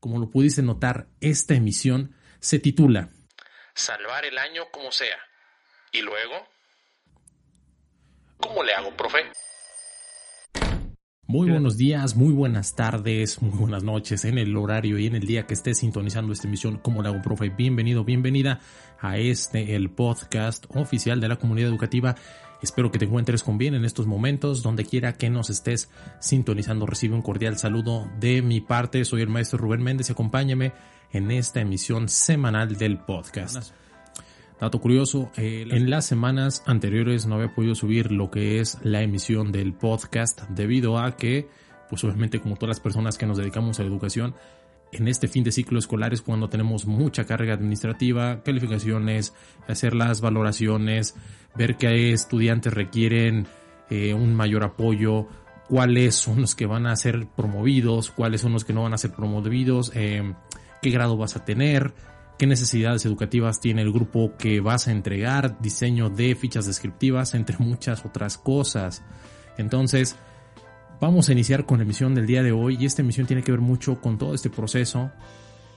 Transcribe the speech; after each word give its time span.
Como 0.00 0.18
lo 0.18 0.30
pudiste 0.30 0.62
notar, 0.62 1.08
esta 1.20 1.54
emisión 1.54 2.16
se 2.40 2.58
titula 2.58 3.10
Salvar 3.74 4.24
el 4.24 4.38
año 4.38 4.70
como 4.72 4.90
sea. 4.90 5.18
¿Y 5.92 6.00
luego? 6.02 6.48
¿Cómo 8.38 8.62
le 8.62 8.74
hago, 8.74 8.96
profe? 8.96 9.30
Muy 11.30 11.48
buenos 11.48 11.76
días, 11.76 12.16
muy 12.16 12.32
buenas 12.32 12.74
tardes, 12.74 13.40
muy 13.40 13.56
buenas 13.56 13.84
noches 13.84 14.24
en 14.24 14.36
el 14.36 14.56
horario 14.56 14.98
y 14.98 15.06
en 15.06 15.14
el 15.14 15.28
día 15.28 15.46
que 15.46 15.54
estés 15.54 15.78
sintonizando 15.78 16.32
esta 16.32 16.48
emisión. 16.48 16.80
¿Cómo 16.82 17.04
le 17.04 17.08
hago, 17.08 17.22
profe? 17.22 17.50
Bienvenido, 17.50 18.02
bienvenida 18.02 18.58
a 19.00 19.16
este, 19.16 19.76
el 19.76 19.90
podcast 19.90 20.66
oficial 20.74 21.20
de 21.20 21.28
la 21.28 21.36
comunidad 21.36 21.68
educativa 21.68 22.16
Espero 22.62 22.90
que 22.90 22.98
te 22.98 23.04
encuentres 23.04 23.44
con 23.44 23.58
bien 23.58 23.74
en 23.74 23.84
estos 23.84 24.06
momentos, 24.06 24.64
donde 24.64 24.84
quiera 24.84 25.14
que 25.14 25.30
nos 25.30 25.50
estés 25.50 25.88
sintonizando. 26.18 26.84
Recibe 26.84 27.14
un 27.14 27.22
cordial 27.22 27.56
saludo 27.58 28.10
de 28.18 28.42
mi 28.42 28.60
parte. 28.60 29.04
Soy 29.04 29.22
el 29.22 29.28
maestro 29.28 29.58
Rubén 29.58 29.82
Méndez 29.82 30.08
y 30.08 30.12
acompáñame 30.12 30.72
en 31.12 31.30
esta 31.30 31.60
emisión 31.60 32.08
semanal 32.08 32.76
del 32.76 32.98
podcast. 32.98 33.72
Dato 34.60 34.78
curioso, 34.78 35.30
eh, 35.38 35.66
en 35.70 35.88
las 35.88 36.04
semanas 36.04 36.62
anteriores 36.66 37.24
no 37.24 37.36
había 37.36 37.54
podido 37.54 37.74
subir 37.74 38.12
lo 38.12 38.30
que 38.30 38.60
es 38.60 38.76
la 38.82 39.00
emisión 39.00 39.52
del 39.52 39.72
podcast 39.72 40.42
debido 40.50 40.98
a 40.98 41.16
que, 41.16 41.48
pues 41.88 42.04
obviamente 42.04 42.40
como 42.40 42.56
todas 42.56 42.76
las 42.76 42.80
personas 42.80 43.16
que 43.16 43.24
nos 43.24 43.38
dedicamos 43.38 43.80
a 43.80 43.84
la 43.84 43.88
educación, 43.88 44.34
en 44.92 45.08
este 45.08 45.28
fin 45.28 45.44
de 45.44 45.52
ciclo 45.52 45.78
escolar 45.78 46.12
es 46.12 46.20
cuando 46.20 46.50
tenemos 46.50 46.84
mucha 46.84 47.24
carga 47.24 47.54
administrativa, 47.54 48.42
calificaciones, 48.42 49.32
hacer 49.66 49.94
las 49.94 50.20
valoraciones, 50.20 51.14
ver 51.54 51.76
qué 51.76 52.12
estudiantes 52.12 52.74
requieren 52.74 53.46
eh, 53.88 54.12
un 54.12 54.34
mayor 54.34 54.62
apoyo, 54.62 55.26
cuáles 55.68 56.16
son 56.16 56.42
los 56.42 56.54
que 56.54 56.66
van 56.66 56.86
a 56.86 56.96
ser 56.96 57.28
promovidos, 57.34 58.10
cuáles 58.10 58.42
son 58.42 58.52
los 58.52 58.66
que 58.66 58.74
no 58.74 58.82
van 58.82 58.92
a 58.92 58.98
ser 58.98 59.12
promovidos, 59.12 59.90
eh, 59.94 60.34
qué 60.82 60.90
grado 60.90 61.16
vas 61.16 61.36
a 61.36 61.46
tener, 61.46 61.94
qué 62.40 62.46
necesidades 62.46 63.04
educativas 63.04 63.60
tiene 63.60 63.82
el 63.82 63.92
grupo 63.92 64.32
que 64.36 64.60
vas 64.60 64.88
a 64.88 64.92
entregar, 64.92 65.60
diseño 65.60 66.08
de 66.08 66.34
fichas 66.34 66.66
descriptivas, 66.66 67.34
entre 67.34 67.58
muchas 67.58 68.04
otras 68.04 68.38
cosas. 68.38 69.04
Entonces, 69.58 70.16
Vamos 71.00 71.30
a 71.30 71.32
iniciar 71.32 71.64
con 71.64 71.78
la 71.78 71.84
emisión 71.84 72.14
del 72.14 72.26
día 72.26 72.42
de 72.42 72.52
hoy 72.52 72.76
y 72.78 72.84
esta 72.84 73.00
emisión 73.00 73.26
tiene 73.26 73.42
que 73.42 73.50
ver 73.50 73.62
mucho 73.62 74.02
con 74.02 74.18
todo 74.18 74.34
este 74.34 74.50
proceso 74.50 75.10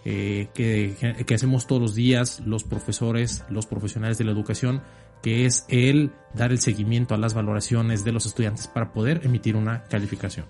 eh, 0.04 0.50
que, 0.54 1.24
que, 1.26 1.34
hacemos 1.34 1.66
todos 1.66 1.82
los 1.82 1.96
días 1.96 2.42
los 2.42 2.66
profesores, 2.66 3.46
los 3.48 3.66
profesionales 3.66 4.18
de 4.18 4.26
la 4.26 4.32
educación, 4.32 4.82
que 5.22 5.46
es 5.46 5.66
el 5.70 6.12
dar 6.34 6.52
el 6.52 6.60
seguimiento 6.60 7.16
a 7.16 7.18
las 7.18 7.34
valoraciones 7.34 8.04
de 8.04 8.12
los 8.12 8.26
estudiantes 8.26 8.68
para 8.68 8.92
poder 8.92 9.22
emitir 9.24 9.56
una 9.56 9.86
calificación. 9.86 10.46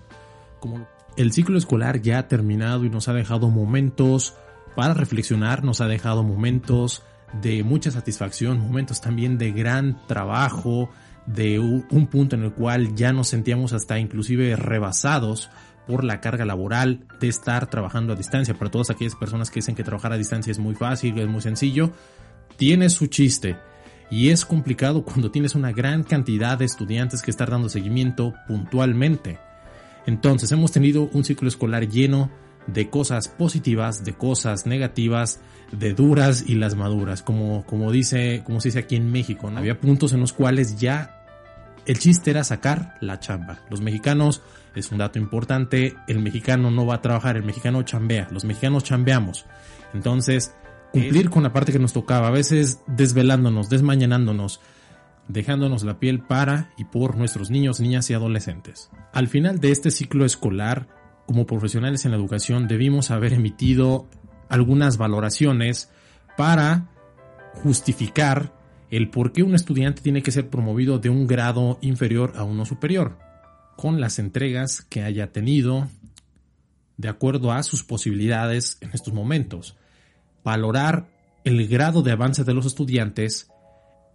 Como 0.58 0.88
el 1.16 1.32
ciclo 1.32 1.56
escolar 1.56 2.02
ya 2.02 2.18
ha 2.18 2.26
terminado 2.26 2.84
y 2.84 2.90
nos 2.90 3.06
ha 3.06 3.12
dejado 3.12 3.50
momentos 3.50 4.34
para 4.74 4.94
reflexionar, 4.94 5.64
nos 5.64 5.80
ha 5.80 5.86
dejado 5.86 6.22
momentos 6.22 7.02
de 7.42 7.64
mucha 7.64 7.90
satisfacción, 7.90 8.60
momentos 8.60 9.00
también 9.00 9.38
de 9.38 9.52
gran 9.52 10.06
trabajo, 10.06 10.90
de 11.26 11.58
un 11.58 12.06
punto 12.06 12.36
en 12.36 12.42
el 12.42 12.52
cual 12.52 12.94
ya 12.94 13.12
nos 13.12 13.28
sentíamos 13.28 13.72
hasta 13.72 13.98
inclusive 13.98 14.56
rebasados 14.56 15.50
por 15.86 16.04
la 16.04 16.20
carga 16.20 16.44
laboral 16.44 17.06
de 17.20 17.28
estar 17.28 17.68
trabajando 17.68 18.12
a 18.12 18.16
distancia. 18.16 18.54
Para 18.54 18.70
todas 18.70 18.90
aquellas 18.90 19.14
personas 19.14 19.50
que 19.50 19.56
dicen 19.56 19.74
que 19.74 19.84
trabajar 19.84 20.12
a 20.12 20.18
distancia 20.18 20.50
es 20.50 20.58
muy 20.58 20.74
fácil, 20.74 21.18
es 21.18 21.28
muy 21.28 21.40
sencillo, 21.40 21.92
tiene 22.56 22.88
su 22.90 23.06
chiste. 23.06 23.56
Y 24.10 24.30
es 24.30 24.44
complicado 24.44 25.02
cuando 25.02 25.30
tienes 25.30 25.54
una 25.54 25.72
gran 25.72 26.04
cantidad 26.04 26.58
de 26.58 26.66
estudiantes 26.66 27.22
que 27.22 27.30
están 27.30 27.50
dando 27.50 27.68
seguimiento 27.68 28.34
puntualmente. 28.46 29.38
Entonces 30.06 30.52
hemos 30.52 30.72
tenido 30.72 31.08
un 31.12 31.24
ciclo 31.24 31.48
escolar 31.48 31.88
lleno 31.88 32.30
de 32.66 32.90
cosas 32.90 33.28
positivas, 33.28 34.04
de 34.04 34.14
cosas 34.14 34.66
negativas, 34.66 35.40
de 35.72 35.94
duras 35.94 36.44
y 36.46 36.54
las 36.54 36.76
maduras, 36.76 37.22
como, 37.22 37.64
como 37.66 37.92
dice, 37.92 38.42
como 38.44 38.60
se 38.60 38.68
dice 38.68 38.80
aquí 38.80 38.96
en 38.96 39.10
México, 39.10 39.50
¿no? 39.50 39.58
Había 39.58 39.80
puntos 39.80 40.12
en 40.12 40.20
los 40.20 40.32
cuales 40.32 40.78
ya 40.78 41.24
el 41.86 41.98
chiste 41.98 42.30
era 42.30 42.44
sacar 42.44 42.96
la 43.00 43.20
chamba. 43.20 43.60
Los 43.70 43.80
mexicanos, 43.80 44.42
es 44.74 44.90
un 44.90 44.98
dato 44.98 45.18
importante, 45.18 45.94
el 46.08 46.20
mexicano 46.20 46.70
no 46.70 46.86
va 46.86 46.96
a 46.96 47.02
trabajar, 47.02 47.36
el 47.36 47.44
mexicano 47.44 47.82
chambea, 47.82 48.28
los 48.30 48.44
mexicanos 48.44 48.84
chambeamos. 48.84 49.46
Entonces, 49.92 50.54
cumplir 50.92 51.30
con 51.30 51.42
la 51.42 51.52
parte 51.52 51.72
que 51.72 51.78
nos 51.78 51.92
tocaba, 51.92 52.28
a 52.28 52.32
veces 52.32 52.80
desvelándonos, 52.86 53.68
desmañanándonos, 53.68 54.60
dejándonos 55.28 55.84
la 55.84 55.98
piel 55.98 56.20
para 56.20 56.70
y 56.76 56.84
por 56.84 57.16
nuestros 57.16 57.50
niños, 57.50 57.80
niñas 57.80 58.10
y 58.10 58.14
adolescentes. 58.14 58.90
Al 59.12 59.28
final 59.28 59.60
de 59.60 59.70
este 59.70 59.90
ciclo 59.90 60.24
escolar, 60.24 60.88
como 61.26 61.46
profesionales 61.46 62.04
en 62.04 62.10
la 62.10 62.16
educación 62.16 62.68
debimos 62.68 63.10
haber 63.10 63.32
emitido 63.32 64.08
algunas 64.48 64.98
valoraciones 64.98 65.90
para 66.36 66.90
justificar 67.54 68.52
el 68.90 69.10
por 69.10 69.32
qué 69.32 69.42
un 69.42 69.54
estudiante 69.54 70.02
tiene 70.02 70.22
que 70.22 70.30
ser 70.30 70.48
promovido 70.48 70.98
de 70.98 71.08
un 71.08 71.26
grado 71.26 71.78
inferior 71.80 72.32
a 72.36 72.44
uno 72.44 72.64
superior, 72.64 73.18
con 73.76 74.00
las 74.00 74.18
entregas 74.18 74.82
que 74.82 75.02
haya 75.02 75.32
tenido, 75.32 75.88
de 76.96 77.08
acuerdo 77.08 77.52
a 77.52 77.62
sus 77.62 77.82
posibilidades 77.82 78.78
en 78.80 78.90
estos 78.92 79.12
momentos. 79.12 79.76
Valorar 80.44 81.08
el 81.44 81.66
grado 81.66 82.02
de 82.02 82.12
avance 82.12 82.44
de 82.44 82.54
los 82.54 82.66
estudiantes 82.66 83.50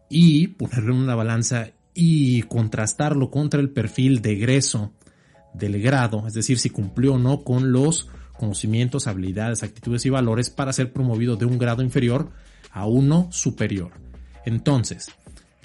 y 0.10 0.48
ponerlo 0.48 0.94
en 0.94 1.02
una 1.02 1.16
balanza 1.16 1.72
y 1.94 2.44
contrastarlo 2.44 3.30
contra 3.30 3.60
el 3.60 3.70
perfil 3.72 4.22
de 4.22 4.32
egreso 4.34 4.94
del 5.54 5.82
grado, 5.82 6.28
es 6.28 6.34
decir, 6.34 6.60
si 6.60 6.70
cumplió 6.70 7.16
o 7.16 7.18
no 7.20 7.44
con 7.44 7.72
los 7.72 8.08
conocimientos, 8.38 9.08
habilidades, 9.08 9.64
actitudes 9.64 10.06
y 10.06 10.10
valores 10.10 10.50
para 10.50 10.74
ser 10.74 10.94
promovido 10.94 11.36
de 11.36 11.46
un 11.46 11.58
grado 11.58 11.84
inferior 11.84 12.32
a 12.72 12.86
uno 12.86 13.28
superior. 13.32 13.92
Entonces, 14.46 15.12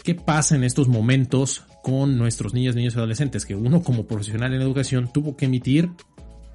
¿qué 0.02 0.14
pasa 0.14 0.56
en 0.56 0.64
estos 0.64 0.88
momentos 0.88 1.64
con 1.82 2.18
nuestros 2.18 2.52
niños, 2.52 2.74
niños 2.74 2.94
y 2.94 2.98
adolescentes? 2.98 3.46
Que 3.46 3.54
uno 3.54 3.82
como 3.82 4.06
profesional 4.06 4.52
en 4.54 4.60
educación 4.60 5.10
tuvo 5.12 5.36
que 5.36 5.44
emitir 5.44 5.90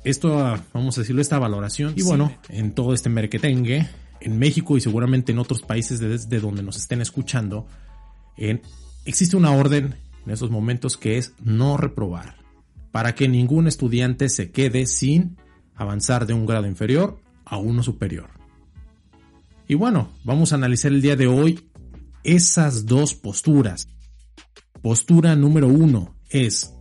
esto, 0.03 0.59
vamos 0.73 0.97
a 0.97 1.01
decirlo, 1.01 1.21
esta 1.21 1.39
valoración. 1.39 1.93
Y 1.95 2.01
bueno, 2.03 2.33
en 2.49 2.73
todo 2.73 2.93
este 2.93 3.09
merquetengue, 3.09 3.87
en 4.19 4.39
México 4.39 4.75
y 4.75 4.81
seguramente 4.81 5.31
en 5.31 5.39
otros 5.39 5.61
países 5.61 5.99
desde 5.99 6.39
donde 6.39 6.63
nos 6.63 6.77
estén 6.77 7.01
escuchando, 7.01 7.67
existe 9.05 9.37
una 9.37 9.51
orden 9.51 9.95
en 10.25 10.31
estos 10.33 10.51
momentos 10.51 10.97
que 10.97 11.17
es 11.17 11.33
no 11.41 11.77
reprobar 11.77 12.38
para 12.91 13.15
que 13.15 13.27
ningún 13.27 13.67
estudiante 13.67 14.29
se 14.29 14.51
quede 14.51 14.85
sin 14.85 15.37
avanzar 15.75 16.25
de 16.25 16.33
un 16.33 16.45
grado 16.45 16.67
inferior 16.67 17.21
a 17.45 17.57
uno 17.57 17.83
superior. 17.83 18.29
Y 19.67 19.75
bueno, 19.75 20.09
vamos 20.23 20.51
a 20.51 20.55
analizar 20.55 20.91
el 20.91 21.01
día 21.01 21.15
de 21.15 21.27
hoy 21.27 21.69
esas 22.23 22.85
dos 22.85 23.13
posturas. 23.13 23.87
Postura 24.81 25.35
número 25.35 25.67
uno 25.67 26.15
es, 26.29 26.73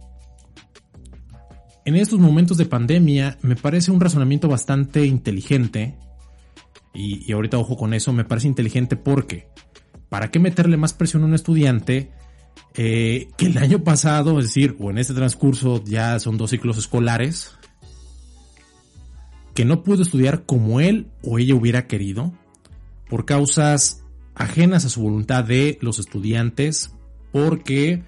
en 1.85 1.97
estos 1.97 2.19
momentos 2.19 2.57
de 2.59 2.67
pandemia 2.67 3.39
me 3.43 3.57
parece 3.57 3.91
un 3.91 4.01
razonamiento 4.01 4.49
bastante 4.49 5.07
inteligente, 5.07 5.97
y, 6.93 7.33
ahorita 7.33 7.59
ojo 7.59 7.77
con 7.77 7.95
eso, 7.95 8.13
me 8.13 8.25
parece 8.25 8.49
inteligente 8.49 8.97
porque, 8.97 9.49
¿para 10.09 10.31
qué 10.31 10.39
meterle 10.39 10.77
más 10.77 10.93
presión 10.93 11.23
a 11.23 11.27
un 11.27 11.35
estudiante 11.35 12.11
eh, 12.75 13.29
que 13.37 13.47
el 13.47 13.59
año 13.59 13.83
pasado, 13.83 14.39
es 14.39 14.47
decir, 14.47 14.77
o 14.79 14.91
en 14.91 14.99
este 14.99 15.15
transcurso 15.15 15.83
ya 15.85 16.19
son 16.21 16.39
dos 16.39 16.51
ciclos 16.51 16.79
escolares, 16.79 17.59
que 19.55 19.65
no 19.65 19.83
pudo 19.83 20.03
estudiar 20.03 20.45
como 20.45 20.81
él 20.81 21.09
o 21.23 21.39
ella 21.39 21.57
hubiera 21.57 21.87
querido, 21.89 22.33
por 23.09 23.25
causas 23.25 24.05
ajenas 24.37 24.85
a 24.85 24.89
su 24.89 25.03
voluntad 25.03 25.43
de 25.43 25.79
los 25.81 25.99
estudiantes, 25.99 26.95
porque 27.33 28.05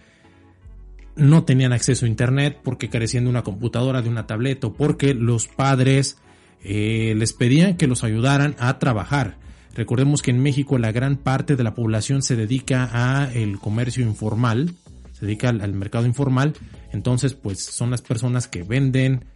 no 1.17 1.45
tenían 1.45 1.73
acceso 1.73 2.07
a 2.07 2.09
internet, 2.09 2.61
porque 2.63 2.89
carecían 2.89 3.25
de 3.25 3.31
una 3.31 3.43
computadora, 3.43 4.03
de 4.03 4.09
una 4.09 4.29
tableta, 4.29 4.69
o 4.69 4.75
porque 4.75 5.15
los 5.15 5.49
padres 5.49 6.19
eh, 6.63 7.15
les 7.17 7.33
pedían 7.33 7.77
que 7.77 7.89
los 7.89 8.05
ayudaran 8.05 8.55
a 8.59 8.79
trabajar. 8.79 9.40
Recordemos 9.75 10.23
que 10.23 10.31
en 10.31 10.43
México 10.43 10.79
la 10.79 10.93
gran 10.93 11.17
parte 11.17 11.57
de 11.57 11.63
la 11.63 11.75
población 11.75 12.23
se 12.23 12.37
dedica 12.37 12.91
a 12.93 13.33
el 13.33 13.59
comercio 13.59 14.05
informal, 14.05 14.75
se 15.13 15.27
dedica 15.27 15.49
al, 15.49 15.73
mercado 15.75 16.07
informal, 16.07 16.55
entonces 16.93 17.35
pues 17.35 17.65
son 17.65 17.91
las 17.91 18.03
personas 18.03 18.49
que 18.49 18.63
venden 18.63 19.27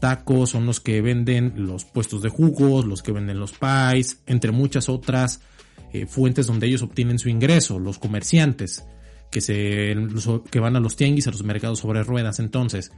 tacos, 0.00 0.50
son 0.50 0.66
los 0.66 0.80
que 0.80 1.00
venden 1.00 1.54
los 1.56 1.84
puestos 1.84 2.22
de 2.22 2.28
jugos, 2.28 2.84
los 2.84 3.02
que 3.02 3.12
venden 3.12 3.40
los 3.40 3.52
pies, 3.52 4.22
entre 4.26 4.52
muchas 4.52 4.88
otras 4.88 5.40
eh, 5.92 6.06
fuentes 6.06 6.46
donde 6.46 6.66
ellos 6.68 6.82
obtienen 6.82 7.18
su 7.18 7.28
ingreso, 7.28 7.78
los 7.78 7.98
comerciantes 7.98 8.84
que 9.30 9.40
se 9.40 9.96
que 10.52 10.60
van 10.60 10.76
a 10.76 10.80
los 10.80 10.94
tianguis, 10.94 11.26
a 11.26 11.32
los 11.32 11.42
mercados 11.42 11.80
sobre 11.80 12.04
ruedas, 12.04 12.38
entonces 12.38 12.92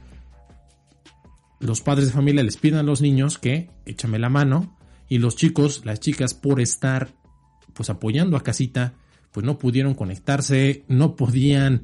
los 1.59 1.81
padres 1.81 2.07
de 2.07 2.13
familia 2.13 2.43
les 2.43 2.57
piden 2.57 2.77
a 2.77 2.83
los 2.83 3.01
niños 3.01 3.39
que 3.39 3.71
échame 3.85 4.19
la 4.19 4.29
mano 4.29 4.76
y 5.09 5.19
los 5.19 5.35
chicos, 5.35 5.81
las 5.85 5.99
chicas, 5.99 6.33
por 6.33 6.59
estar 6.59 7.09
pues 7.73 7.89
apoyando 7.89 8.37
a 8.37 8.43
casita, 8.43 8.93
pues 9.31 9.45
no 9.45 9.57
pudieron 9.57 9.93
conectarse, 9.93 10.83
no 10.87 11.15
podían 11.15 11.83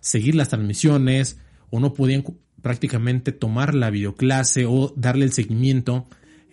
seguir 0.00 0.34
las 0.34 0.48
transmisiones 0.48 1.38
o 1.70 1.80
no 1.80 1.94
podían 1.94 2.24
prácticamente 2.62 3.32
tomar 3.32 3.74
la 3.74 3.90
videoclase 3.90 4.64
o 4.66 4.92
darle 4.96 5.26
el 5.26 5.32
seguimiento 5.32 6.06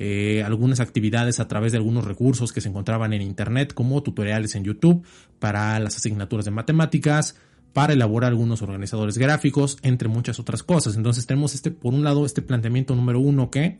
eh, 0.04 0.42
algunas 0.44 0.80
actividades 0.80 1.40
a 1.40 1.48
través 1.48 1.72
de 1.72 1.78
algunos 1.78 2.06
recursos 2.06 2.52
que 2.52 2.60
se 2.60 2.70
encontraban 2.70 3.14
en 3.14 3.22
Internet, 3.22 3.74
como 3.74 4.02
tutoriales 4.02 4.56
en 4.56 4.64
YouTube 4.64 5.06
para 5.38 5.80
las 5.80 5.96
asignaturas 5.96 6.44
de 6.44 6.50
matemáticas, 6.50 7.36
para 7.72 7.94
elaborar 7.94 8.30
algunos 8.32 8.64
organizadores 8.64 9.20
gráficos, 9.20 9.78
entre 9.84 10.08
muchas 10.08 10.40
otras 10.40 10.64
cosas. 10.64 10.96
Entonces 10.96 11.28
tenemos 11.28 11.54
este, 11.54 11.70
por 11.70 11.94
un 11.94 12.04
lado, 12.04 12.26
este 12.26 12.42
planteamiento 12.42 12.96
número 12.96 13.20
uno 13.20 13.52
que 13.52 13.80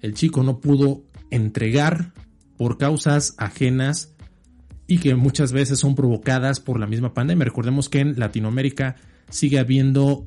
el 0.00 0.14
chico 0.14 0.42
no 0.42 0.58
pudo 0.58 1.02
entregar 1.30 2.12
por 2.56 2.78
causas 2.78 3.34
ajenas 3.38 4.14
y 4.86 4.98
que 4.98 5.14
muchas 5.14 5.52
veces 5.52 5.78
son 5.78 5.94
provocadas 5.94 6.60
por 6.60 6.80
la 6.80 6.86
misma 6.86 7.14
pandemia. 7.14 7.44
Recordemos 7.44 7.88
que 7.88 8.00
en 8.00 8.18
Latinoamérica 8.18 8.96
sigue 9.28 9.58
habiendo, 9.58 10.26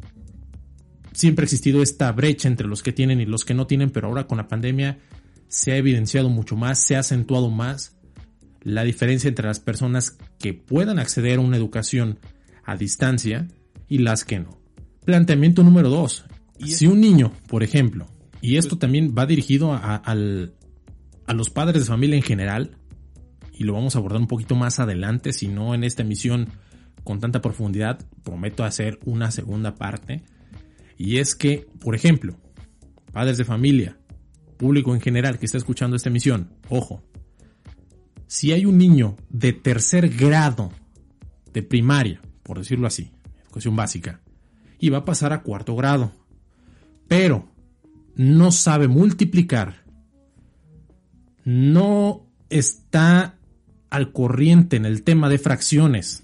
siempre 1.12 1.44
ha 1.44 1.46
existido 1.46 1.84
esta 1.84 2.12
brecha 2.12 2.48
entre 2.48 2.68
los 2.68 2.82
que 2.82 2.94
tienen 2.94 3.20
y 3.20 3.26
los 3.26 3.46
que 3.46 3.54
no 3.54 3.68
tienen, 3.68 3.90
pero 3.90 4.08
ahora 4.08 4.26
con 4.26 4.38
la 4.38 4.48
pandemia 4.48 5.00
se 5.48 5.74
ha 5.74 5.78
evidenciado 5.78 6.30
mucho 6.30 6.56
más, 6.56 6.80
se 6.80 6.96
ha 6.96 7.00
acentuado 7.00 7.52
más 7.52 7.98
la 8.62 8.84
diferencia 8.84 9.28
entre 9.28 9.48
las 9.48 9.60
personas 9.60 10.18
que 10.40 10.54
puedan 10.54 10.98
acceder 10.98 11.40
a 11.40 11.42
una 11.42 11.58
educación 11.58 12.20
a 12.64 12.78
distancia 12.78 13.48
y 13.90 14.00
las 14.00 14.24
que 14.24 14.40
no. 14.40 14.58
Planteamiento 15.06 15.64
número 15.64 15.90
dos. 15.90 16.24
Si 16.66 16.88
un 16.88 17.02
niño, 17.02 17.34
por 17.48 17.62
ejemplo, 17.62 18.08
y 18.42 18.56
esto 18.56 18.78
también 18.78 19.14
va 19.18 19.26
dirigido 19.26 19.74
a, 19.74 19.96
a 19.98 20.16
los 21.32 21.50
padres 21.50 21.84
de 21.84 21.88
familia 21.88 22.18
en 22.18 22.24
general, 22.24 22.78
y 23.54 23.64
lo 23.64 23.74
vamos 23.74 23.96
a 23.96 24.00
abordar 24.00 24.20
un 24.20 24.28
poquito 24.28 24.56
más 24.56 24.80
adelante, 24.80 25.32
si 25.32 25.48
no 25.48 25.74
en 25.74 25.84
esta 25.84 26.02
emisión 26.02 26.50
con 27.04 27.20
tanta 27.20 27.42
profundidad, 27.42 28.06
prometo 28.24 28.64
hacer 28.64 29.00
una 29.06 29.32
segunda 29.32 29.76
parte. 29.76 30.24
Y 30.98 31.18
es 31.18 31.36
que, 31.36 31.68
por 31.80 31.96
ejemplo, 31.96 32.38
padres 33.12 33.38
de 33.38 33.46
familia, 33.46 33.98
público 34.58 34.94
en 34.94 35.02
general 35.02 35.40
que 35.40 35.46
está 35.46 35.58
escuchando 35.58 35.96
esta 35.96 36.10
emisión, 36.10 36.54
ojo, 36.70 37.04
si 38.28 38.52
hay 38.52 38.66
un 38.66 38.78
niño 38.78 39.16
de 39.30 39.54
tercer 39.54 40.10
grado 40.10 40.72
de 41.54 41.62
primaria, 41.62 42.22
por 42.42 42.58
decirlo 42.58 42.88
así, 42.88 43.12
educación 43.44 43.76
básica, 43.76 44.22
y 44.80 44.90
va 44.90 45.00
a 45.00 45.06
pasar 45.06 45.34
a 45.34 45.44
cuarto 45.44 45.76
grado, 45.76 46.12
pero 47.08 47.48
no 48.16 48.52
sabe 48.52 48.88
multiplicar, 48.88 49.83
no 51.44 52.26
está 52.50 53.38
al 53.90 54.12
corriente 54.12 54.76
en 54.76 54.86
el 54.86 55.04
tema 55.04 55.30
de 55.30 55.38
fracciones 55.38 56.24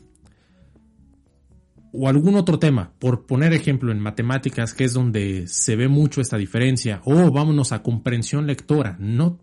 o 1.92 2.08
algún 2.08 2.36
otro 2.36 2.60
tema, 2.60 2.94
por 3.00 3.26
poner 3.26 3.54
ejemplo 3.54 3.92
en 3.92 4.00
matemáticas, 4.00 4.74
que 4.74 4.84
es 4.84 4.94
donde 4.94 5.48
se 5.48 5.76
ve 5.76 5.88
mucho 5.88 6.22
esta 6.22 6.38
diferencia, 6.38 7.02
o 7.06 7.32
vámonos 7.32 7.72
a 7.72 7.82
comprensión 7.82 8.46
lectora, 8.46 8.96
no 9.00 9.40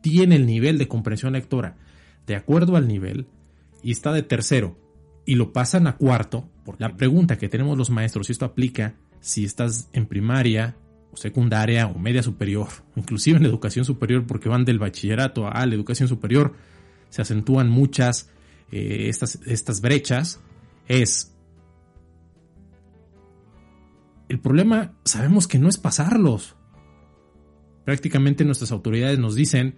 tiene 0.00 0.36
el 0.36 0.46
nivel 0.46 0.78
de 0.78 0.88
comprensión 0.88 1.34
lectora. 1.34 1.76
De 2.26 2.34
acuerdo 2.34 2.76
al 2.76 2.88
nivel 2.88 3.26
y 3.82 3.92
está 3.92 4.12
de 4.12 4.22
tercero 4.22 4.78
y 5.26 5.34
lo 5.34 5.52
pasan 5.52 5.86
a 5.86 5.96
cuarto, 5.96 6.48
la 6.78 6.96
pregunta 6.96 7.36
que 7.36 7.48
tenemos 7.48 7.76
los 7.76 7.90
maestros, 7.90 8.26
si 8.26 8.32
esto 8.32 8.44
aplica 8.44 8.94
si 9.20 9.44
estás 9.44 9.88
en 9.92 10.06
primaria 10.06 10.76
secundaria 11.14 11.86
o 11.86 11.98
media 11.98 12.22
superior, 12.22 12.68
inclusive 12.96 13.38
en 13.38 13.46
educación 13.46 13.84
superior 13.84 14.26
porque 14.26 14.48
van 14.48 14.64
del 14.64 14.78
bachillerato 14.78 15.46
a 15.46 15.64
la 15.66 15.74
educación 15.74 16.08
superior, 16.08 16.54
se 17.10 17.22
acentúan 17.22 17.68
muchas 17.68 18.30
eh, 18.70 19.08
estas, 19.08 19.38
estas 19.46 19.80
brechas, 19.80 20.40
es 20.88 21.32
el 24.28 24.40
problema 24.40 24.94
sabemos 25.04 25.46
que 25.46 25.58
no 25.58 25.68
es 25.68 25.76
pasarlos. 25.76 26.56
Prácticamente 27.84 28.44
nuestras 28.44 28.72
autoridades 28.72 29.18
nos 29.18 29.34
dicen, 29.34 29.76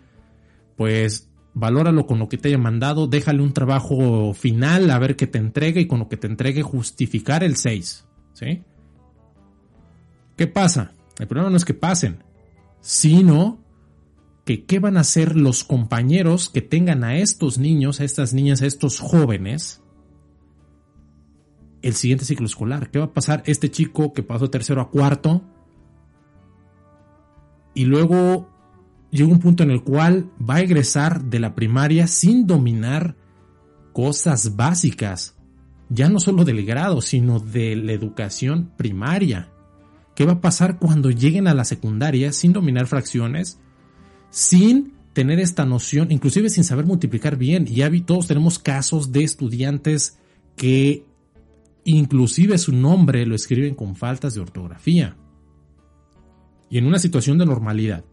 pues 0.77 1.29
valóralo 1.55 2.07
con 2.07 2.19
lo 2.19 2.29
que 2.29 2.37
te 2.37 2.49
haya 2.49 2.59
mandado, 2.59 3.07
déjale 3.07 3.43
un 3.43 3.53
trabajo 3.53 4.33
final 4.35 4.91
a 4.91 4.99
ver 4.99 5.17
qué 5.17 5.27
te 5.27 5.39
entregue 5.39 5.81
y 5.81 5.87
con 5.87 6.01
lo 6.01 6.09
que 6.09 6.17
te 6.17 6.27
entregue 6.27 6.63
justificar 6.63 7.43
el 7.43 7.57
6. 7.57 8.07
¿Sí? 8.35 8.63
¿Qué 10.37 10.47
pasa? 10.47 10.93
El 11.19 11.27
problema 11.27 11.51
no 11.51 11.57
es 11.57 11.65
que 11.65 11.75
pasen, 11.75 12.25
sino 12.81 13.63
que 14.45 14.65
qué 14.65 14.79
van 14.79 14.97
a 14.97 15.01
hacer 15.01 15.37
los 15.37 15.65
compañeros 15.65 16.51
que 16.51 16.61
tengan 16.61 17.05
a 17.05 17.17
estos 17.17 17.59
niños, 17.59 18.01
a 18.01 18.05
estas 18.05 18.35
niñas, 18.35 18.63
a 18.63 18.67
estos 18.67 19.01
jóvenes 19.01 19.81
el 21.85 21.95
siguiente 21.95 22.25
ciclo 22.25 22.47
escolar. 22.47 22.91
¿Qué 22.91 22.99
va 22.99 23.07
a 23.07 23.13
pasar 23.13 23.43
este 23.45 23.71
chico 23.71 24.15
que 24.15 24.23
pasó 24.23 24.49
tercero 24.49 24.81
a 24.81 24.91
cuarto? 24.91 25.43
Y 27.75 27.85
luego 27.85 28.49
llega 29.11 29.31
un 29.31 29.39
punto 29.39 29.65
en 29.65 29.71
el 29.71 29.83
cual 29.83 30.31
va 30.41 30.57
a 30.57 30.61
egresar 30.63 31.25
de 31.25 31.41
la 31.41 31.55
primaria 31.55 32.07
sin 32.07 32.47
dominar 32.47 33.17
cosas 33.93 34.57
básicas, 34.57 35.37
ya 35.91 36.09
no 36.09 36.21
solo 36.21 36.47
del 36.47 36.65
grado, 36.65 37.03
sino 37.03 37.39
de 37.39 37.77
la 37.77 37.93
educación 37.93 38.73
primaria. 38.79 39.53
¿Qué 40.15 40.25
va 40.25 40.35
a 40.35 40.41
pasar 40.41 40.79
cuando 40.79 41.11
lleguen 41.11 41.49
a 41.49 41.55
la 41.55 41.65
secundaria 41.65 42.33
sin 42.33 42.53
dominar 42.53 42.87
fracciones, 42.87 43.59
sin 44.31 44.95
tener 45.15 45.39
esta 45.41 45.65
noción, 45.65 46.11
inclusive 46.11 46.51
sin 46.51 46.65
saber 46.65 46.85
multiplicar 46.85 47.37
bien. 47.37 47.67
Y 47.69 48.01
todos 48.03 48.27
tenemos 48.27 48.59
casos 48.59 49.13
de 49.13 49.25
estudiantes 49.25 50.19
que 50.57 51.07
inclusive 51.85 52.59
su 52.59 52.73
nombre 52.73 53.25
lo 53.25 53.35
escriben 53.35 53.75
con 53.75 53.97
faltas 53.97 54.35
de 54.35 54.41
ortografía. 54.41 55.17
Y 56.69 56.79
en 56.79 56.87
una 56.87 56.99
situación 56.99 57.39
de 57.39 57.47
normalidad. 57.47 58.05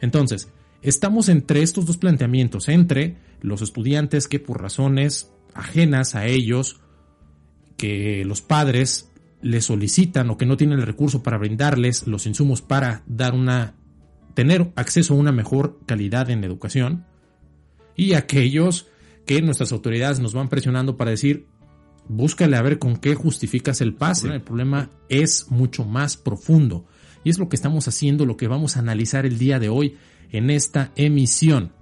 Entonces, 0.00 0.48
estamos 0.82 1.28
entre 1.28 1.62
estos 1.62 1.86
dos 1.86 1.96
planteamientos, 1.96 2.68
entre 2.68 3.16
los 3.40 3.62
estudiantes 3.62 4.26
que 4.26 4.40
por 4.40 4.60
razones 4.60 5.30
ajenas 5.54 6.16
a 6.16 6.26
ellos, 6.26 6.80
que 7.76 8.24
los 8.24 8.42
padres 8.42 9.10
les 9.40 9.64
solicitan 9.64 10.30
o 10.30 10.36
que 10.36 10.46
no 10.46 10.56
tienen 10.56 10.78
el 10.78 10.86
recurso 10.86 11.22
para 11.22 11.38
brindarles 11.38 12.06
los 12.06 12.26
insumos 12.26 12.62
para 12.62 13.02
dar 13.06 13.34
una 13.34 13.74
tener 14.34 14.72
acceso 14.76 15.14
a 15.14 15.16
una 15.16 15.32
mejor 15.32 15.80
calidad 15.86 16.30
en 16.30 16.40
la 16.40 16.46
educación 16.46 17.04
y 17.96 18.14
aquellos 18.14 18.86
que 19.26 19.42
nuestras 19.42 19.72
autoridades 19.72 20.20
nos 20.20 20.32
van 20.32 20.48
presionando 20.48 20.96
para 20.96 21.10
decir, 21.10 21.46
búscale 22.08 22.56
a 22.56 22.62
ver 22.62 22.78
con 22.78 22.96
qué 22.96 23.14
justificas 23.14 23.80
el 23.80 23.94
pase. 23.94 24.28
El 24.28 24.40
problema 24.40 24.90
es 25.08 25.50
mucho 25.50 25.84
más 25.84 26.16
profundo 26.16 26.86
y 27.24 27.30
es 27.30 27.38
lo 27.38 27.48
que 27.48 27.56
estamos 27.56 27.88
haciendo, 27.88 28.26
lo 28.26 28.36
que 28.36 28.48
vamos 28.48 28.76
a 28.76 28.80
analizar 28.80 29.26
el 29.26 29.38
día 29.38 29.58
de 29.58 29.68
hoy 29.68 29.96
en 30.30 30.50
esta 30.50 30.92
emisión. 30.96 31.72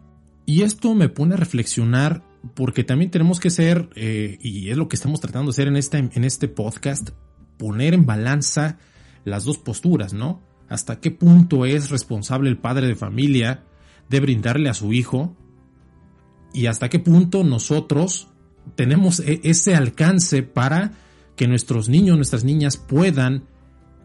Y 0.44 0.62
esto 0.62 0.94
me 0.94 1.08
pone 1.08 1.34
a 1.34 1.36
reflexionar 1.36 2.24
porque 2.54 2.84
también 2.84 3.10
tenemos 3.10 3.40
que 3.40 3.50
ser, 3.50 3.90
eh, 3.96 4.38
y 4.40 4.70
es 4.70 4.76
lo 4.76 4.88
que 4.88 4.96
estamos 4.96 5.20
tratando 5.20 5.50
de 5.50 5.54
hacer 5.54 5.68
en 5.68 5.76
este, 5.76 5.98
en 5.98 6.24
este 6.24 6.48
podcast, 6.48 7.10
poner 7.56 7.94
en 7.94 8.06
balanza 8.06 8.78
las 9.24 9.44
dos 9.44 9.58
posturas, 9.58 10.12
¿no? 10.12 10.40
hasta 10.68 11.00
qué 11.00 11.10
punto 11.10 11.64
es 11.64 11.90
responsable 11.90 12.50
el 12.50 12.58
padre 12.58 12.86
de 12.88 12.96
familia 12.96 13.62
de 14.08 14.20
brindarle 14.20 14.68
a 14.68 14.74
su 14.74 14.92
hijo 14.92 15.36
y 16.52 16.66
hasta 16.66 16.88
qué 16.88 16.98
punto 16.98 17.44
nosotros 17.44 18.28
tenemos 18.74 19.20
e-, 19.20 19.40
ese 19.44 19.74
alcance 19.74 20.42
para 20.42 20.92
que 21.36 21.48
nuestros 21.48 21.88
niños, 21.88 22.16
nuestras 22.16 22.44
niñas 22.44 22.76
puedan 22.76 23.44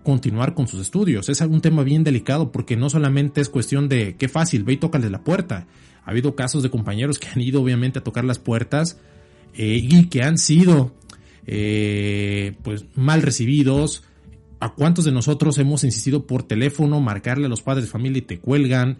continuar 0.03 0.53
con 0.53 0.67
sus 0.67 0.81
estudios. 0.81 1.29
Es 1.29 1.41
un 1.41 1.61
tema 1.61 1.83
bien 1.83 2.03
delicado 2.03 2.51
porque 2.51 2.75
no 2.75 2.89
solamente 2.89 3.39
es 3.41 3.49
cuestión 3.49 3.87
de 3.87 4.15
qué 4.17 4.27
fácil, 4.27 4.63
ve 4.63 4.73
y 4.73 4.77
tócale 4.77 5.09
la 5.09 5.23
puerta. 5.23 5.67
Ha 6.03 6.11
habido 6.11 6.35
casos 6.35 6.63
de 6.63 6.71
compañeros 6.71 7.19
que 7.19 7.27
han 7.29 7.41
ido 7.41 7.61
obviamente 7.61 7.99
a 7.99 8.03
tocar 8.03 8.25
las 8.25 8.39
puertas 8.39 8.99
eh, 9.53 9.79
y 9.81 10.07
que 10.07 10.23
han 10.23 10.37
sido 10.37 10.93
eh, 11.45 12.55
pues 12.63 12.85
mal 12.95 13.21
recibidos, 13.21 14.03
¿A 14.61 14.75
cuántos 14.75 15.05
de 15.05 15.11
nosotros 15.11 15.57
hemos 15.57 15.83
insistido 15.83 16.27
por 16.27 16.43
teléfono, 16.43 17.01
marcarle 17.01 17.47
a 17.47 17.49
los 17.49 17.63
padres 17.63 17.85
de 17.85 17.91
familia 17.91 18.19
y 18.19 18.21
te 18.21 18.37
cuelgan? 18.37 18.99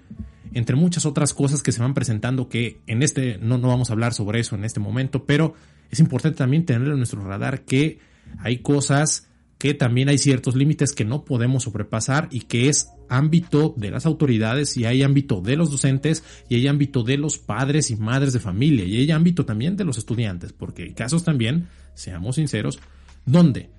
Entre 0.56 0.76
muchas 0.76 1.06
otras 1.06 1.36
cosas 1.36 1.62
que 1.62 1.72
se 1.72 1.82
van 1.82 1.94
presentando 1.94 2.50
que 2.50 2.82
en 2.88 3.04
este, 3.04 3.38
no, 3.38 3.60
no 3.60 3.68
vamos 3.68 3.92
a 3.92 3.94
hablar 3.94 4.16
sobre 4.16 4.40
eso 4.40 4.56
en 4.56 4.66
este 4.66 4.80
momento, 4.80 5.24
pero 5.24 5.54
es 5.92 6.00
importante 6.00 6.40
también 6.40 6.66
tener 6.66 6.88
en 6.88 6.98
nuestro 6.98 7.24
radar 7.24 7.62
que 7.62 8.00
hay 8.40 8.58
cosas 8.58 9.28
que 9.60 9.76
también 9.76 10.10
hay 10.10 10.18
ciertos 10.18 10.56
límites 10.56 10.94
que 10.94 11.06
no 11.06 11.26
podemos 11.26 11.62
sobrepasar 11.62 12.28
y 12.32 12.42
que 12.42 12.68
es 12.68 12.90
ámbito 13.12 13.74
de 13.78 13.92
las 13.92 14.06
autoridades 14.06 14.78
y 14.78 14.86
hay 14.86 15.04
ámbito 15.04 15.42
de 15.42 15.58
los 15.58 15.70
docentes 15.70 16.24
y 16.50 16.56
hay 16.56 16.68
ámbito 16.68 17.04
de 17.04 17.18
los 17.18 17.38
padres 17.38 17.92
y 17.92 17.98
madres 17.98 18.34
de 18.34 18.40
familia 18.40 18.86
y 18.86 18.98
hay 18.98 19.12
ámbito 19.12 19.46
también 19.46 19.76
de 19.76 19.84
los 19.84 19.98
estudiantes, 19.98 20.54
porque 20.54 20.84
hay 20.84 20.94
casos 20.94 21.24
también, 21.24 21.68
seamos 21.94 22.38
sinceros, 22.38 22.80
donde 23.26 23.70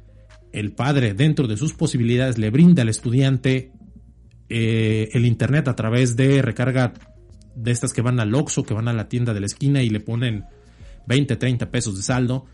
el 0.53 0.73
padre 0.73 1.15
dentro 1.15 1.49
de 1.49 1.57
sus 1.57 1.73
posibilidades 1.73 2.39
le 2.39 2.51
brinda 2.51 2.83
al 2.83 2.91
estudiante 2.91 3.73
eh, 4.49 5.09
el 5.15 5.25
internet 5.25 5.67
a 5.69 5.75
través 5.75 6.15
de 6.15 6.43
recarga 6.43 6.93
de 7.55 7.71
estas 7.71 7.93
que 7.93 8.03
van 8.03 8.21
al 8.21 8.35
Oxxo, 8.35 8.65
que 8.65 8.75
van 8.75 8.89
a 8.89 8.93
la 8.93 9.09
tienda 9.09 9.33
de 9.33 9.41
la 9.41 9.47
esquina 9.47 9.83
y 9.83 9.89
le 9.89 10.01
ponen 10.01 10.45
20, 11.07 11.37
30 11.37 11.71
pesos 11.71 11.97
de 11.97 12.03
saldo 12.03 12.45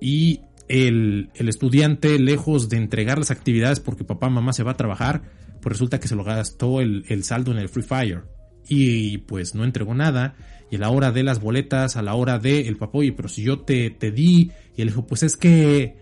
y 0.00 0.40
el, 0.68 1.30
estudiante 1.34 2.18
lejos 2.18 2.68
de 2.68 2.76
entregar 2.76 3.18
las 3.18 3.30
actividades 3.30 3.80
porque 3.80 4.04
papá 4.04 4.28
mamá 4.28 4.52
se 4.52 4.62
va 4.62 4.72
a 4.72 4.76
trabajar, 4.76 5.22
pues 5.60 5.74
resulta 5.74 6.00
que 6.00 6.08
se 6.08 6.16
lo 6.16 6.24
gastó 6.24 6.80
el, 6.80 7.04
el 7.08 7.24
saldo 7.24 7.52
en 7.52 7.58
el 7.58 7.68
Free 7.68 7.82
Fire. 7.82 8.22
y 8.68 9.18
pues 9.18 9.54
no 9.54 9.64
entregó 9.64 9.94
nada. 9.94 10.36
Y 10.70 10.76
a 10.76 10.80
la 10.80 10.90
hora 10.90 11.10
de 11.10 11.22
las 11.22 11.40
boletas, 11.40 11.96
a 11.96 12.02
la 12.02 12.14
hora 12.14 12.38
de 12.38 12.68
el 12.68 12.76
papá, 12.76 12.98
oye, 12.98 13.12
pero 13.12 13.28
si 13.28 13.42
yo 13.42 13.60
te, 13.60 13.90
te 13.90 14.10
di, 14.10 14.52
y 14.76 14.82
él 14.82 14.88
dijo, 14.88 15.06
pues 15.06 15.22
es 15.22 15.36
que, 15.36 15.96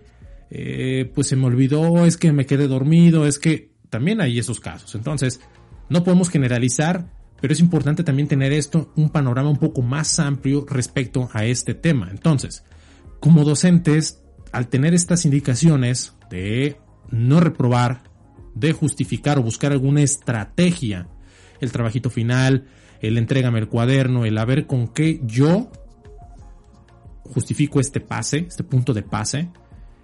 eh, 0.49 1.09
pues 1.15 1.27
se 1.27 1.37
me 1.37 1.45
olvidó, 1.45 2.05
es 2.05 2.17
que 2.17 2.33
me 2.33 2.45
quedé 2.45 2.67
dormido, 2.67 3.25
es 3.25 3.39
que 3.39 3.71
también 3.89 4.19
hay 4.19 4.37
esos 4.39 4.59
casos. 4.59 4.93
Entonces, 4.95 5.39
no 5.89 6.03
podemos 6.03 6.29
generalizar, 6.29 7.13
pero 7.39 7.53
es 7.53 7.61
importante 7.61 8.03
también 8.03 8.27
tener 8.27 8.51
esto, 8.51 8.91
un 8.97 9.09
panorama 9.09 9.49
un 9.49 9.57
poco 9.57 9.81
más 9.81 10.19
amplio 10.19 10.65
respecto 10.69 11.29
a 11.31 11.45
este 11.45 11.73
tema. 11.73 12.09
Entonces, 12.11 12.65
como 13.21 13.45
docentes, 13.45 14.21
al 14.51 14.67
tener 14.67 14.93
estas 14.93 15.23
indicaciones 15.23 16.13
de 16.29 16.75
no 17.09 17.39
reprobar, 17.39 18.03
de 18.59 18.73
justificar 18.73 19.37
o 19.39 19.43
buscar 19.43 19.71
alguna 19.71 20.01
estrategia, 20.01 21.07
el 21.59 21.71
trabajito 21.71 22.09
final, 22.09 22.65
el 23.01 23.17
entrégame 23.17 23.59
el 23.59 23.67
cuaderno, 23.67 24.25
el 24.25 24.37
a 24.37 24.45
ver 24.45 24.67
con 24.67 24.87
qué 24.87 25.21
yo 25.23 25.71
justifico 27.23 27.79
este 27.79 27.99
pase, 27.99 28.45
este 28.47 28.63
punto 28.63 28.93
de 28.93 29.03
pase, 29.03 29.49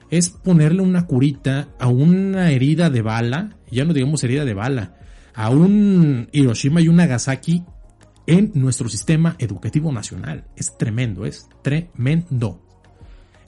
es 0.10 0.29
ponerle 0.29 0.81
una 0.81 1.07
curita 1.07 1.69
a 1.79 1.88
una 1.88 2.51
herida 2.51 2.89
de 2.89 3.01
bala, 3.01 3.57
ya 3.72 3.86
no 3.86 3.93
digamos 3.93 4.24
herida 4.24 4.45
de 4.45 4.53
bala, 4.53 4.98
a 5.33 5.50
un 5.50 6.29
Hiroshima 6.31 6.81
y 6.81 6.88
un 6.88 6.98
Nagasaki 6.98 7.63
en 8.27 8.51
nuestro 8.53 8.89
sistema 8.89 9.36
educativo 9.39 9.91
nacional. 9.91 10.45
Es 10.55 10.77
tremendo, 10.77 11.25
es 11.25 11.50
tremendo. 11.63 12.62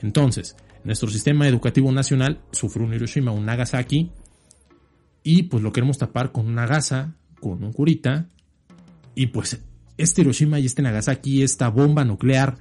Entonces, 0.02 0.56
nuestro 0.84 1.10
sistema 1.10 1.48
educativo 1.48 1.92
nacional 1.92 2.42
sufrió 2.52 2.86
un 2.86 2.94
Hiroshima, 2.94 3.32
un 3.32 3.46
Nagasaki, 3.46 4.12
y 5.26 5.44
pues 5.44 5.64
lo 5.64 5.74
queremos 5.74 5.98
tapar 5.98 6.32
con 6.32 6.48
una 6.48 6.68
gasa, 6.68 7.16
con 7.42 7.64
un 7.64 7.74
curita, 7.74 8.28
y 9.16 9.26
pues 9.26 9.60
este 9.98 10.22
Hiroshima 10.22 10.60
y 10.60 10.68
este 10.68 10.84
Nagasaki, 10.84 11.42
esta 11.42 11.68
bomba 11.70 12.06
nuclear, 12.06 12.58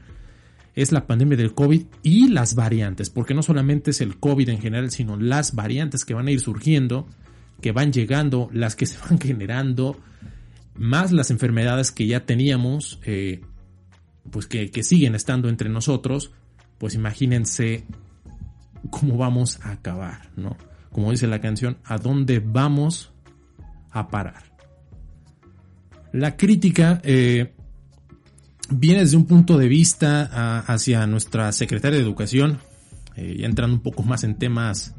es 0.74 0.90
la 0.90 1.06
pandemia 1.06 1.36
del 1.36 1.54
COVID 1.54 1.82
y 2.02 2.28
las 2.28 2.54
variantes, 2.54 3.10
porque 3.10 3.34
no 3.34 3.42
solamente 3.42 3.90
es 3.90 4.00
el 4.00 4.18
COVID 4.18 4.48
en 4.48 4.62
general, 4.62 4.90
sino 4.90 5.18
las 5.18 5.54
variantes 5.54 6.06
que 6.06 6.14
van 6.14 6.26
a 6.26 6.30
ir 6.30 6.40
surgiendo, 6.40 7.06
que 7.60 7.72
van 7.72 7.92
llegando, 7.92 8.48
las 8.50 8.76
que 8.76 8.86
se 8.86 8.98
van 8.98 9.20
generando, 9.20 10.00
más 10.74 11.12
las 11.12 11.30
enfermedades 11.30 11.92
que 11.92 12.06
ya 12.06 12.24
teníamos, 12.24 12.98
eh, 13.04 13.42
pues 14.30 14.46
que, 14.46 14.70
que 14.70 14.82
siguen 14.82 15.14
estando 15.14 15.50
entre 15.50 15.68
nosotros, 15.68 16.32
pues 16.78 16.94
imagínense 16.94 17.84
cómo 18.88 19.18
vamos 19.18 19.60
a 19.60 19.72
acabar, 19.72 20.30
¿no? 20.34 20.56
Como 20.94 21.10
dice 21.10 21.26
la 21.26 21.40
canción, 21.40 21.78
¿a 21.82 21.98
dónde 21.98 22.38
vamos 22.38 23.12
a 23.90 24.10
parar? 24.10 24.44
La 26.12 26.36
crítica 26.36 27.00
eh, 27.02 27.52
viene 28.70 29.00
desde 29.00 29.16
un 29.16 29.26
punto 29.26 29.58
de 29.58 29.66
vista 29.66 30.60
hacia 30.60 31.04
nuestra 31.08 31.50
secretaria 31.50 31.98
de 31.98 32.04
Educación, 32.04 32.60
eh, 33.16 33.38
ya 33.40 33.46
entrando 33.46 33.74
un 33.74 33.82
poco 33.82 34.04
más 34.04 34.22
en 34.22 34.36
temas, 34.36 34.94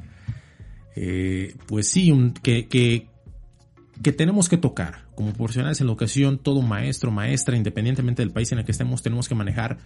eh, 0.98 1.56
pues 1.66 1.88
sí, 1.88 2.14
que, 2.44 2.68
que, 2.68 3.08
que, 4.04 4.12
tenemos 4.12 4.50
que 4.50 4.58
tocar. 4.58 5.06
Como 5.16 5.32
profesionales 5.32 5.80
en 5.80 5.88
la 5.88 5.94
educación, 5.94 6.40
todo 6.40 6.62
maestro, 6.62 7.10
maestra, 7.10 7.56
independientemente 7.56 8.22
del 8.22 8.32
país 8.34 8.52
en 8.52 8.60
el 8.60 8.66
que 8.66 8.74
estemos, 8.74 9.02
tenemos 9.02 9.30
que 9.30 9.36
manejar, 9.36 9.78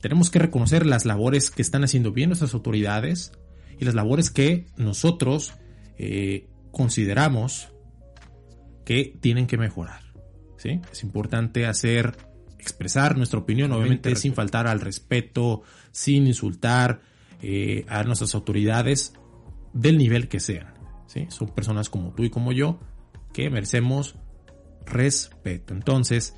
tenemos 0.00 0.30
que 0.30 0.38
reconocer 0.38 0.86
las 0.86 1.06
labores 1.06 1.50
que 1.50 1.62
están 1.62 1.82
haciendo 1.82 2.12
bien 2.12 2.28
nuestras 2.28 2.54
autoridades 2.54 3.32
y 3.80 3.84
las 3.84 3.94
labores 3.94 4.30
que 4.30 4.66
nosotros 4.76 5.54
consideramos 6.70 7.68
que 8.84 9.16
tienen 9.20 9.46
que 9.46 9.58
mejorar. 9.58 10.10
Es 10.64 11.02
importante 11.02 11.66
hacer, 11.66 12.16
expresar 12.58 13.16
nuestra 13.16 13.38
opinión, 13.38 13.72
obviamente 13.72 14.14
sin 14.16 14.34
faltar 14.34 14.66
al 14.66 14.80
respeto, 14.80 15.62
sin 15.90 16.26
insultar 16.26 17.00
eh, 17.40 17.86
a 17.88 18.02
nuestras 18.04 18.34
autoridades 18.34 19.14
del 19.72 19.96
nivel 19.96 20.28
que 20.28 20.40
sean, 20.40 20.74
¿sí? 21.06 21.26
Son 21.30 21.48
personas 21.48 21.88
como 21.88 22.12
tú 22.12 22.24
y 22.24 22.30
como 22.30 22.52
yo 22.52 22.78
que 23.32 23.48
merecemos 23.48 24.16
respeto. 24.84 25.72
Entonces, 25.72 26.34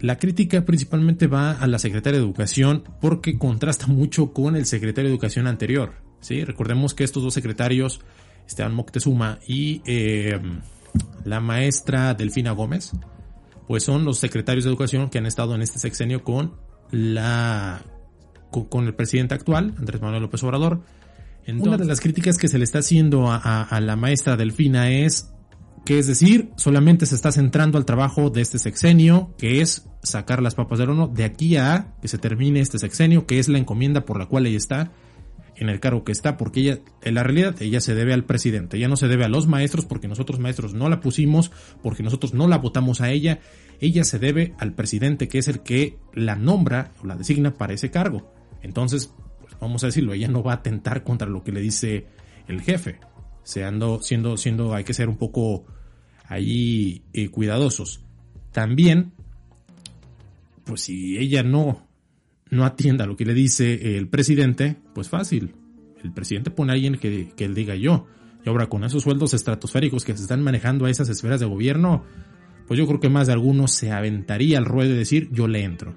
la 0.00 0.18
crítica 0.18 0.64
principalmente 0.64 1.26
va 1.26 1.52
a 1.52 1.66
la 1.66 1.78
secretaria 1.78 2.18
de 2.18 2.24
Educación 2.24 2.84
porque 3.00 3.38
contrasta 3.38 3.86
mucho 3.86 4.32
con 4.32 4.56
el 4.56 4.66
secretario 4.66 5.08
de 5.08 5.14
Educación 5.14 5.46
anterior. 5.46 6.03
¿Sí? 6.24 6.44
Recordemos 6.44 6.94
que 6.94 7.04
estos 7.04 7.22
dos 7.22 7.34
secretarios, 7.34 8.00
Esteban 8.46 8.74
Moctezuma 8.74 9.38
y 9.46 9.82
eh, 9.86 10.40
la 11.24 11.40
maestra 11.40 12.14
Delfina 12.14 12.52
Gómez, 12.52 12.92
pues 13.68 13.84
son 13.84 14.04
los 14.04 14.18
secretarios 14.18 14.64
de 14.64 14.70
educación 14.70 15.10
que 15.10 15.18
han 15.18 15.26
estado 15.26 15.54
en 15.54 15.62
este 15.62 15.78
sexenio 15.78 16.24
con 16.24 16.54
la 16.90 17.82
con, 18.50 18.86
el 18.86 18.94
presidente 18.94 19.34
actual, 19.34 19.74
Andrés 19.78 20.00
Manuel 20.00 20.22
López 20.22 20.42
Obrador. 20.44 20.82
Una 21.48 21.76
de 21.76 21.84
las 21.84 22.00
críticas 22.00 22.38
que 22.38 22.48
se 22.48 22.56
le 22.56 22.64
está 22.64 22.78
haciendo 22.78 23.26
a, 23.28 23.80
la 23.80 23.96
maestra 23.96 24.36
Delfina 24.36 24.90
es 24.90 25.30
que 25.84 25.98
es 25.98 26.06
decir, 26.06 26.50
solamente 26.56 27.04
se 27.04 27.14
está 27.14 27.30
centrando 27.32 27.76
al 27.76 27.84
trabajo 27.84 28.30
de 28.30 28.40
este 28.40 28.58
sexenio, 28.58 29.34
que 29.36 29.60
es 29.60 29.86
sacar 30.02 30.40
las 30.40 30.54
papas 30.54 30.78
del 30.78 30.90
horno 30.90 31.08
de 31.08 31.24
aquí 31.24 31.56
a 31.56 31.94
que 32.00 32.08
se 32.08 32.16
termine 32.16 32.60
este 32.60 32.78
sexenio, 32.78 33.26
que 33.26 33.38
es 33.38 33.48
la 33.48 33.58
encomienda 33.58 34.06
por 34.06 34.18
la 34.18 34.26
cual 34.26 34.46
ella 34.46 34.56
está 34.56 34.92
en 35.56 35.68
el 35.68 35.80
cargo 35.80 36.04
que 36.04 36.12
está, 36.12 36.36
porque 36.36 36.60
ella, 36.60 36.78
en 37.02 37.14
la 37.14 37.22
realidad, 37.22 37.60
ella 37.60 37.80
se 37.80 37.94
debe 37.94 38.12
al 38.12 38.24
presidente, 38.24 38.76
ella 38.76 38.88
no 38.88 38.96
se 38.96 39.08
debe 39.08 39.24
a 39.24 39.28
los 39.28 39.46
maestros, 39.46 39.86
porque 39.86 40.08
nosotros 40.08 40.40
maestros 40.40 40.74
no 40.74 40.88
la 40.88 41.00
pusimos, 41.00 41.52
porque 41.82 42.02
nosotros 42.02 42.34
no 42.34 42.48
la 42.48 42.58
votamos 42.58 43.00
a 43.00 43.10
ella, 43.10 43.40
ella 43.80 44.04
se 44.04 44.18
debe 44.18 44.54
al 44.58 44.74
presidente, 44.74 45.28
que 45.28 45.38
es 45.38 45.48
el 45.48 45.60
que 45.60 45.98
la 46.12 46.36
nombra 46.36 46.92
o 47.02 47.06
la 47.06 47.16
designa 47.16 47.54
para 47.54 47.72
ese 47.72 47.90
cargo. 47.90 48.32
Entonces, 48.62 49.12
pues 49.40 49.54
vamos 49.60 49.84
a 49.84 49.86
decirlo, 49.86 50.12
ella 50.12 50.28
no 50.28 50.42
va 50.42 50.52
a 50.52 50.56
atentar 50.56 51.04
contra 51.04 51.28
lo 51.28 51.44
que 51.44 51.52
le 51.52 51.60
dice 51.60 52.06
el 52.48 52.60
jefe, 52.60 52.98
siendo, 53.42 54.02
siendo, 54.02 54.36
siendo, 54.36 54.74
hay 54.74 54.84
que 54.84 54.94
ser 54.94 55.08
un 55.08 55.16
poco 55.16 55.64
ahí 56.26 57.02
eh, 57.12 57.28
cuidadosos. 57.28 58.02
También, 58.52 59.12
pues 60.64 60.82
si 60.82 61.18
ella 61.18 61.42
no 61.42 61.86
no 62.50 62.64
atienda 62.64 63.06
lo 63.06 63.16
que 63.16 63.24
le 63.24 63.34
dice 63.34 63.96
el 63.96 64.08
presidente, 64.08 64.76
pues 64.94 65.08
fácil. 65.08 65.54
El 66.02 66.12
presidente 66.12 66.50
pone 66.50 66.72
a 66.72 66.74
alguien 66.74 66.96
que, 66.96 67.32
que 67.34 67.44
él 67.44 67.54
diga 67.54 67.74
yo. 67.74 68.06
Y 68.44 68.48
ahora 68.48 68.66
con 68.66 68.84
esos 68.84 69.02
sueldos 69.02 69.32
estratosféricos 69.34 70.04
que 70.04 70.16
se 70.16 70.22
están 70.22 70.42
manejando 70.42 70.84
a 70.84 70.90
esas 70.90 71.08
esferas 71.08 71.40
de 71.40 71.46
gobierno, 71.46 72.04
pues 72.66 72.78
yo 72.78 72.86
creo 72.86 73.00
que 73.00 73.08
más 73.08 73.26
de 73.26 73.32
algunos 73.32 73.72
se 73.72 73.90
aventaría 73.90 74.58
al 74.58 74.66
ruedo 74.66 74.90
de 74.90 74.98
decir 74.98 75.28
yo 75.32 75.48
le 75.48 75.64
entro. 75.64 75.94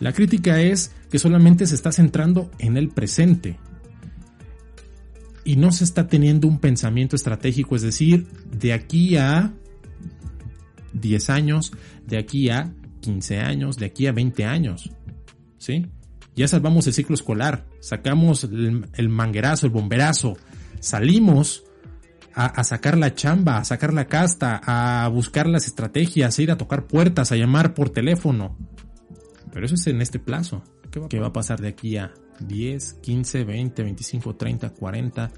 La 0.00 0.12
crítica 0.12 0.60
es 0.60 0.92
que 1.10 1.18
solamente 1.18 1.66
se 1.66 1.74
está 1.74 1.90
centrando 1.90 2.50
en 2.58 2.76
el 2.76 2.88
presente 2.88 3.58
y 5.44 5.56
no 5.56 5.72
se 5.72 5.84
está 5.84 6.08
teniendo 6.08 6.46
un 6.46 6.60
pensamiento 6.60 7.16
estratégico, 7.16 7.74
es 7.74 7.82
decir, 7.82 8.26
de 8.52 8.74
aquí 8.74 9.16
a 9.16 9.54
10 10.92 11.30
años, 11.30 11.72
de 12.06 12.18
aquí 12.18 12.50
a 12.50 12.72
15 13.00 13.38
años, 13.40 13.76
de 13.78 13.86
aquí 13.86 14.06
a 14.06 14.12
20 14.12 14.44
años. 14.44 14.90
¿Sí? 15.58 15.86
Ya 16.34 16.46
salvamos 16.46 16.86
el 16.86 16.92
ciclo 16.92 17.14
escolar, 17.14 17.66
sacamos 17.80 18.44
el, 18.44 19.08
manguerazo, 19.08 19.66
el 19.66 19.72
bomberazo, 19.72 20.36
salimos 20.78 21.64
a, 22.32 22.62
sacar 22.62 22.96
la 22.96 23.12
chamba, 23.16 23.58
a 23.58 23.64
sacar 23.64 23.92
la 23.92 24.06
casta, 24.06 24.60
a 24.64 25.08
buscar 25.08 25.48
las 25.48 25.66
estrategias, 25.66 26.38
a 26.38 26.42
ir 26.42 26.52
a 26.52 26.56
tocar 26.56 26.86
puertas, 26.86 27.32
a 27.32 27.36
llamar 27.36 27.74
por 27.74 27.90
teléfono. 27.90 28.56
Pero 29.52 29.66
eso 29.66 29.74
es 29.74 29.84
en 29.88 30.00
este 30.00 30.20
plazo. 30.20 30.62
¿Qué 30.92 31.00
va, 31.00 31.08
¿Qué 31.08 31.18
va 31.18 31.28
a 31.28 31.32
pasar 31.32 31.60
de 31.60 31.68
aquí 31.68 31.96
a 31.96 32.12
10, 32.38 32.94
15, 32.94 33.42
20, 33.42 33.82
25, 33.82 34.36
30, 34.36 34.70
40, 34.70 35.32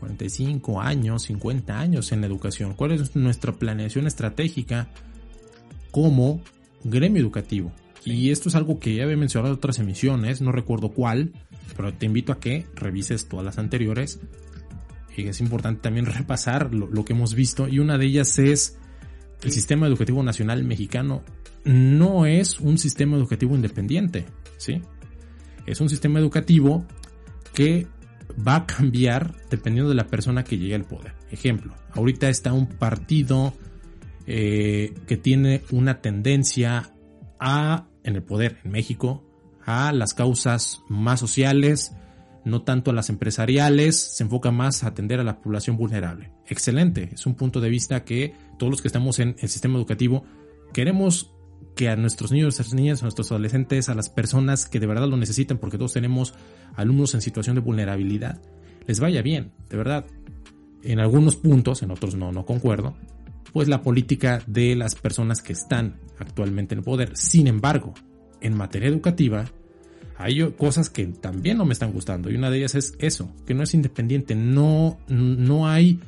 45 0.00 0.80
años, 0.80 1.24
50 1.24 1.78
años 1.78 2.12
en 2.12 2.22
la 2.22 2.28
educación? 2.28 2.72
¿Cuál 2.72 2.92
es 2.92 3.14
nuestra 3.14 3.52
planeación 3.52 4.06
estratégica 4.06 4.88
como 5.90 6.40
gremio 6.82 7.20
educativo? 7.20 7.72
Y 8.06 8.30
esto 8.30 8.48
es 8.48 8.54
algo 8.54 8.78
que 8.78 8.94
ya 8.94 9.02
había 9.02 9.16
mencionado 9.16 9.52
en 9.52 9.58
otras 9.58 9.80
emisiones, 9.80 10.40
no 10.40 10.52
recuerdo 10.52 10.90
cuál, 10.90 11.32
pero 11.76 11.92
te 11.92 12.06
invito 12.06 12.32
a 12.32 12.38
que 12.38 12.64
revises 12.76 13.28
todas 13.28 13.44
las 13.44 13.58
anteriores. 13.58 14.20
Y 15.16 15.26
es 15.26 15.40
importante 15.40 15.80
también 15.82 16.06
repasar 16.06 16.72
lo, 16.72 17.04
que 17.04 17.14
hemos 17.14 17.34
visto. 17.34 17.66
Y 17.66 17.80
una 17.80 17.98
de 17.98 18.06
ellas 18.06 18.38
es 18.38 18.78
el 19.42 19.50
sistema 19.50 19.88
educativo 19.88 20.22
nacional 20.22 20.62
mexicano 20.62 21.24
no 21.64 22.26
es 22.26 22.60
un 22.60 22.78
sistema 22.78 23.16
educativo 23.16 23.56
independiente, 23.56 24.24
¿sí? 24.56 24.82
Es 25.66 25.80
un 25.80 25.88
sistema 25.88 26.20
educativo 26.20 26.86
que 27.54 27.88
va 28.46 28.54
a 28.54 28.66
cambiar 28.66 29.34
dependiendo 29.50 29.88
de 29.88 29.96
la 29.96 30.06
persona 30.06 30.44
que 30.44 30.58
llegue 30.58 30.76
al 30.76 30.84
poder. 30.84 31.14
Ejemplo, 31.32 31.74
ahorita 31.90 32.28
está 32.28 32.52
un 32.52 32.68
partido 32.68 33.52
eh, 34.28 34.94
que 35.08 35.16
tiene 35.16 35.62
una 35.72 36.00
tendencia 36.00 36.92
a 37.40 37.88
en 38.06 38.16
el 38.16 38.22
poder 38.22 38.58
en 38.64 38.70
México 38.70 39.22
a 39.64 39.92
las 39.92 40.14
causas 40.14 40.82
más 40.88 41.20
sociales, 41.20 41.92
no 42.44 42.62
tanto 42.62 42.92
a 42.92 42.94
las 42.94 43.10
empresariales, 43.10 43.96
se 43.96 44.22
enfoca 44.22 44.52
más 44.52 44.84
a 44.84 44.88
atender 44.88 45.18
a 45.18 45.24
la 45.24 45.40
población 45.40 45.76
vulnerable. 45.76 46.30
Excelente, 46.46 47.10
es 47.12 47.26
un 47.26 47.34
punto 47.34 47.60
de 47.60 47.68
vista 47.68 48.04
que 48.04 48.32
todos 48.58 48.70
los 48.70 48.80
que 48.80 48.88
estamos 48.88 49.18
en 49.18 49.34
el 49.40 49.48
sistema 49.48 49.76
educativo 49.76 50.24
queremos 50.72 51.32
que 51.74 51.88
a 51.88 51.96
nuestros 51.96 52.30
niños, 52.30 52.44
a 52.44 52.48
nuestras 52.48 52.74
niñas, 52.74 53.02
a 53.02 53.06
nuestros 53.06 53.30
adolescentes, 53.32 53.88
a 53.88 53.94
las 53.94 54.08
personas 54.08 54.66
que 54.66 54.80
de 54.80 54.86
verdad 54.86 55.08
lo 55.08 55.16
necesitan, 55.16 55.58
porque 55.58 55.76
todos 55.76 55.92
tenemos 55.92 56.32
alumnos 56.76 57.14
en 57.14 57.20
situación 57.20 57.56
de 57.56 57.60
vulnerabilidad, 57.60 58.40
les 58.86 59.00
vaya 59.00 59.20
bien, 59.22 59.52
de 59.68 59.76
verdad. 59.76 60.06
En 60.82 61.00
algunos 61.00 61.34
puntos, 61.34 61.82
en 61.82 61.90
otros 61.90 62.14
no, 62.14 62.30
no 62.30 62.46
concuerdo, 62.46 62.94
pues 63.56 63.68
la 63.68 63.80
política 63.80 64.42
de 64.46 64.76
las 64.76 64.94
personas 64.94 65.40
que 65.40 65.54
están 65.54 65.96
actualmente 66.18 66.74
en 66.74 66.82
poder. 66.82 67.16
Sin 67.16 67.46
embargo, 67.46 67.94
en 68.42 68.54
materia 68.54 68.86
educativa, 68.86 69.46
hay 70.18 70.52
cosas 70.58 70.90
que 70.90 71.06
también 71.06 71.56
no 71.56 71.64
me 71.64 71.72
están 71.72 71.90
gustando 71.90 72.30
y 72.30 72.34
una 72.34 72.50
de 72.50 72.58
ellas 72.58 72.74
es 72.74 72.92
eso, 72.98 73.34
que 73.46 73.54
no 73.54 73.62
es 73.62 73.72
independiente, 73.72 74.34
no, 74.34 74.98
no 75.08 75.68
hay, 75.68 76.00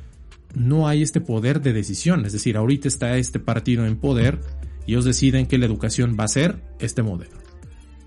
no 0.55 0.89
hay 0.89 1.01
este 1.01 1.23
poder 1.23 1.63
de 1.63 1.73
decisión. 1.73 2.27
Es 2.27 2.35
decir, 2.35 2.59
ahorita 2.59 2.87
está 2.87 3.17
este 3.17 3.41
partido 3.41 3.87
en 3.87 3.97
poder 3.97 4.41
y 4.85 4.93
ellos 4.93 5.07
deciden 5.07 5.47
que 5.47 5.57
la 5.57 5.65
educación 5.65 6.19
va 6.21 6.25
a 6.25 6.29
ser 6.29 6.61
este 6.81 7.03
modelo. 7.03 7.39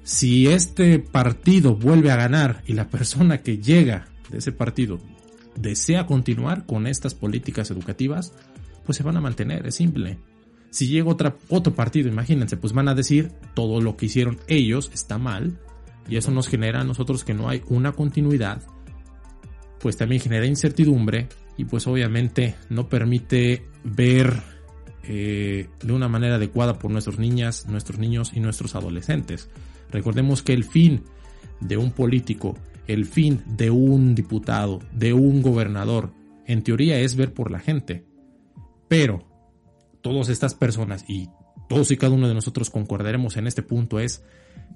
Si 0.03 0.49
este 0.49 0.99
partido 0.99 1.75
vuelve 1.75 2.11
a 2.11 2.15
ganar 2.15 2.61
y 2.67 2.73
la 2.73 2.89
persona 2.89 3.39
que 3.39 3.57
llega 3.57 4.05
de 4.29 4.37
ese 4.37 4.51
partido 4.51 4.99
desea 5.55 6.05
continuar 6.05 6.67
con 6.67 6.85
estas 6.85 7.15
políticas 7.15 7.71
educativas, 7.71 8.33
pues 8.85 8.97
se 8.97 9.03
van 9.03 9.17
a 9.17 9.21
mantener, 9.21 9.65
es 9.67 9.75
simple. 9.75 10.17
Si 10.69 10.87
llega 10.87 11.09
otra, 11.09 11.35
otro 11.49 11.73
partido, 11.73 12.07
imagínense, 12.07 12.57
pues 12.57 12.73
van 12.73 12.87
a 12.87 12.95
decir 12.95 13.31
todo 13.53 13.81
lo 13.81 13.97
que 13.97 14.05
hicieron 14.05 14.39
ellos 14.47 14.89
está 14.93 15.17
mal 15.17 15.59
y 16.07 16.15
eso 16.15 16.31
nos 16.31 16.47
genera 16.47 16.81
a 16.81 16.85
nosotros 16.85 17.23
que 17.23 17.33
no 17.33 17.49
hay 17.49 17.61
una 17.67 17.91
continuidad, 17.91 18.61
pues 19.79 19.97
también 19.97 20.21
genera 20.21 20.45
incertidumbre 20.45 21.27
y 21.57 21.65
pues 21.65 21.87
obviamente 21.87 22.55
no 22.69 22.87
permite 22.87 23.65
ver 23.83 24.41
eh, 25.03 25.67
de 25.81 25.93
una 25.93 26.07
manera 26.07 26.35
adecuada 26.35 26.79
por 26.79 26.91
nuestras 26.91 27.19
niñas, 27.19 27.67
nuestros 27.67 27.99
niños 27.99 28.31
y 28.33 28.39
nuestros 28.39 28.75
adolescentes. 28.75 29.49
Recordemos 29.91 30.43
que 30.43 30.53
el 30.53 30.63
fin 30.63 31.03
de 31.59 31.77
un 31.77 31.91
político, 31.91 32.57
el 32.87 33.05
fin 33.05 33.43
de 33.45 33.71
un 33.71 34.15
diputado, 34.15 34.79
de 34.93 35.13
un 35.13 35.41
gobernador, 35.41 36.13
en 36.45 36.63
teoría 36.63 36.99
es 36.99 37.15
ver 37.15 37.33
por 37.33 37.51
la 37.51 37.59
gente. 37.59 38.05
Pero 38.91 39.23
todas 40.01 40.27
estas 40.27 40.53
personas 40.53 41.05
y 41.07 41.29
todos 41.69 41.91
y 41.91 41.95
cada 41.95 42.13
uno 42.13 42.27
de 42.27 42.33
nosotros 42.33 42.69
concordaremos 42.69 43.37
en 43.37 43.47
este 43.47 43.63
punto 43.63 44.01
es 44.01 44.21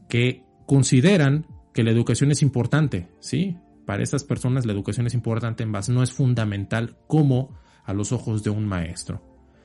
que 0.08 0.46
consideran 0.66 1.46
que 1.74 1.84
la 1.84 1.92
educación 1.92 2.32
es 2.32 2.42
importante, 2.42 3.10
¿sí? 3.20 3.58
Para 3.86 4.04
estas 4.04 4.24
personas 4.24 4.66
la 4.66 4.72
educación 4.72 5.06
es 5.06 5.14
importante, 5.16 5.66
más 5.66 5.90
no 5.90 6.02
es 6.02 6.14
fundamental 6.14 6.96
como 7.08 7.60
a 7.84 7.94
los 7.94 8.14
ojos 8.14 8.42
de 8.42 8.52
un 8.52 8.66
maestro. 8.66 9.22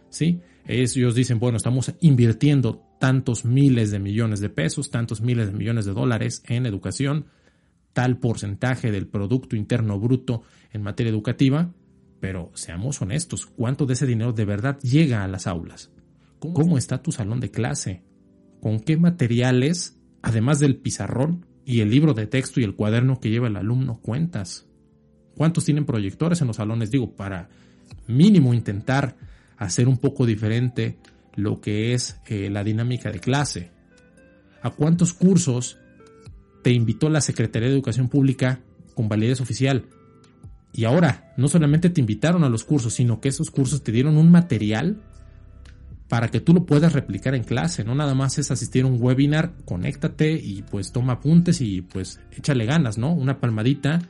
¿sí? 0.08 0.40
Ellos 0.66 1.14
dicen, 1.14 1.38
bueno, 1.38 1.56
estamos 1.56 1.94
invirtiendo 2.00 2.82
tantos 2.98 3.44
miles 3.44 3.92
de 3.92 4.00
millones 4.00 4.40
de 4.40 4.48
pesos, 4.48 4.90
tantos 4.90 5.20
miles 5.20 5.46
de 5.46 5.56
millones 5.56 5.84
de 5.84 5.92
dólares 5.92 6.42
en 6.48 6.66
educación, 6.66 7.26
tal 7.92 8.18
porcentaje 8.18 8.90
del 8.90 9.06
Producto 9.06 9.54
Interno 9.54 10.00
Bruto 10.00 10.42
en 10.72 10.82
materia 10.82 11.10
educativa, 11.10 11.72
pero 12.20 12.50
seamos 12.54 13.00
honestos, 13.00 13.46
¿cuánto 13.46 13.86
de 13.86 13.94
ese 13.94 14.06
dinero 14.06 14.32
de 14.32 14.44
verdad 14.44 14.78
llega 14.80 15.24
a 15.24 15.28
las 15.28 15.46
aulas? 15.46 15.90
¿Cómo 16.38 16.78
está 16.78 17.02
tu 17.02 17.12
salón 17.12 17.40
de 17.40 17.50
clase? 17.50 18.02
¿Con 18.60 18.80
qué 18.80 18.96
materiales, 18.96 19.98
además 20.22 20.58
del 20.58 20.76
pizarrón 20.76 21.46
y 21.64 21.80
el 21.80 21.90
libro 21.90 22.14
de 22.14 22.26
texto 22.26 22.60
y 22.60 22.64
el 22.64 22.74
cuaderno 22.74 23.20
que 23.20 23.30
lleva 23.30 23.48
el 23.48 23.56
alumno, 23.56 24.00
cuentas? 24.00 24.66
¿Cuántos 25.34 25.64
tienen 25.64 25.86
proyectores 25.86 26.40
en 26.40 26.46
los 26.46 26.56
salones? 26.56 26.90
Digo, 26.90 27.14
para 27.14 27.48
mínimo 28.06 28.54
intentar 28.54 29.16
hacer 29.56 29.88
un 29.88 29.98
poco 29.98 30.26
diferente 30.26 30.98
lo 31.34 31.60
que 31.60 31.94
es 31.94 32.20
eh, 32.26 32.50
la 32.50 32.64
dinámica 32.64 33.10
de 33.10 33.20
clase. 33.20 33.70
¿A 34.62 34.70
cuántos 34.70 35.14
cursos 35.14 35.78
te 36.62 36.72
invitó 36.72 37.08
la 37.08 37.20
Secretaría 37.20 37.68
de 37.68 37.74
Educación 37.74 38.08
Pública 38.08 38.60
con 38.94 39.08
validez 39.08 39.40
oficial? 39.40 39.86
Y 40.72 40.84
ahora, 40.84 41.32
no 41.36 41.48
solamente 41.48 41.90
te 41.90 42.00
invitaron 42.00 42.44
a 42.44 42.48
los 42.48 42.64
cursos, 42.64 42.94
sino 42.94 43.20
que 43.20 43.28
esos 43.28 43.50
cursos 43.50 43.82
te 43.82 43.92
dieron 43.92 44.16
un 44.16 44.30
material 44.30 45.00
para 46.08 46.28
que 46.28 46.40
tú 46.40 46.52
lo 46.52 46.66
puedas 46.66 46.92
replicar 46.92 47.34
en 47.34 47.44
clase. 47.44 47.84
No 47.84 47.94
nada 47.94 48.14
más 48.14 48.38
es 48.38 48.50
asistir 48.50 48.84
a 48.84 48.88
un 48.88 49.00
webinar, 49.00 49.52
conéctate 49.64 50.32
y 50.32 50.62
pues 50.62 50.92
toma 50.92 51.14
apuntes 51.14 51.60
y 51.60 51.82
pues 51.82 52.20
échale 52.36 52.66
ganas, 52.66 52.98
¿no? 52.98 53.12
Una 53.12 53.40
palmadita 53.40 54.00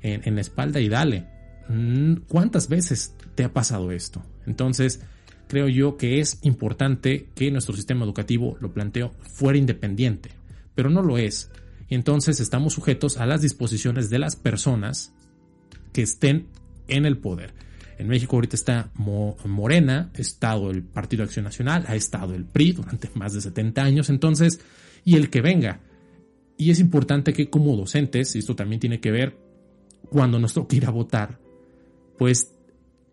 en, 0.00 0.34
la 0.34 0.40
espalda 0.40 0.80
y 0.80 0.88
dale. 0.88 1.26
Mm, 1.68 2.14
¿Cuántas 2.28 2.68
veces 2.68 3.14
te 3.34 3.44
ha 3.44 3.52
pasado 3.52 3.92
esto? 3.92 4.22
Entonces, 4.46 5.00
creo 5.48 5.68
yo 5.68 5.96
que 5.98 6.20
es 6.20 6.38
importante 6.42 7.28
que 7.34 7.50
nuestro 7.50 7.76
sistema 7.76 8.04
educativo, 8.04 8.56
lo 8.60 8.72
planteo, 8.72 9.12
fuera 9.20 9.58
independiente, 9.58 10.30
pero 10.74 10.90
no 10.90 11.02
lo 11.02 11.18
es. 11.18 11.50
Y 11.88 11.94
entonces 11.94 12.40
estamos 12.40 12.72
sujetos 12.72 13.18
a 13.18 13.26
las 13.26 13.42
disposiciones 13.42 14.08
de 14.08 14.18
las 14.18 14.34
personas 14.34 15.12
que 15.92 16.02
estén 16.02 16.48
en 16.88 17.06
el 17.06 17.18
poder. 17.18 17.54
En 17.98 18.08
México 18.08 18.36
ahorita 18.36 18.56
está 18.56 18.90
Morena, 18.94 20.10
ha 20.14 20.20
estado 20.20 20.70
el 20.70 20.82
Partido 20.82 21.22
Acción 21.22 21.44
Nacional, 21.44 21.84
ha 21.86 21.94
estado 21.94 22.34
el 22.34 22.44
PRI 22.44 22.72
durante 22.72 23.08
más 23.14 23.32
de 23.32 23.40
70 23.40 23.82
años, 23.82 24.10
entonces, 24.10 24.60
y 25.04 25.16
el 25.16 25.30
que 25.30 25.40
venga. 25.40 25.80
Y 26.56 26.70
es 26.70 26.80
importante 26.80 27.32
que 27.32 27.48
como 27.48 27.76
docentes, 27.76 28.34
y 28.34 28.40
esto 28.40 28.56
también 28.56 28.80
tiene 28.80 29.00
que 29.00 29.10
ver 29.10 29.38
cuando 30.10 30.38
nos 30.38 30.52
toca 30.52 30.76
ir 30.76 30.86
a 30.86 30.90
votar, 30.90 31.38
pues 32.18 32.54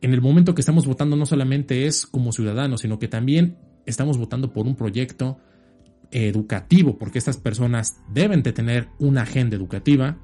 en 0.02 0.14
el 0.14 0.22
momento 0.22 0.56
que 0.56 0.62
estamos 0.62 0.86
votando 0.86 1.16
no 1.16 1.26
solamente 1.26 1.86
es 1.86 2.06
como 2.06 2.32
ciudadanos, 2.32 2.82
sino 2.82 3.00
que 3.00 3.08
también 3.08 3.58
estamos 3.86 4.18
votando 4.18 4.54
por 4.54 4.66
un 4.66 4.76
proyecto 4.76 5.40
educativo, 6.12 6.98
porque 6.98 7.20
estas 7.20 7.38
personas 7.38 7.98
deben 8.12 8.42
de 8.44 8.54
tener 8.54 8.88
una 8.98 9.24
agenda 9.24 9.56
educativa 9.56 10.18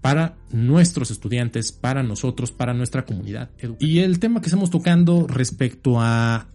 para 0.00 0.36
nuestros 0.50 1.10
estudiantes, 1.10 1.72
para 1.72 2.02
nosotros, 2.02 2.52
para 2.52 2.74
nuestra 2.74 3.04
comunidad. 3.04 3.50
Y 3.78 4.00
el 4.00 4.18
tema 4.18 4.40
que 4.40 4.46
estamos 4.46 4.70
tocando 4.70 5.26
respecto 5.26 6.00
a 6.00 6.46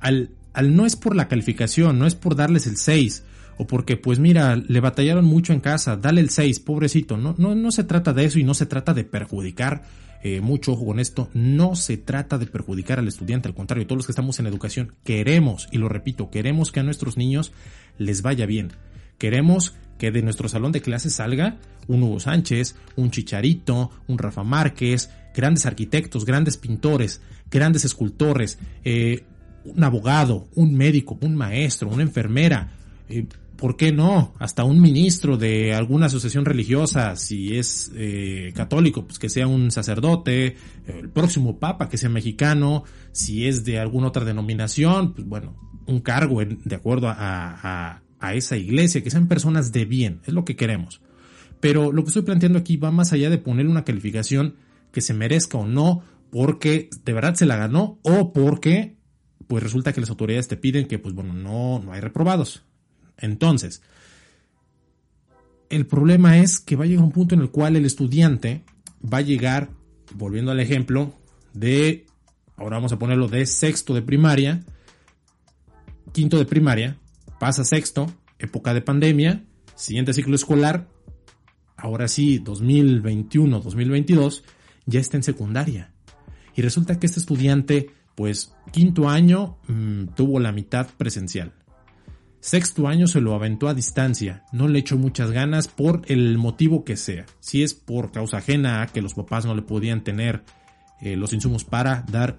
al, 0.00 0.30
al 0.52 0.76
no 0.76 0.86
es 0.86 0.96
por 0.96 1.16
la 1.16 1.28
calificación, 1.28 1.98
no 1.98 2.06
es 2.06 2.14
por 2.14 2.36
darles 2.36 2.66
el 2.66 2.76
6, 2.76 3.24
o 3.58 3.66
porque 3.66 3.96
pues 3.96 4.18
mira, 4.18 4.56
le 4.56 4.80
batallaron 4.80 5.24
mucho 5.24 5.52
en 5.52 5.60
casa, 5.60 5.96
dale 5.96 6.20
el 6.20 6.30
6, 6.30 6.60
pobrecito, 6.60 7.16
no, 7.16 7.34
no, 7.38 7.54
no 7.54 7.70
se 7.70 7.84
trata 7.84 8.12
de 8.12 8.24
eso 8.24 8.38
y 8.38 8.44
no 8.44 8.54
se 8.54 8.66
trata 8.66 8.94
de 8.94 9.04
perjudicar 9.04 9.82
eh, 10.22 10.40
mucho 10.40 10.72
ojo 10.72 10.86
con 10.86 11.00
esto, 11.00 11.28
no 11.34 11.76
se 11.76 11.96
trata 11.96 12.38
de 12.38 12.46
perjudicar 12.46 12.98
al 12.98 13.08
estudiante, 13.08 13.48
al 13.48 13.54
contrario, 13.54 13.86
todos 13.86 13.98
los 13.98 14.06
que 14.06 14.12
estamos 14.12 14.38
en 14.38 14.46
educación 14.46 14.94
queremos, 15.04 15.68
y 15.70 15.78
lo 15.78 15.88
repito, 15.88 16.30
queremos 16.30 16.72
que 16.72 16.80
a 16.80 16.82
nuestros 16.82 17.16
niños 17.16 17.52
les 17.98 18.22
vaya 18.22 18.46
bien. 18.46 18.72
Queremos 19.18 19.74
que 19.98 20.10
de 20.10 20.22
nuestro 20.22 20.48
salón 20.48 20.72
de 20.72 20.80
clases 20.80 21.14
salga 21.14 21.58
un 21.86 22.02
Hugo 22.02 22.20
Sánchez, 22.20 22.76
un 22.96 23.10
Chicharito, 23.10 23.90
un 24.06 24.18
Rafa 24.18 24.42
Márquez, 24.42 25.10
grandes 25.34 25.66
arquitectos, 25.66 26.24
grandes 26.24 26.56
pintores, 26.56 27.20
grandes 27.50 27.84
escultores, 27.84 28.58
eh, 28.84 29.24
un 29.64 29.82
abogado, 29.82 30.48
un 30.54 30.74
médico, 30.74 31.18
un 31.20 31.34
maestro, 31.34 31.88
una 31.88 32.02
enfermera, 32.02 32.72
eh, 33.08 33.26
¿por 33.56 33.76
qué 33.76 33.92
no? 33.92 34.34
Hasta 34.38 34.64
un 34.64 34.80
ministro 34.80 35.36
de 35.36 35.74
alguna 35.74 36.06
asociación 36.06 36.44
religiosa, 36.44 37.16
si 37.16 37.56
es 37.56 37.90
eh, 37.94 38.52
católico, 38.54 39.04
pues 39.04 39.18
que 39.18 39.28
sea 39.28 39.46
un 39.46 39.70
sacerdote, 39.70 40.56
el 40.86 41.08
próximo 41.08 41.58
papa 41.58 41.88
que 41.88 41.96
sea 41.96 42.10
mexicano, 42.10 42.84
si 43.12 43.46
es 43.46 43.64
de 43.64 43.78
alguna 43.78 44.08
otra 44.08 44.24
denominación, 44.24 45.14
pues 45.14 45.26
bueno, 45.26 45.56
un 45.86 46.00
cargo 46.00 46.40
de 46.44 46.74
acuerdo 46.74 47.08
a, 47.08 47.14
a 47.18 48.03
esa 48.32 48.56
iglesia, 48.56 49.02
que 49.02 49.10
sean 49.10 49.28
personas 49.28 49.72
de 49.72 49.84
bien, 49.84 50.20
es 50.24 50.32
lo 50.32 50.46
que 50.46 50.56
queremos. 50.56 51.02
Pero 51.60 51.92
lo 51.92 52.02
que 52.02 52.08
estoy 52.08 52.22
planteando 52.22 52.58
aquí 52.58 52.78
va 52.78 52.90
más 52.90 53.12
allá 53.12 53.28
de 53.28 53.38
poner 53.38 53.66
una 53.66 53.84
calificación 53.84 54.56
que 54.92 55.02
se 55.02 55.12
merezca 55.12 55.58
o 55.58 55.66
no, 55.66 56.02
porque 56.30 56.88
de 57.04 57.12
verdad 57.12 57.34
se 57.34 57.46
la 57.46 57.56
ganó 57.56 57.98
o 58.02 58.32
porque 58.32 58.96
pues 59.46 59.62
resulta 59.62 59.92
que 59.92 60.00
las 60.00 60.10
autoridades 60.10 60.48
te 60.48 60.56
piden 60.56 60.86
que 60.86 60.98
pues 60.98 61.14
bueno, 61.14 61.34
no, 61.34 61.80
no 61.84 61.92
hay 61.92 62.00
reprobados. 62.00 62.64
Entonces, 63.18 63.82
el 65.68 65.86
problema 65.86 66.38
es 66.38 66.60
que 66.60 66.76
va 66.76 66.84
a 66.84 66.86
llegar 66.86 67.04
un 67.04 67.12
punto 67.12 67.34
en 67.34 67.40
el 67.40 67.50
cual 67.50 67.76
el 67.76 67.84
estudiante 67.84 68.64
va 69.02 69.18
a 69.18 69.22
llegar, 69.22 69.70
volviendo 70.14 70.50
al 70.50 70.60
ejemplo, 70.60 71.14
de, 71.52 72.06
ahora 72.56 72.76
vamos 72.76 72.92
a 72.92 72.98
ponerlo 72.98 73.28
de 73.28 73.46
sexto 73.46 73.94
de 73.94 74.02
primaria, 74.02 74.64
quinto 76.12 76.38
de 76.38 76.44
primaria, 76.44 76.98
pasa 77.38 77.64
sexto, 77.64 78.12
época 78.38 78.74
de 78.74 78.80
pandemia, 78.80 79.44
siguiente 79.74 80.12
ciclo 80.12 80.34
escolar, 80.34 80.88
ahora 81.76 82.08
sí, 82.08 82.40
2021-2022, 82.40 84.42
ya 84.86 85.00
está 85.00 85.16
en 85.16 85.22
secundaria. 85.22 85.92
Y 86.54 86.62
resulta 86.62 86.98
que 86.98 87.06
este 87.06 87.20
estudiante, 87.20 87.90
pues, 88.14 88.54
quinto 88.72 89.08
año, 89.08 89.58
mm, 89.68 90.06
tuvo 90.14 90.40
la 90.40 90.52
mitad 90.52 90.88
presencial. 90.96 91.52
Sexto 92.40 92.88
año 92.88 93.06
se 93.06 93.22
lo 93.22 93.34
aventó 93.34 93.68
a 93.68 93.74
distancia, 93.74 94.44
no 94.52 94.68
le 94.68 94.78
echó 94.78 94.98
muchas 94.98 95.30
ganas 95.30 95.66
por 95.66 96.02
el 96.08 96.36
motivo 96.36 96.84
que 96.84 96.96
sea. 96.96 97.24
Si 97.40 97.62
es 97.62 97.72
por 97.72 98.12
causa 98.12 98.36
ajena 98.36 98.82
a 98.82 98.86
que 98.86 99.00
los 99.00 99.14
papás 99.14 99.46
no 99.46 99.54
le 99.54 99.62
podían 99.62 100.04
tener 100.04 100.44
eh, 101.00 101.16
los 101.16 101.32
insumos 101.32 101.64
para 101.64 102.02
dar, 102.02 102.38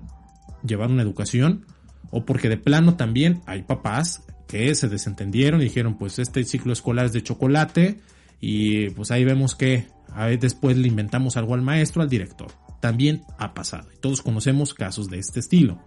llevar 0.64 0.92
una 0.92 1.02
educación, 1.02 1.66
o 2.12 2.24
porque 2.24 2.50
de 2.50 2.58
plano 2.58 2.96
también 2.96 3.42
hay 3.48 3.64
papás 3.64 4.24
que 4.48 4.74
se 4.76 4.88
desentendieron 4.88 5.62
y 5.62 5.66
dijeron, 5.66 5.98
pues 5.98 6.20
este 6.20 6.44
ciclo 6.44 6.74
escolar 6.74 7.06
es 7.06 7.14
de 7.14 7.24
chocolate 7.24 8.00
y 8.40 8.90
pues 8.92 9.12
ahí 9.12 9.24
vemos 9.24 9.56
que 9.56 9.88
a 10.12 10.28
ver, 10.28 10.40
después 10.40 10.78
le 10.78 10.88
inventamos 10.88 11.38
algo 11.38 11.56
al 11.56 11.62
maestro, 11.62 12.02
al 12.02 12.10
director. 12.10 12.52
También 12.80 13.24
ha 13.38 13.54
pasado 13.54 13.90
y 13.94 13.98
todos 13.98 14.22
conocemos 14.22 14.74
casos 14.74 15.10
de 15.10 15.20
este 15.20 15.40
estilo. 15.40 15.80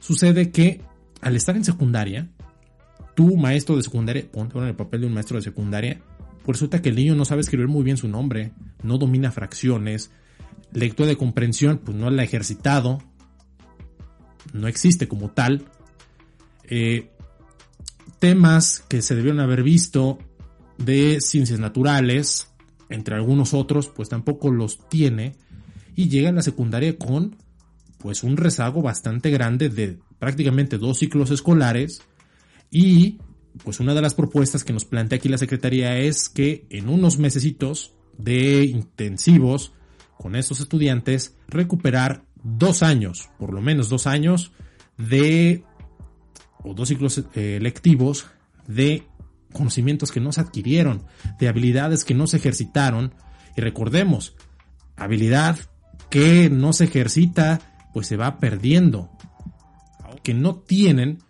Sucede 0.00 0.50
que 0.50 0.80
al 1.20 1.34
estar 1.34 1.56
en 1.56 1.64
secundaria, 1.64 2.28
tu 3.14 3.36
maestro 3.36 3.76
de 3.76 3.82
secundaria, 3.82 4.30
ponte 4.30 4.58
en 4.58 4.64
el 4.64 4.76
papel 4.76 5.00
de 5.00 5.06
un 5.06 5.14
maestro 5.14 5.36
de 5.36 5.42
secundaria, 5.42 6.00
resulta 6.46 6.82
que 6.82 6.90
el 6.90 6.96
niño 6.96 7.14
no 7.14 7.24
sabe 7.24 7.40
escribir 7.40 7.68
muy 7.68 7.82
bien 7.82 7.96
su 7.96 8.08
nombre, 8.08 8.52
no 8.82 8.98
domina 8.98 9.32
fracciones, 9.32 10.10
lectura 10.72 11.08
de 11.08 11.16
comprensión, 11.16 11.78
pues 11.78 11.96
no 11.96 12.10
la 12.10 12.22
ha 12.22 12.24
ejercitado, 12.24 13.02
no 14.52 14.68
existe 14.68 15.08
como 15.08 15.30
tal. 15.30 15.64
Eh, 16.68 17.10
temas 18.18 18.84
que 18.88 19.02
se 19.02 19.14
debieron 19.14 19.40
haber 19.40 19.62
visto 19.62 20.18
de 20.78 21.20
ciencias 21.20 21.58
naturales, 21.58 22.48
entre 22.88 23.14
algunos 23.14 23.54
otros, 23.54 23.88
pues 23.88 24.08
tampoco 24.08 24.50
los 24.50 24.88
tiene 24.88 25.34
y 25.94 26.08
llega 26.08 26.28
a 26.28 26.32
la 26.32 26.42
secundaria 26.42 26.96
con 26.96 27.36
pues 27.98 28.22
un 28.22 28.36
rezago 28.36 28.82
bastante 28.82 29.30
grande 29.30 29.68
de 29.68 29.98
prácticamente 30.18 30.78
dos 30.78 30.98
ciclos 30.98 31.30
escolares 31.30 32.02
y 32.70 33.18
pues 33.64 33.80
una 33.80 33.94
de 33.94 34.02
las 34.02 34.14
propuestas 34.14 34.64
que 34.64 34.72
nos 34.72 34.84
plantea 34.84 35.16
aquí 35.16 35.28
la 35.28 35.38
Secretaría 35.38 35.98
es 35.98 36.28
que 36.28 36.66
en 36.70 36.88
unos 36.88 37.18
mesecitos 37.18 37.94
de 38.18 38.64
intensivos 38.64 39.72
con 40.18 40.36
estos 40.36 40.60
estudiantes 40.60 41.36
recuperar 41.48 42.24
dos 42.42 42.82
años, 42.82 43.28
por 43.38 43.52
lo 43.52 43.60
menos 43.60 43.88
dos 43.88 44.06
años 44.06 44.52
de 44.98 45.64
o 46.66 46.74
dos 46.74 46.88
ciclos 46.88 47.22
eh, 47.34 47.58
lectivos 47.62 48.26
de 48.66 49.06
conocimientos 49.52 50.10
que 50.10 50.20
no 50.20 50.32
se 50.32 50.40
adquirieron, 50.40 51.04
de 51.38 51.48
habilidades 51.48 52.04
que 52.04 52.14
no 52.14 52.26
se 52.26 52.38
ejercitaron. 52.38 53.14
Y 53.56 53.60
recordemos, 53.60 54.34
habilidad 54.96 55.58
que 56.10 56.50
no 56.50 56.72
se 56.72 56.84
ejercita, 56.84 57.60
pues 57.94 58.08
se 58.08 58.16
va 58.16 58.40
perdiendo. 58.40 59.10
Que 60.24 60.34
no 60.34 60.56
tienen 60.56 61.20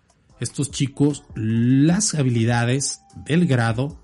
estos 0.40 0.70
chicos 0.70 1.25
las 1.35 2.14
habilidades 2.14 3.03
del 3.27 3.46
grado 3.46 4.03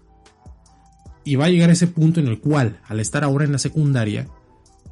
y 1.25 1.37
va 1.37 1.47
a 1.47 1.51
llegar 1.51 1.71
ese 1.71 1.87
punto 1.87 2.21
en 2.21 2.29
el 2.29 2.41
cual, 2.41 2.81
al 2.87 3.01
estar 3.01 3.25
ahora 3.25 3.45
en 3.45 3.53
la 3.53 3.59
secundaria, 3.59 4.29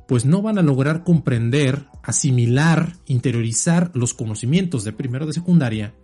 pues 0.09 0.24
no 0.24 0.42
van 0.42 0.59
a 0.59 0.62
lograr 0.62 1.05
comprender, 1.05 1.87
asimilar, 2.03 2.94
interiorizar 3.07 3.90
los 3.94 4.14
conocimientos 4.14 4.85
de 4.85 4.92
primero 4.92 5.26
de 5.26 5.35
secundaria 5.35 5.94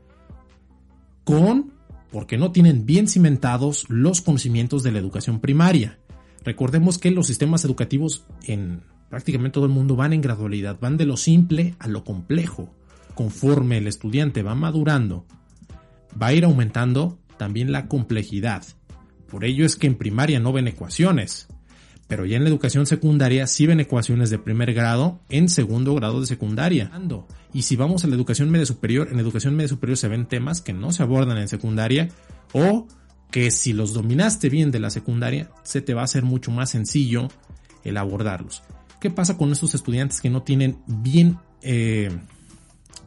con 1.26 1.72
porque 2.12 2.38
no 2.38 2.52
tienen 2.52 2.86
bien 2.86 3.08
cimentados 3.08 3.84
los 3.88 4.20
conocimientos 4.20 4.84
de 4.84 4.92
la 4.92 5.00
educación 5.00 5.40
primaria. 5.40 5.98
Recordemos 6.44 6.98
que 6.98 7.10
los 7.10 7.26
sistemas 7.26 7.64
educativos 7.64 8.24
en 8.44 8.84
prácticamente 9.10 9.54
todo 9.54 9.66
el 9.66 9.72
mundo 9.72 9.96
van 9.96 10.12
en 10.12 10.20
gradualidad, 10.20 10.78
van 10.80 10.96
de 10.96 11.04
lo 11.04 11.16
simple 11.16 11.74
a 11.80 11.88
lo 11.88 12.04
complejo. 12.04 12.70
Conforme 13.14 13.78
el 13.78 13.88
estudiante 13.88 14.44
va 14.44 14.54
madurando, 14.54 15.26
va 16.20 16.28
a 16.28 16.32
ir 16.32 16.44
aumentando 16.44 17.18
también 17.36 17.72
la 17.72 17.88
complejidad. 17.88 18.62
Por 19.28 19.44
ello 19.44 19.66
es 19.66 19.74
que 19.74 19.88
en 19.88 19.96
primaria 19.96 20.38
no 20.38 20.52
ven 20.52 20.68
ecuaciones, 20.68 21.48
pero 22.08 22.24
ya 22.24 22.36
en 22.36 22.44
la 22.44 22.50
educación 22.50 22.86
secundaria 22.86 23.46
sí 23.46 23.66
ven 23.66 23.80
ecuaciones 23.80 24.30
de 24.30 24.38
primer 24.38 24.72
grado 24.74 25.20
en 25.28 25.48
segundo 25.48 25.94
grado 25.94 26.20
de 26.20 26.26
secundaria. 26.26 26.90
Y 27.52 27.62
si 27.62 27.74
vamos 27.76 28.04
a 28.04 28.08
la 28.08 28.14
educación 28.14 28.50
media 28.50 28.66
superior, 28.66 29.08
en 29.10 29.18
educación 29.18 29.56
media 29.56 29.68
superior 29.68 29.96
se 29.96 30.08
ven 30.08 30.26
temas 30.26 30.60
que 30.60 30.72
no 30.72 30.92
se 30.92 31.02
abordan 31.02 31.38
en 31.38 31.48
secundaria 31.48 32.08
o 32.52 32.86
que 33.30 33.50
si 33.50 33.72
los 33.72 33.92
dominaste 33.92 34.48
bien 34.48 34.70
de 34.70 34.78
la 34.78 34.90
secundaria, 34.90 35.50
se 35.64 35.80
te 35.80 35.94
va 35.94 36.02
a 36.02 36.04
hacer 36.04 36.22
mucho 36.22 36.50
más 36.52 36.70
sencillo 36.70 37.28
el 37.82 37.96
abordarlos. 37.96 38.62
¿Qué 39.00 39.10
pasa 39.10 39.36
con 39.36 39.50
estos 39.50 39.74
estudiantes 39.74 40.20
que 40.20 40.30
no 40.30 40.42
tienen 40.42 40.78
bien 40.86 41.38
eh, 41.62 42.10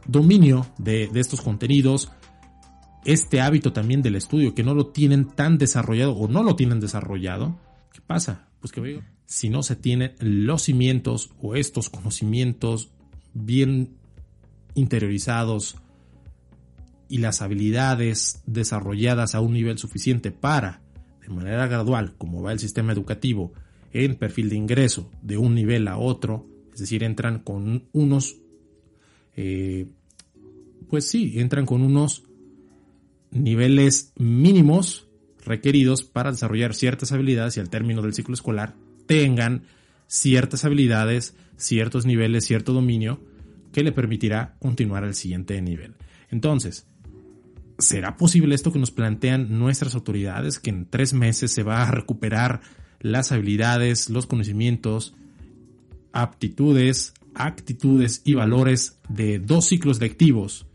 dominio 0.07 0.67
de, 0.77 1.07
de 1.07 1.19
estos 1.19 1.41
contenidos? 1.41 2.11
Este 3.05 3.39
hábito 3.39 3.71
también 3.71 4.01
del 4.01 4.17
estudio, 4.17 4.53
que 4.53 4.63
no 4.63 4.73
lo 4.73 4.87
tienen 4.87 5.29
tan 5.29 5.57
desarrollado 5.57 6.11
o 6.13 6.27
no 6.27 6.43
lo 6.43 6.57
tienen 6.57 6.81
desarrollado. 6.81 7.57
¿Qué 7.93 8.01
pasa? 8.01 8.48
Pues 8.59 8.71
que 8.71 9.01
si 9.25 9.49
no 9.49 9.63
se 9.63 9.75
tienen 9.75 10.15
los 10.19 10.63
cimientos 10.63 11.31
o 11.41 11.55
estos 11.55 11.89
conocimientos 11.89 12.91
bien 13.33 13.95
interiorizados 14.75 15.75
y 17.07 17.19
las 17.19 17.41
habilidades 17.41 18.41
desarrolladas 18.45 19.35
a 19.35 19.41
un 19.41 19.53
nivel 19.53 19.77
suficiente 19.77 20.31
para, 20.31 20.81
de 21.21 21.29
manera 21.29 21.67
gradual, 21.67 22.15
como 22.17 22.41
va 22.41 22.51
el 22.51 22.59
sistema 22.59 22.93
educativo, 22.93 23.53
en 23.91 24.15
perfil 24.15 24.49
de 24.49 24.55
ingreso 24.55 25.09
de 25.21 25.37
un 25.37 25.55
nivel 25.55 25.87
a 25.87 25.97
otro, 25.97 26.47
es 26.73 26.79
decir, 26.79 27.03
entran 27.03 27.39
con 27.39 27.87
unos, 27.91 28.37
eh, 29.35 29.87
pues 30.89 31.09
sí, 31.09 31.39
entran 31.39 31.65
con 31.65 31.81
unos 31.81 32.23
niveles 33.31 34.13
mínimos 34.17 35.08
requeridos 35.45 36.03
para 36.03 36.31
desarrollar 36.31 36.73
ciertas 36.73 37.11
habilidades 37.11 37.57
y 37.57 37.59
al 37.59 37.69
término 37.69 38.01
del 38.01 38.13
ciclo 38.13 38.33
escolar 38.33 38.75
tengan 39.05 39.63
ciertas 40.07 40.65
habilidades, 40.65 41.35
ciertos 41.55 42.05
niveles, 42.05 42.45
cierto 42.45 42.73
dominio 42.73 43.21
que 43.71 43.83
le 43.83 43.91
permitirá 43.91 44.55
continuar 44.59 45.03
al 45.03 45.15
siguiente 45.15 45.61
nivel. 45.61 45.95
Entonces, 46.31 46.87
¿será 47.77 48.17
posible 48.17 48.55
esto 48.55 48.71
que 48.71 48.79
nos 48.79 48.91
plantean 48.91 49.57
nuestras 49.57 49.95
autoridades, 49.95 50.59
que 50.59 50.69
en 50.69 50.85
tres 50.85 51.13
meses 51.13 51.51
se 51.51 51.63
va 51.63 51.83
a 51.83 51.91
recuperar 51.91 52.61
las 52.99 53.31
habilidades, 53.31 54.09
los 54.09 54.25
conocimientos, 54.25 55.13
aptitudes, 56.11 57.13
actitudes 57.35 58.21
y 58.25 58.33
valores 58.33 58.99
de 59.07 59.39
dos 59.39 59.67
ciclos 59.67 59.99
lectivos 60.01 60.65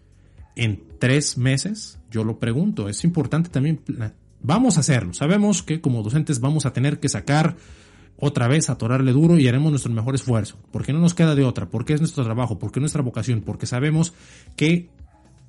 en 0.57 0.83
tres 0.99 1.37
meses? 1.37 1.99
Yo 2.11 2.25
lo 2.25 2.39
pregunto, 2.39 2.89
es 2.89 3.03
importante 3.05 3.51
también 3.51 3.81
Vamos 4.45 4.77
a 4.77 4.81
hacerlo. 4.81 5.15
Sabemos 5.15 5.63
que 5.63 5.81
como 5.81 6.03
docentes 6.03 6.39
vamos 6.39 6.67
a 6.67 6.75
tener 6.75 7.01
que 7.01 7.09
sacar 7.09 7.57
otra 8.17 8.47
vez, 8.47 8.69
atorarle 8.69 9.13
duro 9.13 9.39
y 9.39 9.49
haremos 9.49 9.71
nuestro 9.71 9.91
mejor 9.91 10.15
esfuerzo. 10.15 10.59
Porque 10.71 10.93
no 10.93 11.01
nos 11.01 11.15
queda 11.15 11.35
de 11.35 11.45
otra, 11.45 11.71
porque 11.71 11.95
es 11.95 12.01
nuestro 12.01 12.25
trabajo, 12.25 12.59
porque 12.59 12.79
es 12.79 12.83
nuestra 12.83 13.01
vocación, 13.01 13.41
porque 13.41 13.67
sabemos 13.67 14.13
que 14.55 14.91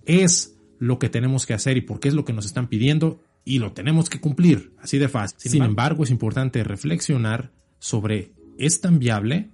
es 0.06 0.56
lo 0.80 0.98
que 0.98 1.10
tenemos 1.10 1.46
que 1.46 1.54
hacer 1.54 1.76
y 1.76 1.82
porque 1.82 2.08
es 2.08 2.14
lo 2.14 2.24
que 2.24 2.32
nos 2.32 2.46
están 2.46 2.68
pidiendo 2.68 3.20
y 3.44 3.60
lo 3.60 3.74
tenemos 3.74 4.10
que 4.10 4.22
cumplir, 4.22 4.74
así 4.82 4.98
de 4.98 5.10
fácil. 5.10 5.52
Sin, 5.52 5.64
embargo, 5.64 6.06
es 6.06 6.10
importante 6.10 6.64
reflexionar 6.64 7.52
sobre 7.80 8.32
¿es 8.58 8.80
tan 8.80 8.98
viable? 8.98 9.50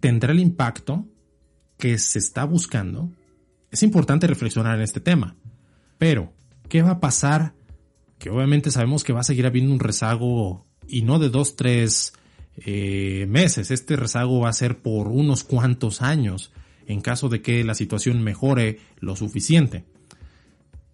¿Tendrá 0.00 0.32
el 0.32 0.40
impacto 0.40 1.06
que 1.76 1.98
se 1.98 2.18
está 2.18 2.44
buscando? 2.44 3.12
Es 3.70 3.82
importante 3.82 4.26
reflexionar 4.26 4.76
en 4.76 4.82
este 4.82 5.00
tema. 5.00 5.36
Pero, 5.98 6.32
¿qué 6.70 6.80
va 6.80 6.92
a 6.92 7.00
pasar 7.00 7.52
que 8.18 8.30
obviamente 8.30 8.70
sabemos 8.70 9.04
que 9.04 9.12
va 9.12 9.20
a 9.20 9.24
seguir 9.24 9.46
habiendo 9.46 9.72
un 9.72 9.80
rezago 9.80 10.66
y 10.86 11.02
no 11.02 11.18
de 11.18 11.28
dos, 11.28 11.56
tres 11.56 12.12
eh, 12.56 13.26
meses. 13.28 13.70
Este 13.70 13.96
rezago 13.96 14.40
va 14.40 14.48
a 14.48 14.52
ser 14.52 14.78
por 14.78 15.08
unos 15.08 15.44
cuantos 15.44 16.02
años 16.02 16.52
en 16.86 17.00
caso 17.00 17.28
de 17.28 17.42
que 17.42 17.62
la 17.64 17.74
situación 17.74 18.22
mejore 18.22 18.80
lo 18.98 19.14
suficiente. 19.14 19.84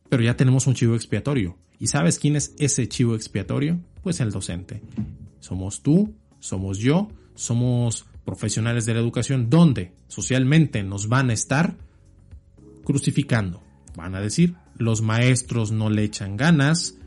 Pero 0.08 0.22
ya 0.22 0.36
tenemos 0.36 0.66
un 0.66 0.74
chivo 0.74 0.94
expiatorio. 0.94 1.56
¿Y 1.78 1.86
sabes 1.86 2.18
quién 2.18 2.36
es 2.36 2.54
ese 2.58 2.88
chivo 2.88 3.14
expiatorio? 3.14 3.80
Pues 4.02 4.20
el 4.20 4.30
docente. 4.30 4.82
Somos 5.40 5.82
tú, 5.82 6.14
somos 6.40 6.78
yo, 6.78 7.08
somos 7.34 8.06
profesionales 8.24 8.86
de 8.86 8.94
la 8.94 9.00
educación 9.00 9.50
donde 9.50 9.92
socialmente 10.08 10.82
nos 10.82 11.08
van 11.08 11.30
a 11.30 11.34
estar 11.34 11.76
crucificando. 12.84 13.62
Van 13.96 14.14
a 14.14 14.20
decir, 14.20 14.54
los 14.76 15.02
maestros 15.02 15.72
no 15.72 15.90
le 15.90 16.04
echan 16.04 16.36
ganas, 16.36 16.98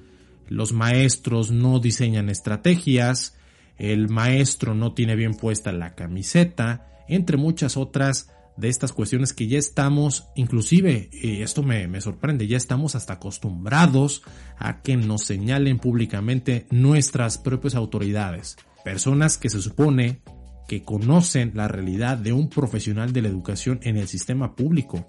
los 0.50 0.74
maestros 0.74 1.52
no 1.52 1.80
diseñan 1.80 2.30
estrategias, 2.30 3.36
el 3.78 4.10
maestro 4.10 4.74
no 4.74 4.94
tiene 4.94 5.16
bien 5.16 5.34
puesta 5.34 5.72
la 5.72 5.96
camiseta, 5.96 7.04
entre 7.08 7.38
muchas 7.38 7.78
otras 7.78 8.30
de 8.58 8.70
estas 8.70 8.92
cuestiones 8.92 9.34
que 9.34 9.48
ya 9.48 9.60
estamos, 9.60 10.28
inclusive, 10.36 11.10
y 11.14 11.42
esto 11.44 11.62
me, 11.62 11.88
me, 11.88 12.02
sorprende, 12.02 12.48
ya 12.48 12.58
estamos 12.58 12.96
hasta 12.96 13.14
acostumbrados 13.14 14.24
a 14.58 14.82
que 14.82 14.98
nos 14.98 15.24
señalen 15.24 15.78
públicamente 15.78 16.66
nuestras 16.72 17.38
propias 17.38 17.76
autoridades, 17.76 18.58
personas 18.84 19.38
que 19.38 19.50
se 19.50 19.62
supone 19.62 20.22
que 20.68 20.84
conocen 20.84 21.52
la 21.54 21.68
realidad 21.68 22.18
de 22.18 22.34
un 22.34 22.50
profesional 22.50 23.14
de 23.14 23.22
la 23.22 23.30
educación 23.30 23.80
en 23.84 23.96
el 23.98 24.08
sistema 24.08 24.56
público, 24.56 25.08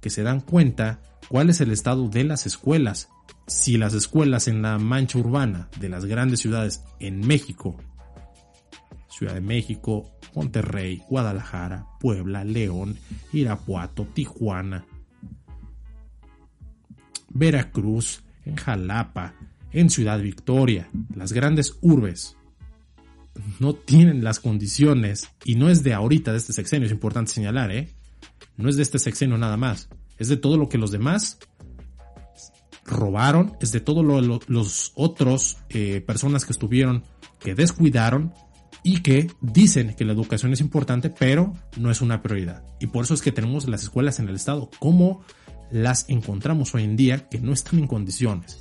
que 0.00 0.08
se 0.08 0.22
dan 0.22 0.40
cuenta 0.40 1.00
cuál 1.28 1.50
es 1.50 1.60
el 1.60 1.70
estado 1.70 2.08
de 2.08 2.24
las 2.24 2.46
escuelas, 2.46 3.08
si 3.46 3.78
las 3.78 3.94
escuelas 3.94 4.48
en 4.48 4.62
la 4.62 4.78
mancha 4.78 5.18
urbana 5.18 5.68
de 5.80 5.88
las 5.88 6.04
grandes 6.04 6.40
ciudades 6.40 6.84
en 7.00 7.26
México, 7.26 7.76
Ciudad 9.08 9.34
de 9.34 9.40
México, 9.40 10.10
Monterrey, 10.34 11.02
Guadalajara, 11.08 11.86
Puebla, 11.98 12.44
León, 12.44 12.96
Irapuato, 13.32 14.06
Tijuana, 14.14 14.86
Veracruz, 17.30 18.22
en 18.44 18.56
Jalapa, 18.56 19.34
en 19.72 19.90
Ciudad 19.90 20.20
Victoria, 20.20 20.88
las 21.14 21.32
grandes 21.32 21.76
urbes, 21.80 22.36
no 23.60 23.74
tienen 23.74 24.24
las 24.24 24.40
condiciones, 24.40 25.28
y 25.44 25.54
no 25.56 25.68
es 25.68 25.82
de 25.82 25.94
ahorita, 25.94 26.32
de 26.32 26.38
este 26.38 26.52
sexenio, 26.52 26.86
es 26.86 26.92
importante 26.92 27.32
señalar, 27.32 27.70
¿eh? 27.72 27.94
No 28.56 28.68
es 28.68 28.76
de 28.76 28.82
este 28.82 28.98
sexenio 28.98 29.38
nada 29.38 29.56
más, 29.56 29.88
es 30.18 30.28
de 30.28 30.36
todo 30.36 30.56
lo 30.56 30.68
que 30.68 30.78
los 30.78 30.90
demás 30.90 31.38
robaron, 32.84 33.56
es 33.60 33.72
de 33.72 33.80
todos 33.80 34.04
los 34.48 34.92
otros 34.94 35.58
eh, 35.68 36.00
personas 36.00 36.44
que 36.44 36.52
estuvieron, 36.52 37.04
que 37.38 37.54
descuidaron 37.54 38.32
y 38.82 39.02
que 39.02 39.30
dicen 39.40 39.94
que 39.94 40.04
la 40.04 40.12
educación 40.12 40.52
es 40.52 40.60
importante, 40.60 41.10
pero 41.10 41.54
no 41.76 41.90
es 41.90 42.00
una 42.00 42.22
prioridad. 42.22 42.64
Y 42.80 42.86
por 42.86 43.04
eso 43.04 43.14
es 43.14 43.22
que 43.22 43.32
tenemos 43.32 43.68
las 43.68 43.82
escuelas 43.82 44.18
en 44.18 44.28
el 44.28 44.36
Estado, 44.36 44.70
como 44.78 45.22
las 45.70 46.08
encontramos 46.08 46.74
hoy 46.74 46.84
en 46.84 46.96
día, 46.96 47.28
que 47.28 47.40
no 47.40 47.52
están 47.52 47.80
en 47.80 47.86
condiciones. 47.86 48.58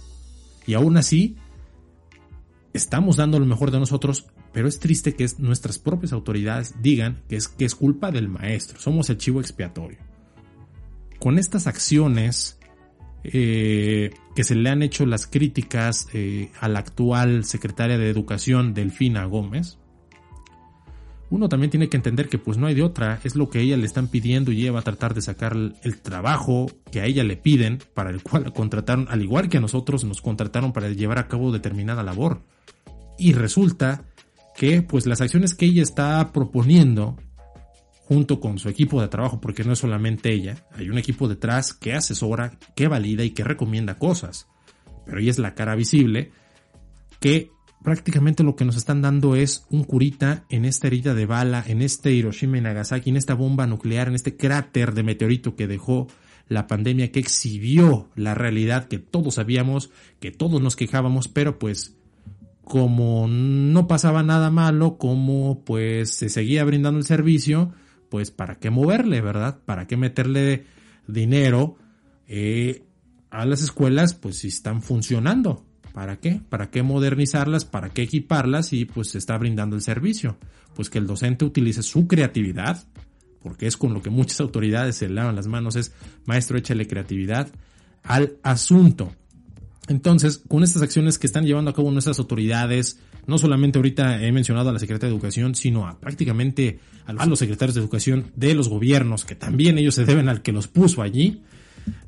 Y 0.66 0.74
aún 0.74 0.98
así, 0.98 1.38
estamos 2.74 3.16
dando 3.16 3.40
lo 3.40 3.46
mejor 3.46 3.72
de 3.72 3.80
nosotros, 3.80 4.28
pero 4.52 4.68
es 4.68 4.80
triste 4.80 5.16
que 5.16 5.26
nuestras 5.38 5.80
propias 5.80 6.12
autoridades 6.12 6.76
digan 6.82 7.24
que 7.30 7.38
es 7.66 7.76
culpa 7.76 8.12
del 8.12 8.28
maestro, 8.28 8.80
somos 8.80 9.10
el 9.10 9.18
chivo 9.18 9.40
expiatorio. 9.40 10.00
Con 11.20 11.40
estas 11.40 11.68
acciones 11.68 12.60
eh, 13.24 14.12
que 14.36 14.44
se 14.44 14.56
le 14.56 14.70
han 14.70 14.84
hecho 14.84 15.06
las 15.06 15.28
críticas 15.28 16.08
eh, 16.14 16.52
a 16.60 16.68
la 16.68 16.80
actual 16.80 17.44
secretaria 17.44 17.98
de 17.98 18.10
Educación, 18.10 18.74
Delfina 18.74 19.26
Gómez, 19.26 19.78
uno 21.30 21.50
también 21.50 21.70
tiene 21.70 21.90
que 21.90 21.98
entender 21.98 22.30
que 22.30 22.38
pues 22.38 22.58
no 22.58 22.68
hay 22.68 22.76
de 22.76 22.84
otra, 22.84 23.20
es 23.24 23.36
lo 23.36 23.50
que 23.50 23.60
ella 23.60 23.76
le 23.76 23.86
están 23.86 24.08
pidiendo 24.08 24.52
y 24.52 24.62
ella 24.62 24.72
va 24.72 24.80
a 24.80 24.84
tratar 24.84 25.14
de 25.14 25.22
sacar 25.22 25.58
el 25.84 26.02
trabajo 26.02 26.68
que 26.90 27.02
a 27.02 27.06
ella 27.06 27.24
le 27.24 27.36
piden, 27.36 27.80
para 27.94 28.12
el 28.12 28.24
cual 28.24 28.54
contrataron, 28.54 29.08
al 29.10 29.22
igual 29.22 29.50
que 29.50 29.58
a 29.58 29.62
nosotros 29.62 30.06
nos 30.06 30.22
contrataron 30.22 30.72
para 30.72 30.90
llevar 30.90 31.20
a 31.20 31.28
cabo 31.28 31.52
determinada 31.52 32.04
labor. 32.04 32.44
Y 33.18 33.34
resulta 33.34 34.06
que 34.56 34.82
pues 34.82 35.06
las 35.06 35.20
acciones 35.20 35.54
que 35.54 35.66
ella 35.66 35.84
está 35.84 36.32
proponiendo 36.32 37.18
junto 38.08 38.40
con 38.40 38.58
su 38.58 38.70
equipo 38.70 39.02
de 39.02 39.10
trabajo, 39.10 39.42
porque 39.42 39.66
no 39.66 39.74
es 39.74 39.80
solamente 39.80 40.32
ella, 40.32 40.66
hay 40.72 40.90
un 40.90 40.98
equipo 40.98 41.28
detrás 41.28 41.74
que 41.74 41.94
asesora, 41.94 42.58
que 42.74 42.88
valida 42.88 43.26
y 43.26 43.32
que 43.32 43.44
recomienda 43.44 43.98
cosas. 43.98 44.48
Pero 45.06 45.20
ella 45.20 45.32
es 45.32 45.40
la 45.40 45.56
cara 45.56 45.76
visible 45.76 46.32
que 47.20 47.52
prácticamente 47.84 48.44
lo 48.44 48.56
que 48.56 48.64
nos 48.64 48.78
están 48.78 49.02
dando 49.02 49.36
es 49.36 49.66
un 49.70 49.84
curita 49.84 50.46
en 50.50 50.64
esta 50.64 50.88
herida 50.88 51.14
de 51.14 51.26
bala, 51.26 51.62
en 51.68 51.82
este 51.82 52.14
Hiroshima 52.14 52.58
y 52.58 52.62
Nagasaki, 52.62 53.10
en 53.10 53.18
esta 53.18 53.34
bomba 53.34 53.68
nuclear, 53.68 54.08
en 54.08 54.16
este 54.16 54.38
cráter 54.38 54.94
de 54.94 55.04
meteorito 55.04 55.58
que 55.58 55.68
dejó 55.68 56.08
la 56.48 56.66
pandemia, 56.66 57.12
que 57.12 57.20
exhibió 57.20 58.10
la 58.16 58.36
realidad 58.36 58.88
que 58.88 59.00
todos 59.00 59.36
sabíamos, 59.36 59.90
que 60.22 60.32
todos 60.32 60.62
nos 60.62 60.78
quejábamos, 60.78 61.28
pero 61.28 61.60
pues 61.60 61.98
como 62.64 63.28
no 63.28 63.86
pasaba 63.88 64.24
nada 64.24 64.50
malo, 64.50 64.98
como 64.98 65.66
pues 65.66 66.12
se 66.12 66.30
seguía 66.30 66.64
brindando 66.64 67.00
el 67.00 67.06
servicio, 67.06 67.74
pues 68.10 68.32
para 68.32 68.56
qué 68.56 68.70
moverle, 68.70 69.22
¿verdad? 69.22 69.60
¿Para 69.66 69.88
qué 69.88 69.98
meterle 69.98 70.66
dinero 71.08 71.78
eh, 72.28 72.84
a 73.30 73.46
las 73.46 73.62
escuelas? 73.62 74.14
Pues 74.14 74.40
si 74.40 74.48
están 74.48 74.82
funcionando. 74.82 75.66
¿Para 75.94 76.18
qué? 76.18 76.42
¿Para 76.50 76.70
qué 76.70 76.84
modernizarlas? 76.84 77.66
¿Para 77.66 77.90
qué 77.90 78.04
equiparlas? 78.04 78.72
Y 78.72 78.86
pues 78.86 79.10
se 79.10 79.18
está 79.18 79.38
brindando 79.38 79.76
el 79.76 79.82
servicio. 79.82 80.38
Pues 80.76 80.90
que 80.90 81.00
el 81.00 81.08
docente 81.08 81.44
utilice 81.44 81.82
su 81.82 82.08
creatividad, 82.08 82.84
porque 83.42 83.66
es 83.66 83.78
con 83.78 83.94
lo 83.94 84.02
que 84.02 84.12
muchas 84.12 84.40
autoridades 84.42 84.96
se 84.98 85.10
lavan 85.10 85.36
las 85.36 85.48
manos, 85.48 85.76
es 85.76 85.94
maestro, 86.26 86.58
échale 86.58 86.88
creatividad 86.88 87.50
al 88.04 88.38
asunto. 88.44 89.12
Entonces, 89.88 90.44
con 90.48 90.64
estas 90.64 90.82
acciones 90.82 91.18
que 91.18 91.28
están 91.28 91.46
llevando 91.46 91.72
a 91.72 91.74
cabo 91.74 91.92
nuestras 91.92 92.20
autoridades, 92.20 93.00
no 93.26 93.38
solamente 93.38 93.80
ahorita 93.80 94.22
he 94.24 94.32
mencionado 94.32 94.70
a 94.70 94.74
la 94.74 94.80
Secretaría 94.80 95.10
de 95.10 95.16
Educación, 95.16 95.56
sino 95.56 95.88
a 95.88 96.00
prácticamente 96.00 96.80
a 97.06 97.26
los 97.26 97.40
secretarios 97.40 97.76
de 97.76 97.82
Educación 97.82 98.32
de 98.36 98.54
los 98.54 98.68
gobiernos, 98.68 99.24
que 99.24 99.36
también 99.36 99.78
ellos 99.78 99.96
se 99.96 100.06
deben 100.06 100.28
al 100.28 100.42
que 100.42 100.52
los 100.52 100.68
puso 100.68 101.02
allí, 101.02 101.42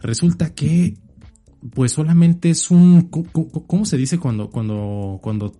resulta 0.01 0.53
que 0.53 0.97
pues 1.73 1.93
solamente 1.93 2.49
es 2.49 2.71
un, 2.71 3.09
¿cómo 3.09 3.85
se 3.85 3.97
dice 3.97 4.17
cuando, 4.17 4.49
cuando, 4.49 5.19
cuando, 5.21 5.53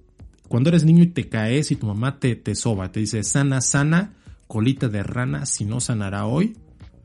cuando 0.48 0.70
eres 0.70 0.86
niño 0.86 1.04
y 1.04 1.08
te 1.08 1.28
caes 1.28 1.72
y 1.72 1.76
tu 1.76 1.88
mamá 1.88 2.20
te, 2.20 2.36
te 2.36 2.56
soba? 2.56 2.92
Te 2.92 3.02
dice, 3.02 3.24
sana, 3.24 3.62
sana, 3.62 4.14
colita 4.48 4.88
de 4.88 5.04
rana, 5.04 5.46
si 5.46 5.66
no 5.66 5.80
sanará 5.80 6.26
hoy, 6.26 6.56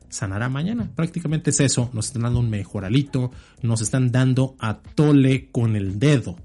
sanará 0.09 0.49
mañana. 0.49 0.91
Prácticamente 0.95 1.49
es 1.49 1.59
eso, 1.59 1.89
nos 1.93 2.07
están 2.07 2.23
dando 2.23 2.39
un 2.39 2.49
mejoralito, 2.49 3.31
nos 3.61 3.81
están 3.81 4.11
dando 4.11 4.55
a 4.59 4.79
tole 4.79 5.49
con 5.51 5.75
el 5.75 5.99
dedo. 5.99 6.37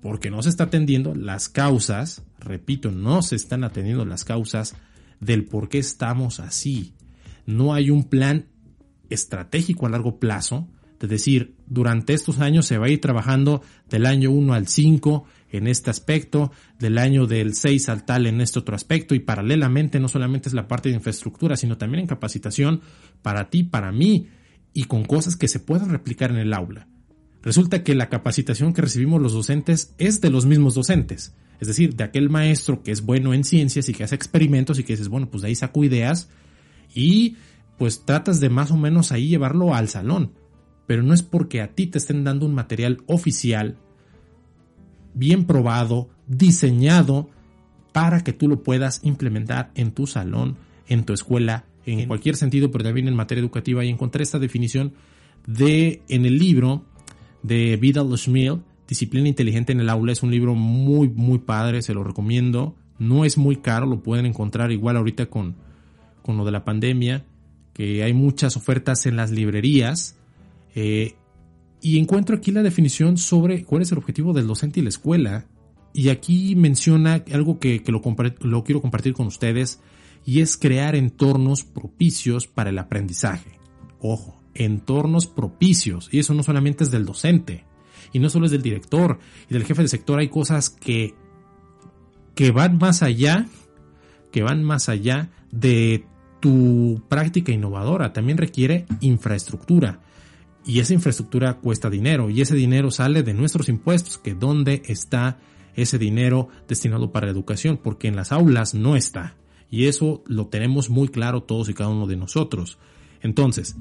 Porque 0.00 0.30
no 0.30 0.42
se 0.42 0.48
está 0.48 0.64
atendiendo 0.64 1.14
las 1.14 1.48
causas, 1.48 2.22
repito, 2.38 2.90
no 2.90 3.22
se 3.22 3.36
están 3.36 3.64
atendiendo 3.64 4.04
las 4.04 4.24
causas 4.24 4.74
del 5.20 5.44
por 5.44 5.68
qué 5.68 5.78
estamos 5.78 6.40
así. 6.40 6.94
No 7.46 7.74
hay 7.74 7.90
un 7.90 8.04
plan 8.04 8.46
estratégico 9.10 9.86
a 9.86 9.90
largo 9.90 10.18
plazo, 10.18 10.68
es 11.00 11.08
decir, 11.08 11.54
durante 11.66 12.14
estos 12.14 12.40
años 12.40 12.66
se 12.66 12.78
va 12.78 12.86
a 12.86 12.90
ir 12.90 13.00
trabajando 13.00 13.62
del 13.88 14.06
año 14.06 14.30
1 14.30 14.52
al 14.52 14.66
5 14.66 15.24
en 15.50 15.66
este 15.66 15.90
aspecto, 15.90 16.52
del 16.78 16.98
año 16.98 17.26
del 17.26 17.54
6 17.54 17.88
al 17.88 18.04
tal 18.04 18.26
en 18.26 18.40
este 18.40 18.58
otro 18.58 18.74
aspecto 18.74 19.14
y 19.14 19.20
paralelamente 19.20 20.00
no 20.00 20.08
solamente 20.08 20.48
es 20.48 20.54
la 20.54 20.68
parte 20.68 20.88
de 20.88 20.96
infraestructura, 20.96 21.56
sino 21.56 21.78
también 21.78 22.00
en 22.00 22.06
capacitación 22.06 22.80
para 23.22 23.48
ti, 23.48 23.62
para 23.62 23.92
mí 23.92 24.28
y 24.74 24.84
con 24.84 25.04
cosas 25.04 25.36
que 25.36 25.48
se 25.48 25.60
puedan 25.60 25.90
replicar 25.90 26.30
en 26.30 26.38
el 26.38 26.52
aula. 26.52 26.88
Resulta 27.42 27.84
que 27.84 27.94
la 27.94 28.08
capacitación 28.08 28.74
que 28.74 28.82
recibimos 28.82 29.22
los 29.22 29.32
docentes 29.32 29.94
es 29.98 30.20
de 30.20 30.30
los 30.30 30.44
mismos 30.44 30.74
docentes, 30.74 31.34
es 31.60 31.68
decir, 31.68 31.94
de 31.94 32.04
aquel 32.04 32.28
maestro 32.28 32.82
que 32.82 32.90
es 32.90 33.02
bueno 33.02 33.32
en 33.32 33.44
ciencias 33.44 33.88
y 33.88 33.94
que 33.94 34.04
hace 34.04 34.16
experimentos 34.16 34.78
y 34.78 34.84
que 34.84 34.94
dices, 34.94 35.08
bueno, 35.08 35.30
pues 35.30 35.42
de 35.42 35.48
ahí 35.48 35.54
saco 35.54 35.84
ideas 35.84 36.28
y 36.94 37.36
pues 37.78 38.04
tratas 38.04 38.40
de 38.40 38.50
más 38.50 38.70
o 38.70 38.76
menos 38.76 39.12
ahí 39.12 39.28
llevarlo 39.28 39.74
al 39.74 39.88
salón. 39.88 40.32
Pero 40.88 41.04
no 41.04 41.14
es 41.14 41.22
porque 41.22 41.60
a 41.60 41.68
ti 41.68 41.86
te 41.86 41.98
estén 41.98 42.24
dando 42.24 42.46
un 42.46 42.54
material 42.54 42.98
oficial, 43.06 43.76
bien 45.14 45.44
probado, 45.44 46.08
diseñado, 46.26 47.30
para 47.92 48.24
que 48.24 48.32
tú 48.32 48.48
lo 48.48 48.64
puedas 48.64 49.00
implementar 49.04 49.70
en 49.76 49.92
tu 49.92 50.08
salón, 50.08 50.56
en 50.88 51.04
tu 51.04 51.12
escuela, 51.12 51.66
en 51.86 52.08
cualquier 52.08 52.34
sentido, 52.34 52.72
pero 52.72 52.82
también 52.82 53.06
en 53.06 53.14
materia 53.14 53.40
educativa. 53.40 53.84
Y 53.84 53.88
encontré 53.88 54.24
esta 54.24 54.40
definición 54.40 54.94
de, 55.46 56.02
en 56.08 56.26
el 56.26 56.40
libro 56.40 56.84
de 57.44 57.76
Vidal 57.76 58.18
Schmiel, 58.18 58.62
Disciplina 58.88 59.28
Inteligente 59.28 59.70
en 59.70 59.78
el 59.78 59.90
Aula. 59.90 60.10
Es 60.10 60.24
un 60.24 60.32
libro 60.32 60.56
muy, 60.56 61.08
muy 61.08 61.38
padre, 61.38 61.82
se 61.82 61.94
lo 61.94 62.02
recomiendo. 62.02 62.74
No 62.98 63.24
es 63.24 63.38
muy 63.38 63.56
caro, 63.56 63.86
lo 63.86 64.02
pueden 64.02 64.26
encontrar 64.26 64.72
igual 64.72 64.96
ahorita 64.96 65.26
con, 65.26 65.54
con 66.22 66.36
lo 66.36 66.44
de 66.44 66.50
la 66.50 66.64
pandemia 66.64 67.24
que 67.78 68.02
hay 68.02 68.12
muchas 68.12 68.56
ofertas 68.56 69.06
en 69.06 69.14
las 69.14 69.30
librerías. 69.30 70.17
Eh, 70.80 71.16
y 71.80 71.98
encuentro 71.98 72.36
aquí 72.36 72.52
la 72.52 72.62
definición 72.62 73.18
sobre 73.18 73.64
cuál 73.64 73.82
es 73.82 73.90
el 73.90 73.98
objetivo 73.98 74.32
del 74.32 74.46
docente 74.46 74.78
y 74.78 74.84
la 74.84 74.90
escuela. 74.90 75.46
Y 75.92 76.10
aquí 76.10 76.54
menciona 76.54 77.24
algo 77.32 77.58
que, 77.58 77.82
lo, 77.88 78.64
quiero 78.64 78.80
compartir 78.80 79.12
con 79.12 79.26
ustedes 79.26 79.80
y 80.24 80.40
es 80.40 80.56
crear 80.56 80.94
entornos 80.94 81.64
propicios 81.64 82.46
para 82.46 82.70
el 82.70 82.78
aprendizaje. 82.78 83.58
Ojo, 83.98 84.40
entornos 84.54 85.26
propicios. 85.26 86.08
Y 86.12 86.20
eso 86.20 86.32
no 86.34 86.44
solamente 86.44 86.84
es 86.84 86.92
del 86.92 87.04
docente 87.04 87.64
y 88.12 88.20
no 88.20 88.30
solo 88.30 88.46
es 88.46 88.52
del 88.52 88.62
director 88.62 89.18
y 89.50 89.54
del 89.54 89.64
jefe 89.64 89.82
de 89.82 89.88
sector. 89.88 90.20
Hay 90.20 90.28
cosas 90.28 90.70
que, 90.70 91.14
que 92.36 92.52
van 92.52 92.78
más 92.78 93.02
allá, 93.02 93.46
que 94.30 94.42
van 94.42 94.62
más 94.62 94.88
allá 94.88 95.30
de 95.50 96.04
tu 96.38 97.02
práctica 97.08 97.50
innovadora 97.50 98.12
también 98.12 98.38
requiere 98.38 98.86
infraestructura. 99.00 100.02
Y 100.64 100.80
esa 100.80 100.94
infraestructura 100.94 101.54
cuesta 101.54 101.88
dinero 101.88 102.30
y 102.30 102.40
ese 102.40 102.54
dinero 102.54 102.90
sale 102.90 103.22
de 103.22 103.34
nuestros 103.34 103.68
impuestos, 103.68 104.18
que 104.18 104.34
dónde 104.34 104.82
está 104.86 105.38
ese 105.76 105.98
dinero 105.98 106.48
destinado 106.66 107.12
para 107.12 107.26
la 107.26 107.32
educación, 107.32 107.78
porque 107.78 108.08
en 108.08 108.16
las 108.16 108.32
aulas 108.32 108.74
no 108.74 108.96
está. 108.96 109.36
Y 109.70 109.86
eso 109.86 110.22
lo 110.26 110.48
tenemos 110.48 110.90
muy 110.90 111.08
claro 111.08 111.42
todos 111.42 111.68
y 111.68 111.74
cada 111.74 111.90
uno 111.90 112.06
de 112.06 112.16
nosotros. 112.16 112.78
Entonces, 113.22 113.76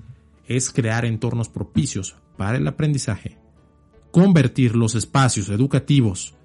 es 0.47 0.71
crear 0.71 1.05
entornos 1.05 1.49
propicios 1.49 2.15
para 2.37 2.57
el 2.57 2.67
aprendizaje, 2.67 3.37
convertir 4.11 4.75
los 4.75 4.95
espacios 4.95 5.49
educativos 5.49 6.35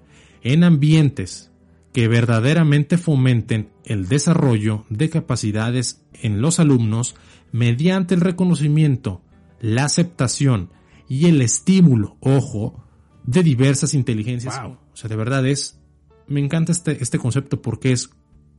en 0.41 0.63
ambientes 0.63 1.51
que 1.93 2.07
verdaderamente 2.07 2.97
fomenten 2.97 3.69
el 3.85 4.07
desarrollo 4.07 4.85
de 4.89 5.09
capacidades 5.09 6.01
en 6.21 6.41
los 6.41 6.59
alumnos 6.59 7.15
mediante 7.51 8.15
el 8.15 8.21
reconocimiento, 8.21 9.21
la 9.63 9.85
aceptación 9.85 10.69
y 11.07 11.27
el 11.27 11.41
estímulo, 11.41 12.17
ojo, 12.19 12.83
de 13.23 13.43
diversas 13.43 13.93
inteligencias. 13.93 14.59
O 14.59 14.77
sea, 14.93 15.07
de 15.07 15.15
verdad 15.15 15.47
es, 15.47 15.79
me 16.27 16.41
encanta 16.41 16.73
este, 16.73 17.01
este 17.01 17.17
concepto 17.17 17.61
porque 17.61 17.93
es 17.93 18.09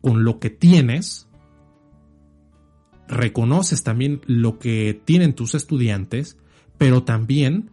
con 0.01 0.25
lo 0.25 0.40
que 0.40 0.49
tienes, 0.49 1.29
reconoces 3.07 3.83
también 3.83 4.23
lo 4.25 4.59
que 4.59 4.99
tienen 5.05 5.35
tus 5.35 5.55
estudiantes, 5.55 6.38
pero 6.79 7.03
también 7.03 7.71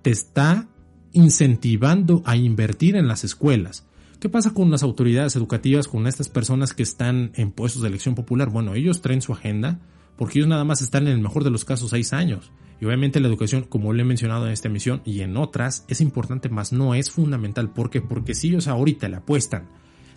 te 0.00 0.10
está 0.10 0.68
incentivando 1.12 2.22
a 2.24 2.36
invertir 2.36 2.96
en 2.96 3.08
las 3.08 3.24
escuelas. 3.24 3.86
¿Qué 4.20 4.30
pasa 4.30 4.54
con 4.54 4.70
las 4.70 4.82
autoridades 4.82 5.36
educativas, 5.36 5.86
con 5.86 6.06
estas 6.06 6.30
personas 6.30 6.72
que 6.72 6.82
están 6.82 7.30
en 7.34 7.50
puestos 7.50 7.82
de 7.82 7.88
elección 7.88 8.14
popular? 8.14 8.48
Bueno, 8.48 8.74
ellos 8.74 9.02
traen 9.02 9.20
su 9.20 9.34
agenda 9.34 9.80
porque 10.18 10.40
ellos 10.40 10.48
nada 10.48 10.64
más 10.64 10.82
están 10.82 11.06
en 11.06 11.14
el 11.14 11.20
mejor 11.20 11.44
de 11.44 11.50
los 11.50 11.64
casos 11.64 11.90
seis 11.90 12.12
años. 12.12 12.50
Y 12.80 12.84
obviamente 12.84 13.20
la 13.20 13.28
educación, 13.28 13.62
como 13.62 13.92
le 13.92 14.02
he 14.02 14.04
mencionado 14.04 14.46
en 14.46 14.52
esta 14.52 14.68
emisión 14.68 15.00
y 15.04 15.20
en 15.20 15.36
otras, 15.36 15.84
es 15.88 16.00
importante, 16.00 16.48
más 16.48 16.72
no 16.72 16.94
es 16.94 17.10
fundamental. 17.10 17.70
¿Por 17.70 17.88
qué? 17.88 18.02
Porque 18.02 18.34
si 18.34 18.48
ellos 18.48 18.68
ahorita 18.68 19.08
le 19.08 19.16
apuestan 19.16 19.68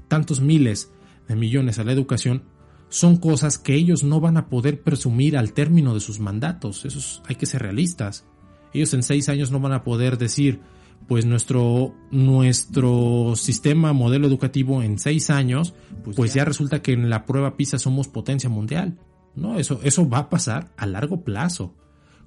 tantos 0.07 0.41
miles 0.41 0.91
de 1.27 1.35
millones 1.35 1.79
a 1.79 1.83
la 1.83 1.93
educación, 1.93 2.43
son 2.89 3.17
cosas 3.17 3.57
que 3.57 3.75
ellos 3.75 4.03
no 4.03 4.19
van 4.19 4.37
a 4.37 4.49
poder 4.49 4.81
presumir 4.81 5.37
al 5.37 5.53
término 5.53 5.93
de 5.93 6.01
sus 6.01 6.19
mandatos. 6.19 6.83
Eso 6.83 7.23
hay 7.27 7.35
que 7.35 7.45
ser 7.45 7.61
realistas. 7.61 8.25
Ellos 8.73 8.93
en 8.93 9.03
seis 9.03 9.29
años 9.29 9.51
no 9.51 9.59
van 9.59 9.73
a 9.73 9.83
poder 9.83 10.17
decir, 10.17 10.59
pues 11.07 11.25
nuestro, 11.25 11.95
nuestro 12.11 13.33
sistema 13.35 13.93
modelo 13.93 14.27
educativo 14.27 14.83
en 14.83 14.99
seis 14.99 15.29
años, 15.29 15.73
pues, 16.03 16.15
pues 16.15 16.33
ya 16.33 16.45
resulta 16.45 16.81
que 16.81 16.93
en 16.93 17.09
la 17.09 17.25
prueba 17.25 17.55
PISA 17.55 17.79
somos 17.79 18.07
potencia 18.07 18.49
mundial. 18.49 18.97
No, 19.36 19.58
eso, 19.58 19.80
eso 19.84 20.08
va 20.10 20.20
a 20.20 20.30
pasar 20.30 20.72
a 20.78 20.86
largo 20.86 21.24
plazo, 21.24 21.76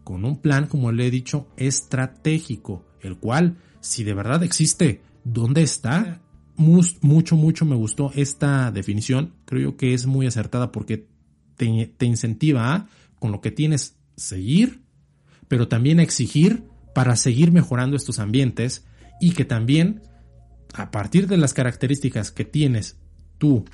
con 0.05 0.25
un 0.25 0.41
plan, 0.41 0.67
como 0.67 0.93
le 0.93 1.07
he 1.07 1.11
dicho, 1.11 1.49
estratégico, 1.57 2.85
el 3.01 3.19
cual, 3.19 3.57
si 3.81 4.05
de 4.05 4.15
verdad 4.15 4.43
existe, 4.43 5.03
¿dónde 5.25 5.63
está? 5.63 6.21
mucho, 6.57 7.37
mucho 7.37 7.65
me 7.65 7.75
gustó 7.75 8.13
esta 8.15 8.71
definición. 8.71 9.35
Creo 9.45 9.77
que 9.77 9.95
es 9.95 10.07
muy 10.07 10.27
acertada 10.27 10.73
porque 10.73 11.07
te, 11.57 11.93
te 11.97 12.07
incentiva 12.07 12.75
a, 12.75 12.89
con 13.19 13.33
lo 13.33 13.41
que 13.41 13.51
tienes, 13.51 13.97
seguir, 14.17 14.83
pero 15.49 15.69
también 15.69 16.01
exigir 16.01 16.65
para 16.95 17.17
seguir 17.17 17.53
mejorando 17.53 17.97
estos 17.97 18.19
ambientes 18.19 18.87
y 19.21 19.33
que 19.33 19.45
también, 19.45 20.03
a 20.75 20.91
partir 20.91 21.27
de 21.27 21.37
las 21.37 21.55
características 21.55 22.31
que 22.31 22.45
tienes 22.45 22.99
tú 23.39 23.65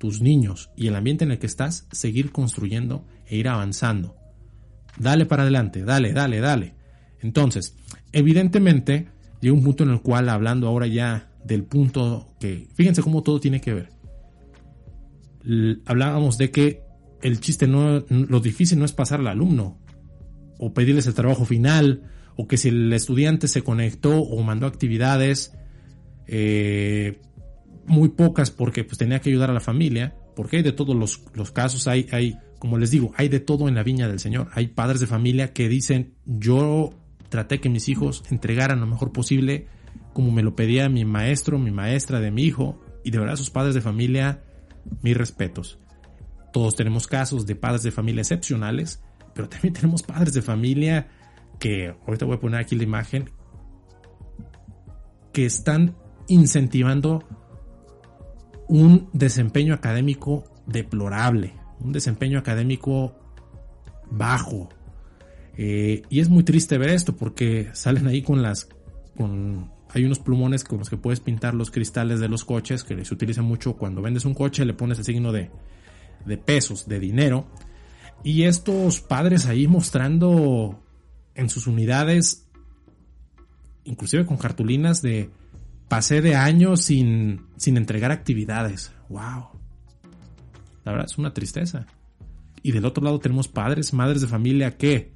tus 0.00 0.22
niños 0.22 0.70
y 0.76 0.86
el 0.86 0.96
ambiente 0.96 1.24
en 1.24 1.30
el 1.30 1.38
que 1.38 1.46
estás, 1.46 1.86
seguir 1.92 2.32
construyendo 2.32 3.04
e 3.26 3.36
ir 3.36 3.48
avanzando. 3.48 4.16
Dale 4.98 5.26
para 5.26 5.42
adelante, 5.42 5.84
dale, 5.84 6.14
dale, 6.14 6.40
dale. 6.40 6.74
Entonces, 7.20 7.76
evidentemente, 8.10 9.08
llega 9.42 9.54
un 9.54 9.62
punto 9.62 9.84
en 9.84 9.90
el 9.90 10.00
cual, 10.00 10.30
hablando 10.30 10.68
ahora 10.68 10.86
ya 10.86 11.30
del 11.44 11.64
punto 11.64 12.34
que, 12.40 12.66
fíjense 12.72 13.02
cómo 13.02 13.22
todo 13.22 13.40
tiene 13.40 13.60
que 13.60 13.74
ver. 13.74 13.90
hablábamos 15.84 16.38
de 16.38 16.50
que 16.50 16.82
el 17.20 17.38
chiste 17.40 17.68
no, 17.68 18.02
lo 18.08 18.40
difícil 18.40 18.78
no 18.78 18.86
es 18.86 18.92
pasar 18.92 19.20
al 19.20 19.28
alumno, 19.28 19.78
o 20.58 20.72
pedirles 20.72 21.06
el 21.08 21.14
trabajo 21.14 21.44
final, 21.44 22.04
o 22.36 22.48
que 22.48 22.56
si 22.56 22.70
el 22.70 22.90
estudiante 22.94 23.48
se 23.48 23.60
conectó 23.60 24.18
o 24.18 24.42
mandó 24.42 24.66
actividades, 24.66 25.52
eh, 26.26 27.20
muy 27.90 28.10
pocas 28.10 28.52
porque 28.52 28.84
pues 28.84 28.98
tenía 28.98 29.20
que 29.20 29.30
ayudar 29.30 29.50
a 29.50 29.52
la 29.52 29.60
familia, 29.60 30.14
porque 30.36 30.58
hay 30.58 30.62
de 30.62 30.72
todos 30.72 30.94
los, 30.94 31.22
los 31.34 31.50
casos, 31.50 31.88
hay, 31.88 32.06
hay, 32.12 32.38
como 32.60 32.78
les 32.78 32.92
digo, 32.92 33.12
hay 33.16 33.28
de 33.28 33.40
todo 33.40 33.68
en 33.68 33.74
la 33.74 33.82
viña 33.82 34.06
del 34.06 34.20
Señor. 34.20 34.48
Hay 34.54 34.68
padres 34.68 35.00
de 35.00 35.08
familia 35.08 35.52
que 35.52 35.68
dicen, 35.68 36.14
yo 36.24 36.90
traté 37.28 37.60
que 37.60 37.68
mis 37.68 37.88
hijos 37.88 38.22
entregaran 38.30 38.78
lo 38.78 38.86
mejor 38.86 39.12
posible, 39.12 39.66
como 40.12 40.30
me 40.30 40.42
lo 40.42 40.54
pedía 40.54 40.88
mi 40.88 41.04
maestro, 41.04 41.58
mi 41.58 41.72
maestra 41.72 42.20
de 42.20 42.30
mi 42.30 42.44
hijo, 42.44 42.80
y 43.04 43.10
de 43.10 43.18
verdad 43.18 43.34
sus 43.34 43.50
padres 43.50 43.74
de 43.74 43.80
familia, 43.80 44.44
mis 45.02 45.16
respetos. 45.16 45.80
Todos 46.52 46.76
tenemos 46.76 47.08
casos 47.08 47.44
de 47.44 47.56
padres 47.56 47.82
de 47.82 47.90
familia 47.90 48.20
excepcionales, 48.20 49.02
pero 49.34 49.48
también 49.48 49.74
tenemos 49.74 50.04
padres 50.04 50.32
de 50.32 50.42
familia 50.42 51.08
que, 51.58 51.92
ahorita 52.06 52.24
voy 52.24 52.36
a 52.36 52.40
poner 52.40 52.60
aquí 52.60 52.76
la 52.76 52.84
imagen, 52.84 53.30
que 55.32 55.44
están 55.44 55.96
incentivando 56.28 57.24
un 58.70 59.08
desempeño 59.12 59.74
académico 59.74 60.44
deplorable, 60.64 61.54
un 61.80 61.90
desempeño 61.90 62.38
académico 62.38 63.16
bajo. 64.08 64.68
Eh, 65.56 66.02
y 66.08 66.20
es 66.20 66.28
muy 66.28 66.44
triste 66.44 66.78
ver 66.78 66.90
esto 66.90 67.16
porque 67.16 67.68
salen 67.72 68.06
ahí 68.06 68.22
con 68.22 68.42
las... 68.42 68.68
Con, 69.16 69.72
hay 69.92 70.04
unos 70.04 70.20
plumones 70.20 70.62
con 70.62 70.78
los 70.78 70.88
que 70.88 70.96
puedes 70.96 71.18
pintar 71.18 71.54
los 71.54 71.72
cristales 71.72 72.20
de 72.20 72.28
los 72.28 72.44
coches 72.44 72.84
que 72.84 73.04
se 73.04 73.12
utiliza 73.12 73.42
mucho 73.42 73.72
cuando 73.72 74.02
vendes 74.02 74.24
un 74.24 74.34
coche, 74.34 74.64
le 74.64 74.72
pones 74.72 74.98
el 74.98 75.04
signo 75.04 75.32
de, 75.32 75.50
de 76.24 76.36
pesos, 76.38 76.86
de 76.86 77.00
dinero. 77.00 77.48
Y 78.22 78.44
estos 78.44 79.00
padres 79.00 79.46
ahí 79.46 79.66
mostrando 79.66 80.80
en 81.34 81.48
sus 81.48 81.66
unidades, 81.66 82.46
inclusive 83.82 84.24
con 84.26 84.36
cartulinas 84.36 85.02
de 85.02 85.28
pasé 85.90 86.22
de 86.22 86.36
años 86.36 86.82
sin, 86.82 87.46
sin 87.56 87.76
entregar 87.76 88.12
actividades. 88.12 88.92
¡Wow! 89.08 89.48
La 90.84 90.92
verdad 90.92 91.08
es 91.10 91.18
una 91.18 91.34
tristeza. 91.34 91.84
Y 92.62 92.70
del 92.70 92.84
otro 92.84 93.02
lado 93.02 93.18
tenemos 93.18 93.48
padres, 93.48 93.92
madres 93.92 94.20
de 94.20 94.28
familia 94.28 94.76
que... 94.76 95.12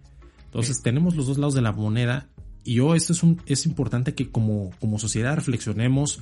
Entonces 0.46 0.82
tenemos 0.82 1.14
los 1.14 1.28
dos 1.28 1.38
lados 1.38 1.54
de 1.54 1.62
la 1.62 1.70
moneda 1.70 2.28
y 2.64 2.74
yo 2.74 2.96
esto 2.96 3.12
es, 3.12 3.22
un, 3.22 3.40
es 3.46 3.66
importante 3.66 4.14
que 4.14 4.32
como, 4.32 4.72
como 4.80 4.98
sociedad 4.98 5.36
reflexionemos 5.36 6.20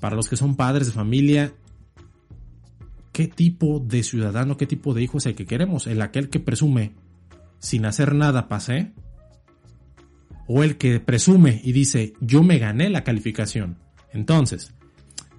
para 0.00 0.16
los 0.16 0.30
que 0.30 0.36
son 0.36 0.56
padres 0.56 0.86
de 0.86 0.92
familia, 0.94 1.52
qué 3.12 3.28
tipo 3.28 3.80
de 3.80 4.02
ciudadano, 4.02 4.56
qué 4.56 4.66
tipo 4.66 4.94
de 4.94 5.02
hijo 5.02 5.18
es 5.18 5.26
el 5.26 5.34
que 5.34 5.44
queremos, 5.44 5.86
el 5.86 6.00
aquel 6.00 6.30
que 6.30 6.40
presume 6.40 6.92
sin 7.58 7.84
hacer 7.84 8.14
nada 8.14 8.48
pasé, 8.48 8.92
o 10.46 10.62
el 10.62 10.78
que 10.78 11.00
presume 11.00 11.60
y 11.62 11.72
dice 11.72 12.14
yo 12.20 12.42
me 12.42 12.58
gané 12.58 12.88
la 12.88 13.04
calificación. 13.04 13.89
Entonces, 14.12 14.72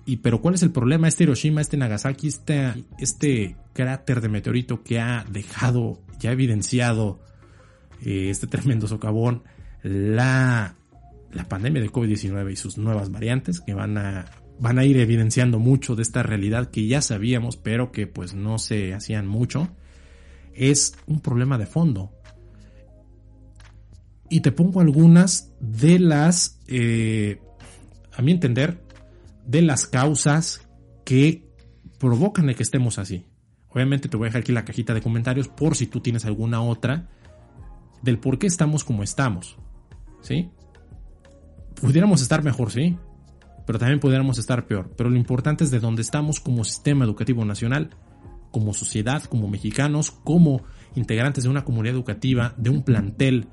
y 0.06 0.18
pero 0.18 0.42
¿cuál 0.42 0.56
es 0.56 0.64
el 0.64 0.72
problema? 0.72 1.08
Este 1.08 1.24
Hiroshima, 1.24 1.62
este 1.62 1.78
Nagasaki, 1.78 2.28
este, 2.28 2.74
este 2.98 3.56
cráter 3.74 4.22
de 4.22 4.30
meteorito 4.30 4.84
que 4.84 5.00
ha 5.00 5.26
dejado, 5.30 6.02
ya 6.20 6.32
evidenciado 6.32 7.20
eh, 8.04 8.30
este 8.30 8.48
tremendo 8.48 8.88
socavón, 8.88 9.44
la, 9.84 10.76
la 11.32 11.50
pandemia 11.50 11.82
de 11.82 11.92
COVID-19 11.92 12.52
y 12.52 12.56
sus 12.56 12.78
nuevas 12.78 13.12
variantes 13.12 13.62
que 13.62 13.74
van 13.74 13.98
a, 13.98 14.26
van 14.60 14.80
a 14.80 14.86
ir 14.86 14.98
evidenciando 14.98 15.60
mucho 15.60 15.96
de 15.96 16.04
esta 16.04 16.24
realidad 16.24 16.72
que 16.72 16.88
ya 16.88 17.02
sabíamos, 17.02 17.58
pero 17.58 17.92
que 17.92 18.08
pues 18.08 18.34
no 18.34 18.60
se 18.60 18.94
hacían 18.94 19.28
mucho, 19.28 19.70
es 20.54 20.96
un 21.08 21.22
problema 21.22 21.58
de 21.58 21.66
fondo. 21.66 22.12
Y 24.30 24.40
te 24.40 24.52
pongo 24.52 24.80
algunas 24.80 25.52
de 25.60 26.00
las 26.00 26.60
eh, 26.68 27.42
a 28.14 28.22
mi 28.22 28.32
entender, 28.32 28.84
de 29.46 29.62
las 29.62 29.88
causas 29.88 30.68
que 31.06 31.48
provocan 32.00 32.50
el 32.50 32.56
que 32.56 32.64
estemos 32.64 33.00
así. 33.00 33.26
Obviamente 33.70 34.10
te 34.10 34.18
voy 34.18 34.26
a 34.26 34.30
dejar 34.30 34.42
aquí 34.42 34.52
la 34.52 34.66
cajita 34.66 34.94
de 34.94 35.02
comentarios 35.02 35.48
por 35.48 35.76
si 35.76 35.88
tú 35.88 36.02
tienes 36.02 36.26
alguna 36.26 36.62
otra 36.62 37.10
del 38.02 38.20
por 38.20 38.38
qué 38.38 38.48
estamos 38.48 38.84
como 38.84 39.04
estamos. 39.04 39.58
¿Sí? 40.22 40.52
Pudiéramos 41.80 42.22
estar 42.22 42.44
mejor, 42.44 42.72
sí, 42.72 42.98
pero 43.66 43.80
también 43.80 44.00
pudiéramos 44.00 44.38
estar 44.38 44.68
peor. 44.68 44.92
Pero 44.98 45.10
lo 45.10 45.18
importante 45.18 45.64
es 45.64 45.72
de 45.72 45.80
dónde 45.80 46.02
estamos 46.02 46.40
como 46.40 46.64
sistema 46.64 47.06
educativo 47.06 47.46
nacional, 47.46 47.92
como 48.52 48.74
sociedad, 48.74 49.24
como 49.24 49.48
mexicanos, 49.48 50.12
como 50.12 50.64
integrantes 50.96 51.46
de 51.46 51.50
una 51.50 51.64
comunidad 51.64 51.96
educativa, 51.96 52.54
de 52.58 52.70
un 52.70 52.84
plantel, 52.84 53.48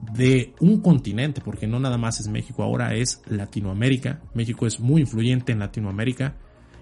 de 0.00 0.54
un 0.60 0.80
continente, 0.80 1.40
porque 1.40 1.66
no 1.66 1.78
nada 1.78 1.98
más 1.98 2.20
es 2.20 2.28
México, 2.28 2.62
ahora 2.62 2.94
es 2.94 3.22
Latinoamérica. 3.28 4.20
México 4.34 4.66
es 4.66 4.80
muy 4.80 5.02
influyente 5.02 5.52
en 5.52 5.58
Latinoamérica. 5.58 6.36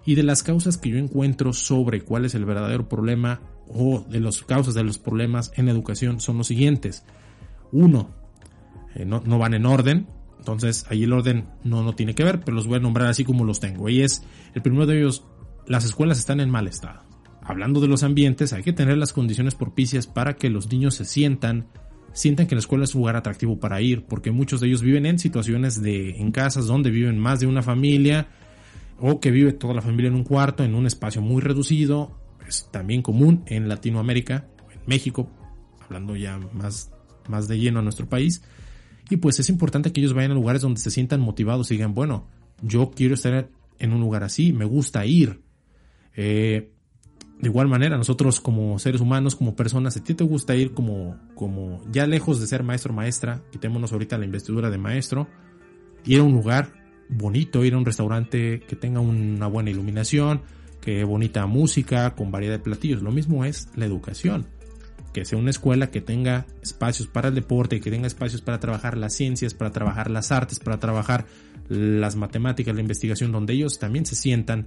Y 0.04 0.14
de 0.14 0.22
las 0.22 0.42
causas 0.42 0.78
que 0.78 0.90
yo 0.90 0.96
encuentro 0.96 1.52
sobre 1.52 2.02
cuál 2.02 2.24
es 2.24 2.34
el 2.34 2.44
verdadero 2.44 2.88
problema 2.88 3.40
o 3.68 4.04
de 4.08 4.20
las 4.20 4.42
causas 4.42 4.74
de 4.74 4.84
los 4.84 4.98
problemas 4.98 5.52
en 5.56 5.68
educación 5.68 6.20
son 6.20 6.38
los 6.38 6.46
siguientes. 6.46 7.04
Uno, 7.72 8.10
eh, 8.94 9.04
no, 9.04 9.22
no, 9.26 9.38
van 9.38 9.52
en 9.52 9.66
orden, 9.66 10.06
entonces 10.38 10.86
ahí 10.88 11.04
el 11.04 11.12
orden 11.12 11.48
no, 11.64 11.82
no 11.82 11.94
tiene 11.94 12.14
que 12.14 12.24
ver, 12.24 12.40
pero 12.40 12.54
los 12.56 12.66
voy 12.66 12.78
a 12.78 12.80
nombrar 12.80 13.08
así 13.08 13.24
como 13.24 13.44
los 13.44 13.60
tengo. 13.60 13.88
Y 13.90 14.00
es, 14.00 14.22
el 14.54 14.62
primero 14.62 14.86
de 14.86 14.98
ellos, 14.98 15.26
las 15.66 15.84
escuelas 15.84 16.18
están 16.18 16.40
en 16.40 16.48
mal 16.48 16.68
estado. 16.68 17.02
Hablando 17.42 17.80
de 17.80 17.88
los 17.88 18.02
ambientes, 18.02 18.52
hay 18.52 18.62
que 18.62 18.72
tener 18.72 18.96
las 18.96 19.12
condiciones 19.12 19.54
propicias 19.54 20.06
para 20.06 20.36
que 20.36 20.48
los 20.48 20.70
niños 20.70 20.94
se 20.94 21.04
sientan 21.04 21.66
sientan 22.12 22.46
que 22.46 22.54
la 22.54 22.60
escuela 22.60 22.84
es 22.84 22.94
un 22.94 23.00
lugar 23.00 23.16
atractivo 23.16 23.58
para 23.58 23.80
ir, 23.80 24.04
porque 24.04 24.30
muchos 24.30 24.60
de 24.60 24.68
ellos 24.68 24.82
viven 24.82 25.06
en 25.06 25.18
situaciones 25.18 25.80
de, 25.82 26.10
en 26.10 26.32
casas 26.32 26.66
donde 26.66 26.90
viven 26.90 27.18
más 27.18 27.40
de 27.40 27.46
una 27.46 27.62
familia, 27.62 28.28
o 29.00 29.20
que 29.20 29.30
vive 29.30 29.52
toda 29.52 29.74
la 29.74 29.82
familia 29.82 30.08
en 30.08 30.14
un 30.14 30.24
cuarto, 30.24 30.64
en 30.64 30.74
un 30.74 30.86
espacio 30.86 31.22
muy 31.22 31.40
reducido, 31.40 32.18
es 32.46 32.68
también 32.70 33.02
común 33.02 33.44
en 33.46 33.68
Latinoamérica, 33.68 34.48
en 34.72 34.80
México, 34.86 35.30
hablando 35.84 36.16
ya 36.16 36.38
más, 36.52 36.90
más 37.28 37.46
de 37.46 37.58
lleno 37.58 37.78
a 37.78 37.82
nuestro 37.82 38.08
país, 38.08 38.42
y 39.10 39.16
pues 39.16 39.38
es 39.40 39.48
importante 39.48 39.92
que 39.92 40.00
ellos 40.00 40.14
vayan 40.14 40.32
a 40.32 40.34
lugares 40.34 40.62
donde 40.62 40.80
se 40.80 40.90
sientan 40.90 41.20
motivados 41.20 41.70
y 41.70 41.74
digan, 41.74 41.94
bueno, 41.94 42.26
yo 42.62 42.90
quiero 42.90 43.14
estar 43.14 43.48
en 43.78 43.92
un 43.92 44.00
lugar 44.00 44.24
así, 44.24 44.52
me 44.52 44.64
gusta 44.64 45.06
ir. 45.06 45.40
Eh, 46.16 46.72
de 47.40 47.48
igual 47.48 47.68
manera, 47.68 47.96
nosotros 47.96 48.40
como 48.40 48.78
seres 48.80 49.00
humanos, 49.00 49.36
como 49.36 49.54
personas, 49.54 49.96
a 49.96 50.02
ti 50.02 50.14
te 50.14 50.24
gusta 50.24 50.56
ir 50.56 50.72
como, 50.72 51.16
como 51.34 51.80
ya 51.90 52.06
lejos 52.06 52.40
de 52.40 52.48
ser 52.48 52.64
maestro 52.64 52.92
o 52.92 52.96
maestra, 52.96 53.42
quitémonos 53.52 53.92
ahorita 53.92 54.18
la 54.18 54.24
investidura 54.24 54.70
de 54.70 54.78
maestro, 54.78 55.28
ir 56.04 56.18
a 56.18 56.24
un 56.24 56.32
lugar 56.32 56.72
bonito, 57.08 57.64
ir 57.64 57.74
a 57.74 57.78
un 57.78 57.84
restaurante 57.84 58.60
que 58.60 58.74
tenga 58.74 59.00
una 59.00 59.46
buena 59.46 59.70
iluminación, 59.70 60.42
que 60.80 61.04
bonita 61.04 61.46
música, 61.46 62.14
con 62.16 62.32
variedad 62.32 62.54
de 62.54 62.58
platillos. 62.58 63.02
Lo 63.02 63.12
mismo 63.12 63.44
es 63.44 63.68
la 63.76 63.86
educación. 63.86 64.46
Que 65.12 65.24
sea 65.24 65.38
una 65.38 65.50
escuela 65.50 65.90
que 65.90 66.00
tenga 66.00 66.46
espacios 66.60 67.08
para 67.08 67.28
el 67.28 67.34
deporte, 67.34 67.80
que 67.80 67.90
tenga 67.90 68.06
espacios 68.06 68.42
para 68.42 68.58
trabajar 68.58 68.96
las 68.96 69.14
ciencias, 69.14 69.54
para 69.54 69.70
trabajar 69.70 70.10
las 70.10 70.32
artes, 70.32 70.58
para 70.58 70.78
trabajar 70.78 71.26
las 71.68 72.16
matemáticas, 72.16 72.74
la 72.74 72.80
investigación, 72.80 73.30
donde 73.30 73.54
ellos 73.54 73.78
también 73.78 74.06
se 74.06 74.16
sientan 74.16 74.66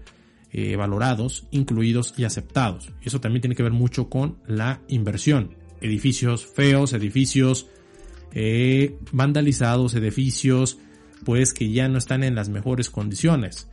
eh, 0.53 0.75
valorados, 0.75 1.47
incluidos 1.51 2.13
y 2.17 2.25
aceptados. 2.25 2.91
Y 3.01 3.07
eso 3.07 3.21
también 3.21 3.41
tiene 3.41 3.55
que 3.55 3.63
ver 3.63 3.71
mucho 3.71 4.09
con 4.09 4.37
la 4.47 4.81
inversión. 4.87 5.55
Edificios 5.79 6.45
feos, 6.45 6.93
edificios 6.93 7.67
eh, 8.33 8.97
vandalizados, 9.11 9.95
edificios 9.95 10.77
pues 11.25 11.53
que 11.53 11.71
ya 11.71 11.87
no 11.87 11.97
están 11.97 12.23
en 12.23 12.35
las 12.35 12.49
mejores 12.49 12.89
condiciones. 12.89 13.67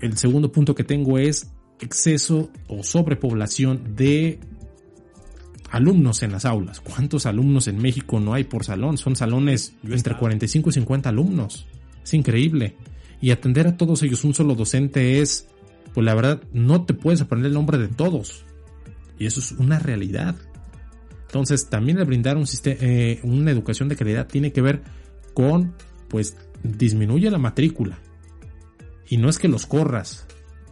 El 0.00 0.16
segundo 0.18 0.52
punto 0.52 0.74
que 0.74 0.84
tengo 0.84 1.18
es 1.18 1.50
exceso 1.80 2.50
o 2.68 2.82
sobrepoblación 2.82 3.96
de 3.96 4.38
alumnos 5.70 6.22
en 6.22 6.32
las 6.32 6.44
aulas. 6.44 6.80
¿Cuántos 6.80 7.26
alumnos 7.26 7.66
en 7.68 7.78
México 7.78 8.20
no 8.20 8.34
hay 8.34 8.44
por 8.44 8.64
salón? 8.64 8.98
Son 8.98 9.16
salones 9.16 9.74
entre 9.82 10.16
45 10.16 10.70
y 10.70 10.72
50 10.72 11.08
alumnos. 11.08 11.66
Es 12.02 12.14
increíble. 12.14 12.76
Y 13.20 13.30
atender 13.30 13.66
a 13.66 13.76
todos 13.76 14.02
ellos 14.02 14.22
un 14.24 14.34
solo 14.34 14.54
docente 14.54 15.20
es, 15.20 15.48
pues 15.94 16.04
la 16.04 16.14
verdad, 16.14 16.42
no 16.52 16.84
te 16.84 16.92
puedes 16.92 17.20
aprender 17.20 17.48
el 17.48 17.54
nombre 17.54 17.78
de 17.78 17.88
todos. 17.88 18.44
Y 19.18 19.26
eso 19.26 19.40
es 19.40 19.52
una 19.52 19.78
realidad. 19.78 20.36
Entonces, 21.26 21.70
también 21.70 21.98
el 21.98 22.04
brindar 22.04 22.36
un 22.36 22.46
sistema, 22.46 22.76
eh, 22.80 23.20
una 23.22 23.50
educación 23.50 23.88
de 23.88 23.96
calidad 23.96 24.26
tiene 24.26 24.52
que 24.52 24.60
ver 24.60 24.82
con 25.32 25.74
pues 26.08 26.36
disminuye 26.62 27.30
la 27.30 27.38
matrícula. 27.38 27.98
Y 29.08 29.16
no 29.16 29.28
es 29.28 29.38
que 29.38 29.48
los 29.48 29.66
corras, 29.66 30.26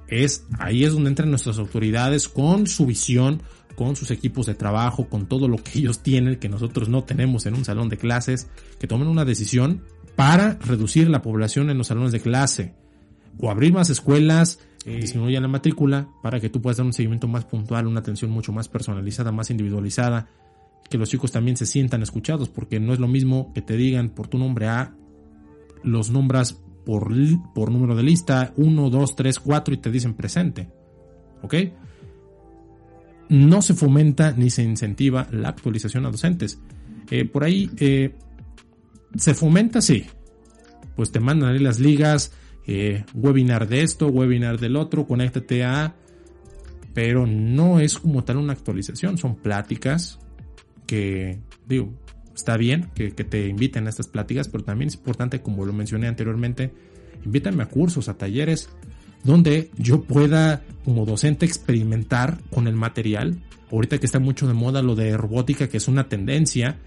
es 0.09 0.45
ahí 0.59 0.85
es 0.85 0.93
donde 0.93 1.09
entran 1.09 1.31
nuestras 1.31 1.59
autoridades 1.59 2.29
con 2.29 2.66
su 2.66 2.87
visión, 2.87 3.43
con 3.77 3.97
sus 3.97 4.11
equipos 4.11 4.47
de 4.47 4.55
trabajo, 4.55 5.09
con 5.09 5.27
todo 5.27 5.49
lo 5.49 5.57
que 5.57 5.79
ellos 5.79 6.03
tienen 6.03 6.37
que 6.37 6.49
nosotros 6.49 6.89
no 6.89 7.05
tenemos 7.05 7.47
en 7.47 7.55
un 7.55 7.64
salón 7.64 7.89
de 7.89 7.97
clases, 7.97 8.49
que 8.79 8.87
tomen 8.87 9.09
una 9.09 9.25
decisión 9.25 9.83
para 10.16 10.59
reducir 10.61 11.09
la 11.09 11.23
población 11.23 11.70
en 11.70 11.79
los 11.79 11.89
salones 11.89 12.12
de 12.12 12.20
clase 12.20 12.75
o 13.39 13.51
abrir 13.51 13.73
más 13.73 13.91
escuelas, 13.91 14.59
eh, 14.85 14.97
disminuir 15.01 15.41
la 15.41 15.49
matrícula 15.49 16.09
para 16.22 16.41
que 16.41 16.49
tú 16.49 16.61
puedas 16.61 16.78
dar 16.78 16.87
un 16.87 16.93
seguimiento 16.93 17.28
más 17.28 17.45
puntual, 17.45 17.87
una 17.87 18.01
atención 18.01 18.30
mucho 18.30 18.53
más 18.53 18.68
personalizada, 18.68 19.30
más 19.30 19.51
individualizada, 19.51 20.28
que 20.91 20.99
los 20.99 21.09
chicos 21.09 21.33
también 21.33 21.57
se 21.57 21.66
sientan 21.66 22.03
escuchados, 22.03 22.49
porque 22.49 22.80
no 22.80 22.93
es 22.93 22.99
lo 22.99 23.09
mismo 23.09 23.53
que 23.55 23.62
te 23.62 23.76
digan 23.76 24.11
por 24.11 24.28
tu 24.28 24.39
nombre 24.39 24.68
A 24.68 24.95
los 25.85 26.11
nombras 26.11 26.61
por, 26.85 27.09
por 27.55 27.70
número 27.70 27.95
de 27.95 28.03
lista, 28.03 28.53
1, 28.57 28.91
2, 28.91 29.16
3, 29.16 29.39
4 29.41 29.74
y 29.74 29.76
te 29.78 29.91
dicen 29.91 30.14
presente. 30.14 30.68
¿Ok? 31.43 31.55
No 33.28 33.62
se 33.62 33.74
fomenta 33.74 34.33
ni 34.33 34.51
se 34.51 34.62
incentiva 34.62 35.26
la 35.30 35.49
actualización 35.49 36.07
a 36.07 36.11
docentes. 36.11 36.61
Eh, 37.11 37.24
por 37.24 37.45
ahí 37.45 37.70
eh, 37.78 38.14
se 39.16 39.35
fomenta, 39.35 39.80
sí. 39.80 40.07
Pues 40.97 41.11
te 41.11 41.20
mandan 41.20 41.51
ahí 41.51 41.59
las 41.59 41.78
ligas, 41.80 42.33
eh, 42.67 43.05
webinar 43.15 43.69
de 43.69 43.83
esto, 43.83 44.09
webinar 44.09 44.59
del 44.59 44.77
otro, 44.77 45.07
conéctate 45.07 45.65
a... 45.65 45.97
Pero 46.95 47.27
no 47.27 47.81
es 47.81 47.99
como 47.99 48.23
tal 48.23 48.37
una 48.37 48.53
actualización, 48.53 49.17
son 49.17 49.37
pláticas 49.37 50.19
que, 50.87 51.39
digo, 51.67 51.91
está 52.35 52.57
bien 52.57 52.91
que, 52.95 53.11
te 53.11 53.49
inviten 53.49 53.87
a 53.87 53.91
estas 53.91 54.09
pláticas, 54.09 54.49
pero 54.49 54.65
también 54.65 54.89
es 54.89 54.97
importante, 54.97 55.41
como 55.41 55.65
lo 55.65 55.73
mencioné 55.73 56.09
anteriormente, 56.09 56.73
invítame 57.25 57.63
a 57.63 57.67
cursos, 57.67 58.09
a 58.09 58.19
talleres, 58.19 58.69
donde 59.25 59.71
yo 59.79 60.03
pueda 60.03 60.63
como 60.85 61.07
docente 61.07 61.47
experimentar 61.47 62.39
con 62.51 62.67
el 62.67 62.75
material. 62.75 63.39
Ahorita 63.71 63.99
que 63.99 64.07
está 64.07 64.19
mucho 64.19 64.47
de 64.47 64.55
moda 64.55 64.83
lo 64.83 64.95
de 64.95 65.17
robótica, 65.17 65.69
que 65.69 65.77
es 65.79 65.89
una 65.89 66.09
tendencia 66.09 66.79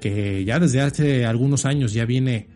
que 0.00 0.44
ya 0.44 0.58
desde 0.58 0.80
hace 0.80 1.24
algunos 1.24 1.64
años 1.64 1.92
ya 1.92 2.04
viene, 2.04 2.48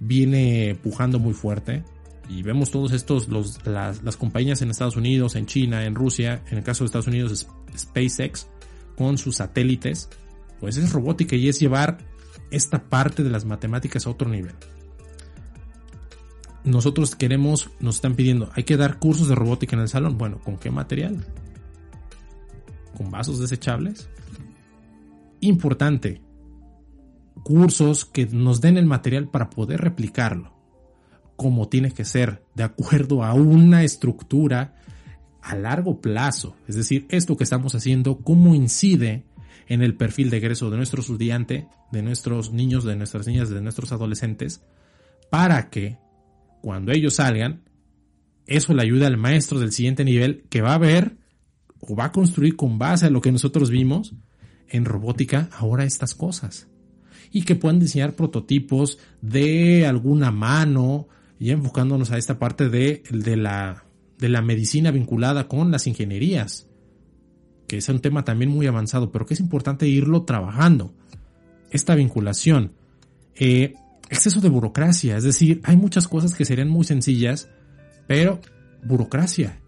viene 0.00 0.76
pujando 0.82 1.18
muy 1.18 1.32
fuerte. 1.34 1.82
Y 2.28 2.42
vemos 2.42 2.70
todos 2.70 2.92
estos, 2.92 3.28
los, 3.28 3.64
las, 3.66 4.02
las 4.02 4.16
compañías 4.16 4.60
en 4.62 4.70
Estados 4.70 4.96
Unidos, 4.96 5.36
en 5.36 5.46
China, 5.46 5.84
en 5.84 5.94
Rusia, 5.94 6.42
en 6.50 6.58
el 6.58 6.64
caso 6.64 6.82
de 6.82 6.86
Estados 6.86 7.06
Unidos 7.06 7.46
SpaceX, 7.76 8.48
con 8.96 9.18
sus 9.18 9.36
satélites, 9.36 10.08
pues 10.60 10.76
es 10.76 10.92
robótica 10.92 11.36
y 11.36 11.48
es 11.48 11.60
llevar 11.60 11.98
esta 12.50 12.84
parte 12.84 13.22
de 13.22 13.30
las 13.30 13.44
matemáticas 13.44 14.06
a 14.06 14.10
otro 14.10 14.28
nivel. 14.28 14.54
Nosotros 16.64 17.14
queremos, 17.14 17.70
nos 17.78 17.96
están 17.96 18.16
pidiendo, 18.16 18.50
hay 18.54 18.64
que 18.64 18.76
dar 18.76 18.98
cursos 18.98 19.28
de 19.28 19.36
robótica 19.36 19.76
en 19.76 19.82
el 19.82 19.88
salón. 19.88 20.18
Bueno, 20.18 20.40
¿con 20.40 20.56
qué 20.56 20.70
material? 20.70 21.24
¿Con 22.96 23.10
vasos 23.10 23.38
desechables? 23.38 24.08
Importante, 25.40 26.22
cursos 27.44 28.04
que 28.04 28.26
nos 28.26 28.60
den 28.60 28.78
el 28.78 28.86
material 28.86 29.28
para 29.28 29.48
poder 29.50 29.80
replicarlo, 29.80 30.55
como 31.36 31.68
tiene 31.68 31.92
que 31.92 32.04
ser, 32.04 32.42
de 32.54 32.64
acuerdo 32.64 33.22
a 33.22 33.34
una 33.34 33.84
estructura 33.84 34.74
a 35.42 35.54
largo 35.54 36.00
plazo. 36.00 36.56
Es 36.66 36.74
decir, 36.74 37.06
esto 37.08 37.36
que 37.36 37.44
estamos 37.44 37.74
haciendo, 37.74 38.18
cómo 38.18 38.54
incide 38.54 39.24
en 39.68 39.82
el 39.82 39.94
perfil 39.94 40.30
de 40.30 40.38
egreso 40.38 40.70
de 40.70 40.76
nuestro 40.76 41.00
estudiante, 41.00 41.68
de 41.92 42.02
nuestros 42.02 42.52
niños, 42.52 42.84
de 42.84 42.96
nuestras 42.96 43.26
niñas, 43.26 43.50
de 43.50 43.60
nuestros 43.60 43.92
adolescentes, 43.92 44.62
para 45.30 45.70
que 45.70 45.98
cuando 46.62 46.92
ellos 46.92 47.14
salgan, 47.14 47.62
eso 48.46 48.74
le 48.74 48.82
ayude 48.82 49.06
al 49.06 49.16
maestro 49.16 49.58
del 49.58 49.72
siguiente 49.72 50.04
nivel 50.04 50.44
que 50.48 50.62
va 50.62 50.74
a 50.74 50.78
ver 50.78 51.16
o 51.80 51.94
va 51.94 52.06
a 52.06 52.12
construir 52.12 52.56
con 52.56 52.78
base 52.78 53.06
a 53.06 53.10
lo 53.10 53.20
que 53.20 53.32
nosotros 53.32 53.70
vimos 53.70 54.14
en 54.68 54.84
robótica 54.84 55.48
ahora 55.52 55.84
estas 55.84 56.14
cosas. 56.14 56.68
Y 57.30 57.42
que 57.42 57.56
puedan 57.56 57.80
diseñar 57.80 58.14
prototipos 58.14 58.98
de 59.20 59.86
alguna 59.86 60.30
mano, 60.30 61.08
y 61.38 61.50
enfocándonos 61.50 62.10
a 62.10 62.18
esta 62.18 62.38
parte 62.38 62.68
de, 62.68 63.02
de, 63.10 63.36
la, 63.36 63.84
de 64.18 64.28
la 64.28 64.42
medicina 64.42 64.90
vinculada 64.90 65.48
con 65.48 65.70
las 65.70 65.86
ingenierías 65.86 66.66
que 67.66 67.78
es 67.78 67.88
un 67.88 68.00
tema 68.00 68.24
también 68.24 68.50
muy 68.50 68.66
avanzado, 68.66 69.10
pero 69.10 69.26
que 69.26 69.34
es 69.34 69.40
importante 69.40 69.88
irlo 69.88 70.22
trabajando. 70.22 70.94
Esta 71.70 71.94
vinculación. 71.94 72.72
Eh, 73.34 73.74
exceso 74.08 74.40
de 74.40 74.48
burocracia, 74.48 75.16
es 75.16 75.24
decir, 75.24 75.60
hay 75.64 75.76
muchas 75.76 76.08
cosas 76.08 76.34
que 76.34 76.44
serían 76.44 76.68
muy 76.68 76.84
sencillas, 76.84 77.48
pero 78.06 78.40
burocracia, 78.84 79.60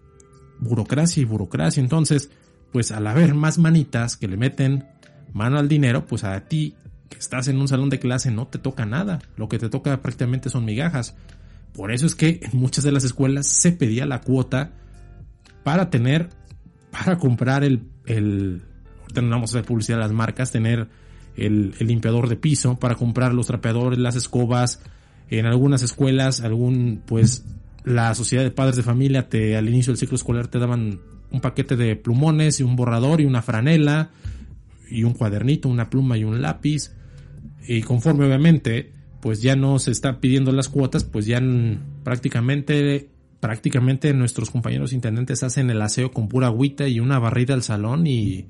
burocracia 0.59 1.21
y 1.21 1.25
burocracia. 1.25 1.81
Entonces, 1.81 2.29
pues 2.71 2.91
al 2.91 3.05
haber 3.05 3.35
más 3.35 3.57
manitas 3.57 4.15
que 4.15 4.27
le 4.27 4.37
meten 4.37 4.85
mano 5.33 5.59
al 5.59 5.67
dinero, 5.67 6.07
pues 6.07 6.23
a 6.23 6.39
ti 6.45 6.75
que 7.09 7.17
estás 7.17 7.47
en 7.47 7.57
un 7.57 7.67
salón 7.67 7.89
de 7.89 7.99
clase 7.99 8.31
no 8.31 8.47
te 8.47 8.59
toca 8.59 8.85
nada, 8.85 9.19
lo 9.35 9.49
que 9.49 9.59
te 9.59 9.69
toca 9.69 10.01
prácticamente 10.01 10.49
son 10.49 10.65
migajas. 10.65 11.15
Por 11.73 11.91
eso 11.91 12.05
es 12.05 12.15
que 12.15 12.41
en 12.41 12.59
muchas 12.59 12.83
de 12.83 12.91
las 12.91 13.03
escuelas 13.03 13.47
se 13.47 13.71
pedía 13.71 14.05
la 14.05 14.21
cuota 14.21 14.73
para 15.63 15.89
tener 15.89 16.29
para 16.91 17.17
comprar 17.17 17.63
el, 17.63 17.83
el 18.05 18.61
ahorita 19.01 19.21
vamos 19.21 19.53
a 19.53 19.57
hacer 19.57 19.67
publicidad 19.67 19.97
de 19.97 20.03
las 20.03 20.11
marcas, 20.11 20.51
tener 20.51 20.87
el, 21.35 21.73
el, 21.79 21.87
limpiador 21.87 22.27
de 22.29 22.35
piso, 22.35 22.79
para 22.79 22.95
comprar 22.95 23.33
los 23.33 23.47
trapeadores, 23.47 23.99
las 23.99 24.15
escobas, 24.15 24.81
en 25.29 25.45
algunas 25.45 25.83
escuelas, 25.83 26.41
algún, 26.41 27.01
pues, 27.05 27.45
la 27.83 28.13
sociedad 28.15 28.43
de 28.43 28.51
padres 28.51 28.75
de 28.75 28.83
familia 28.83 29.29
te, 29.29 29.55
al 29.55 29.69
inicio 29.69 29.93
del 29.93 29.99
ciclo 29.99 30.15
escolar 30.15 30.47
te 30.47 30.59
daban 30.59 30.99
un 31.31 31.41
paquete 31.41 31.75
de 31.75 31.95
plumones 31.95 32.59
y 32.59 32.63
un 32.63 32.75
borrador 32.75 33.21
y 33.21 33.25
una 33.25 33.41
franela 33.41 34.09
y 34.89 35.03
un 35.03 35.13
cuadernito, 35.13 35.69
una 35.69 35.89
pluma 35.89 36.17
y 36.17 36.23
un 36.23 36.41
lápiz. 36.41 36.91
Y 37.67 37.81
conforme 37.81 38.25
obviamente, 38.25 38.91
pues 39.21 39.41
ya 39.41 39.55
no 39.55 39.79
se 39.79 39.91
está 39.91 40.19
pidiendo 40.19 40.51
las 40.51 40.69
cuotas, 40.69 41.03
pues 41.03 41.25
ya 41.25 41.41
prácticamente 42.03 43.09
prácticamente 43.39 44.13
nuestros 44.13 44.49
compañeros 44.49 44.93
intendentes 44.93 45.43
hacen 45.43 45.69
el 45.69 45.81
aseo 45.81 46.11
con 46.11 46.27
pura 46.27 46.47
agüita 46.47 46.87
y 46.87 46.99
una 46.99 47.19
barrida 47.19 47.53
al 47.53 47.63
salón 47.63 48.05
y, 48.05 48.47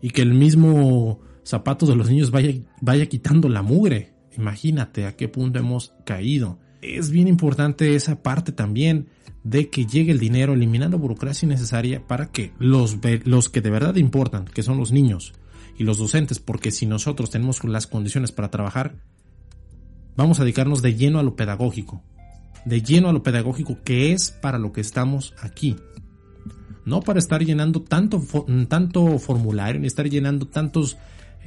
y 0.00 0.10
que 0.10 0.22
el 0.22 0.34
mismo 0.34 1.20
zapatos 1.44 1.88
de 1.88 1.96
los 1.96 2.10
niños 2.10 2.30
vaya, 2.30 2.52
vaya 2.80 3.06
quitando 3.06 3.48
la 3.48 3.62
mugre. 3.62 4.14
Imagínate 4.36 5.06
a 5.06 5.16
qué 5.16 5.28
punto 5.28 5.58
hemos 5.58 5.94
caído. 6.04 6.58
Es 6.80 7.10
bien 7.10 7.28
importante 7.28 7.94
esa 7.94 8.22
parte 8.22 8.50
también 8.50 9.08
de 9.44 9.68
que 9.68 9.86
llegue 9.86 10.12
el 10.12 10.18
dinero 10.18 10.54
eliminando 10.54 10.98
burocracia 10.98 11.46
innecesaria 11.46 12.06
para 12.06 12.30
que 12.30 12.52
los, 12.58 12.98
los 13.24 13.48
que 13.48 13.60
de 13.60 13.70
verdad 13.70 13.96
importan, 13.96 14.44
que 14.46 14.62
son 14.62 14.78
los 14.78 14.92
niños 14.92 15.34
y 15.76 15.84
los 15.84 15.98
docentes, 15.98 16.38
porque 16.38 16.70
si 16.70 16.86
nosotros 16.86 17.30
tenemos 17.30 17.62
las 17.64 17.86
condiciones 17.86 18.32
para 18.32 18.50
trabajar, 18.50 18.96
vamos 20.16 20.38
a 20.38 20.44
dedicarnos 20.44 20.82
de 20.82 20.94
lleno 20.94 21.18
a 21.18 21.22
lo 21.22 21.36
pedagógico, 21.36 22.02
de 22.64 22.82
lleno 22.82 23.08
a 23.08 23.12
lo 23.12 23.22
pedagógico 23.22 23.78
que 23.82 24.12
es 24.12 24.30
para 24.30 24.58
lo 24.58 24.72
que 24.72 24.80
estamos 24.80 25.34
aquí. 25.40 25.76
no 26.84 27.00
para 27.00 27.20
estar 27.20 27.44
llenando 27.44 27.82
tanto, 27.82 28.20
tanto 28.68 29.18
formulario, 29.18 29.80
ni 29.80 29.86
estar 29.86 30.08
llenando 30.08 30.48
tantos 30.48 30.96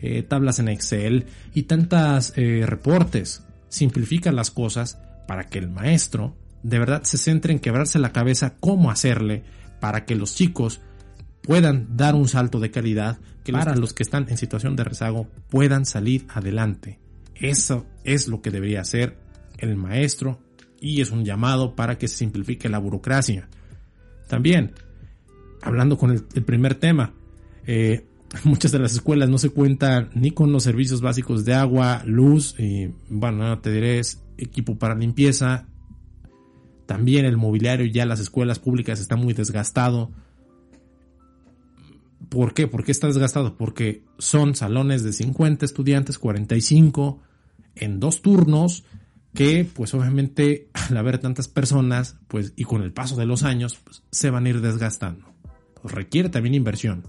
eh, 0.02 0.24
tablas 0.24 0.60
en 0.60 0.70
Excel 0.70 1.26
y 1.54 1.64
tantas 1.64 2.34
eh, 2.38 2.64
reportes. 2.66 3.44
Simplifica 3.68 4.32
las 4.32 4.52
cosas 4.52 4.98
para 5.28 5.48
que 5.48 5.60
el 5.60 5.70
maestro 5.70 6.36
de 6.64 6.80
verdad 6.80 7.04
se 7.04 7.18
centre 7.18 7.54
en 7.54 7.60
quebrarse 7.60 8.00
la 8.00 8.12
cabeza 8.12 8.56
cómo 8.60 8.92
hacerle 8.92 9.44
para 9.80 10.06
que 10.06 10.16
los 10.16 10.36
chicos 10.36 10.82
puedan 11.44 11.96
dar 11.96 12.16
un 12.16 12.28
salto 12.28 12.60
de 12.60 12.72
calidad, 12.72 13.20
que 13.44 13.52
para 13.52 13.76
los 13.76 13.94
que 13.94 14.04
están 14.04 14.26
en 14.30 14.38
situación 14.38 14.76
de 14.76 14.84
rezago 14.84 15.28
puedan 15.50 15.86
salir 15.86 16.26
adelante. 16.30 17.00
Eso 17.36 17.86
es 18.04 18.28
lo 18.28 18.42
que 18.42 18.52
debería 18.52 18.82
hacer 18.82 19.18
el 19.58 19.76
maestro 19.76 20.40
y 20.80 21.02
es 21.02 21.12
un 21.12 21.26
llamado 21.26 21.76
para 21.76 21.98
que 21.98 22.08
se 22.08 22.18
simplifique 22.18 22.70
la 22.70 22.80
burocracia. 22.80 23.50
También, 24.28 24.74
hablando 25.62 25.98
con 25.98 26.12
el, 26.12 26.44
primer 26.44 26.76
tema, 26.76 27.14
eh, 27.66 28.06
muchas 28.44 28.72
de 28.72 28.80
las 28.80 28.94
escuelas 28.94 29.30
no 29.30 29.38
se 29.38 29.50
cuentan 29.50 30.10
ni 30.14 30.32
con 30.32 30.52
los 30.52 30.64
servicios 30.64 31.02
básicos 31.02 31.46
de 31.46 31.54
agua, 31.54 32.04
luz, 32.06 32.56
y 32.60 32.94
bueno, 33.10 33.60
te 33.60 33.72
diré, 33.72 34.02
equipo 34.38 34.78
para 34.78 34.96
limpieza. 34.96 35.68
También 36.86 37.26
el 37.26 37.38
mobiliario 37.38 37.86
ya 37.88 38.06
las 38.06 38.20
escuelas 38.20 38.60
públicas 38.60 39.00
está 39.00 39.16
muy 39.16 39.34
desgastado. 39.34 40.12
¿Por 42.30 42.54
qué? 42.54 42.68
¿Por 42.68 42.84
qué 42.84 42.92
está 42.92 43.08
desgastado? 43.08 43.58
Porque 43.58 44.04
son 44.18 44.56
salones 44.56 45.04
de 45.04 45.14
50 45.14 45.66
estudiantes, 45.66 46.20
45 46.20 47.22
en 47.76 48.00
dos 48.00 48.22
turnos 48.22 48.84
que 49.34 49.70
pues 49.72 49.94
obviamente 49.94 50.70
al 50.74 50.98
haber 50.98 51.20
tantas 51.20 51.48
personas 51.48 52.18
pues 52.28 52.54
y 52.56 52.64
con 52.64 52.82
el 52.82 52.94
paso 52.94 53.16
de 53.16 53.26
los 53.26 53.44
años 53.44 53.78
pues, 53.84 54.04
se 54.12 54.30
van 54.30 54.46
a 54.46 54.50
ir 54.50 54.62
desgastando. 54.62 55.28
Pues, 55.82 55.94
requiere 55.94 56.30
también 56.30 56.56
inversión. 56.56 57.04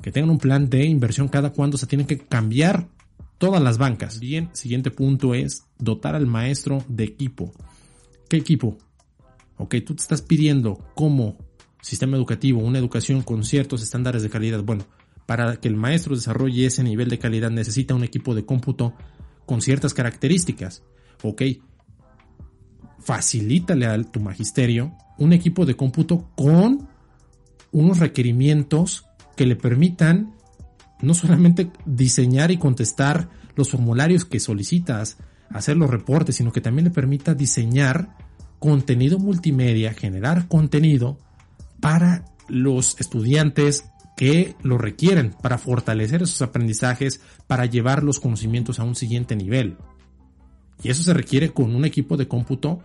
Que 0.00 0.12
tengan 0.12 0.30
un 0.30 0.38
plan 0.38 0.70
de 0.70 0.86
inversión 0.86 1.28
cada 1.28 1.52
cuando 1.52 1.76
se 1.76 1.86
tienen 1.86 2.06
que 2.06 2.18
cambiar 2.18 2.88
todas 3.36 3.62
las 3.62 3.76
bancas. 3.76 4.18
Bien, 4.18 4.48
siguiente 4.54 4.90
punto 4.90 5.34
es 5.34 5.66
dotar 5.78 6.14
al 6.14 6.26
maestro 6.26 6.82
de 6.88 7.04
equipo. 7.04 7.52
¿Qué 8.30 8.38
equipo? 8.38 8.78
Ok, 9.58 9.74
tú 9.84 9.94
te 9.94 10.00
estás 10.00 10.22
pidiendo 10.22 10.78
como 10.94 11.36
sistema 11.80 12.16
educativo 12.16 12.60
una 12.60 12.78
educación 12.78 13.22
con 13.22 13.44
ciertos 13.44 13.82
estándares 13.82 14.22
de 14.22 14.30
calidad. 14.30 14.62
Bueno, 14.62 14.84
para 15.26 15.56
que 15.56 15.68
el 15.68 15.76
maestro 15.76 16.14
desarrolle 16.14 16.66
ese 16.66 16.82
nivel 16.82 17.08
de 17.08 17.18
calidad 17.18 17.50
necesita 17.50 17.94
un 17.94 18.04
equipo 18.04 18.34
de 18.34 18.44
cómputo 18.44 18.94
con 19.46 19.60
ciertas 19.60 19.94
características. 19.94 20.82
Ok, 21.22 21.42
facilítale 22.98 23.86
a 23.86 24.02
tu 24.02 24.20
magisterio 24.20 24.92
un 25.18 25.32
equipo 25.32 25.66
de 25.66 25.76
cómputo 25.76 26.30
con 26.34 26.88
unos 27.72 27.98
requerimientos 27.98 29.06
que 29.36 29.46
le 29.46 29.56
permitan 29.56 30.34
no 31.00 31.14
solamente 31.14 31.70
diseñar 31.86 32.50
y 32.50 32.58
contestar 32.58 33.28
los 33.56 33.70
formularios 33.70 34.24
que 34.24 34.40
solicitas, 34.40 35.18
hacer 35.50 35.76
los 35.76 35.90
reportes, 35.90 36.36
sino 36.36 36.52
que 36.52 36.60
también 36.60 36.86
le 36.86 36.90
permita 36.90 37.34
diseñar 37.34 38.16
contenido 38.58 39.18
multimedia, 39.18 39.94
generar 39.94 40.48
contenido 40.48 41.18
para 41.80 42.24
los 42.48 42.96
estudiantes 43.00 43.84
que 44.16 44.54
lo 44.62 44.76
requieren 44.76 45.34
para 45.42 45.56
fortalecer 45.56 46.22
esos 46.22 46.42
aprendizajes, 46.42 47.20
para 47.46 47.66
llevar 47.66 48.02
los 48.02 48.20
conocimientos 48.20 48.78
a 48.78 48.84
un 48.84 48.94
siguiente 48.94 49.34
nivel. 49.34 49.78
Y 50.82 50.90
eso 50.90 51.02
se 51.02 51.14
requiere 51.14 51.50
con 51.50 51.74
un 51.74 51.84
equipo 51.84 52.16
de 52.16 52.28
cómputo 52.28 52.82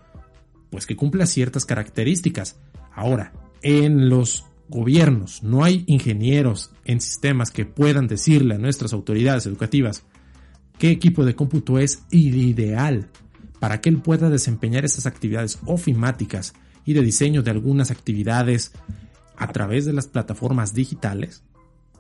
pues 0.70 0.86
que 0.86 0.96
cumpla 0.96 1.26
ciertas 1.26 1.66
características. 1.66 2.58
Ahora, 2.94 3.34
en 3.62 4.10
los 4.10 4.46
gobiernos 4.68 5.44
no 5.44 5.64
hay 5.64 5.84
ingenieros 5.88 6.72
en 6.86 7.02
sistemas 7.02 7.52
que 7.52 7.66
puedan 7.66 8.08
decirle 8.08 8.56
a 8.56 8.60
nuestras 8.60 8.94
autoridades 8.94 9.46
educativas 9.46 10.04
qué 10.78 10.90
equipo 10.90 11.24
de 11.24 11.36
cómputo 11.36 11.80
es 11.80 12.04
ideal 12.12 13.10
para 13.60 13.80
que 13.82 13.90
él 13.90 13.98
pueda 14.02 14.30
desempeñar 14.30 14.86
esas 14.86 15.06
actividades 15.06 15.60
ofimáticas 15.66 16.54
y 16.86 16.94
de 16.94 17.02
diseño 17.02 17.44
de 17.44 17.52
algunas 17.52 17.92
actividades 17.92 18.72
a 19.38 19.52
través 19.52 19.86
de 19.86 19.94
las 19.94 20.08
plataformas 20.08 20.74
digitales, 20.74 21.44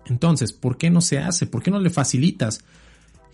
entonces, 0.05 0.53
¿por 0.53 0.77
qué 0.77 0.89
no 0.89 1.01
se 1.01 1.19
hace? 1.19 1.47
¿Por 1.47 1.63
qué 1.63 1.71
no 1.71 1.79
le 1.79 1.89
facilitas 1.89 2.63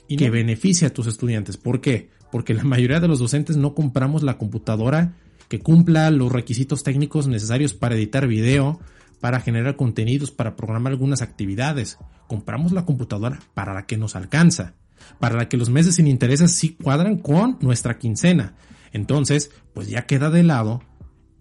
y 0.08 0.18
que 0.18 0.30
beneficie 0.30 0.88
a 0.88 0.94
tus 0.94 1.08
estudiantes? 1.08 1.58
¿Por 1.58 1.82
qué? 1.82 2.10
Porque 2.32 2.54
la 2.54 2.64
mayoría 2.64 3.00
de 3.00 3.08
los 3.08 3.20
docentes 3.20 3.58
no 3.58 3.76
compramos 3.76 4.24
la 4.24 4.38
computadora 4.38 5.14
que 5.50 5.60
cumpla 5.60 6.10
los 6.12 6.32
requisitos 6.32 6.84
técnicos 6.84 7.28
necesarios 7.28 7.74
para 7.74 7.96
editar 7.96 8.26
video, 8.26 8.80
para 9.20 9.42
generar 9.42 9.76
contenidos, 9.76 10.32
para 10.32 10.56
programar 10.56 10.94
algunas 10.94 11.22
actividades. 11.22 11.98
Compramos 12.28 12.72
la 12.72 12.86
computadora 12.86 13.40
para 13.54 13.74
la 13.74 13.86
que 13.86 13.98
nos 13.98 14.16
alcanza, 14.16 14.76
para 15.20 15.36
la 15.36 15.50
que 15.50 15.58
los 15.58 15.70
meses 15.70 15.96
sin 15.96 16.08
intereses 16.08 16.54
sí 16.54 16.78
cuadran 16.82 17.18
con 17.18 17.58
nuestra 17.60 17.98
quincena. 17.98 18.56
Entonces, 18.94 19.52
pues 19.74 19.90
ya 19.90 20.06
queda 20.06 20.30
de 20.30 20.44
lado 20.44 20.82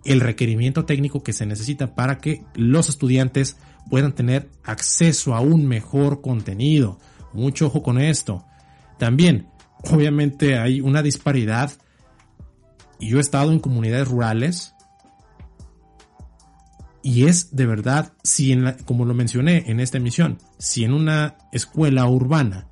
el 0.05 0.21
requerimiento 0.21 0.85
técnico 0.85 1.23
que 1.23 1.33
se 1.33 1.47
necesita 1.47 1.95
para 1.95 2.19
que 2.19 2.45
los 2.55 2.89
estudiantes 2.89 3.57
puedan 3.89 4.15
tener 4.15 4.51
acceso 4.65 5.35
a 5.35 5.41
un 5.41 5.67
mejor 5.67 6.21
contenido. 6.21 6.99
Mucho 7.33 7.67
ojo 7.67 7.83
con 7.83 8.01
esto. 8.01 8.45
También, 8.99 9.49
obviamente 9.91 10.59
hay 10.59 10.81
una 10.81 11.03
disparidad. 11.03 11.73
Yo 12.99 13.19
he 13.19 13.21
estado 13.21 13.53
en 13.53 13.61
comunidades 13.61 14.09
rurales. 14.09 14.75
Y 17.03 17.27
es 17.27 17.57
de 17.57 17.65
verdad, 17.65 18.13
si 18.23 18.53
en 18.53 18.77
como 18.85 19.07
lo 19.07 19.15
mencioné 19.15 19.65
en 19.71 19.81
esta 19.81 19.97
emisión, 19.97 20.39
si 20.59 20.85
en 20.85 20.93
una 20.93 21.39
escuela 21.51 22.07
urbana 22.07 22.69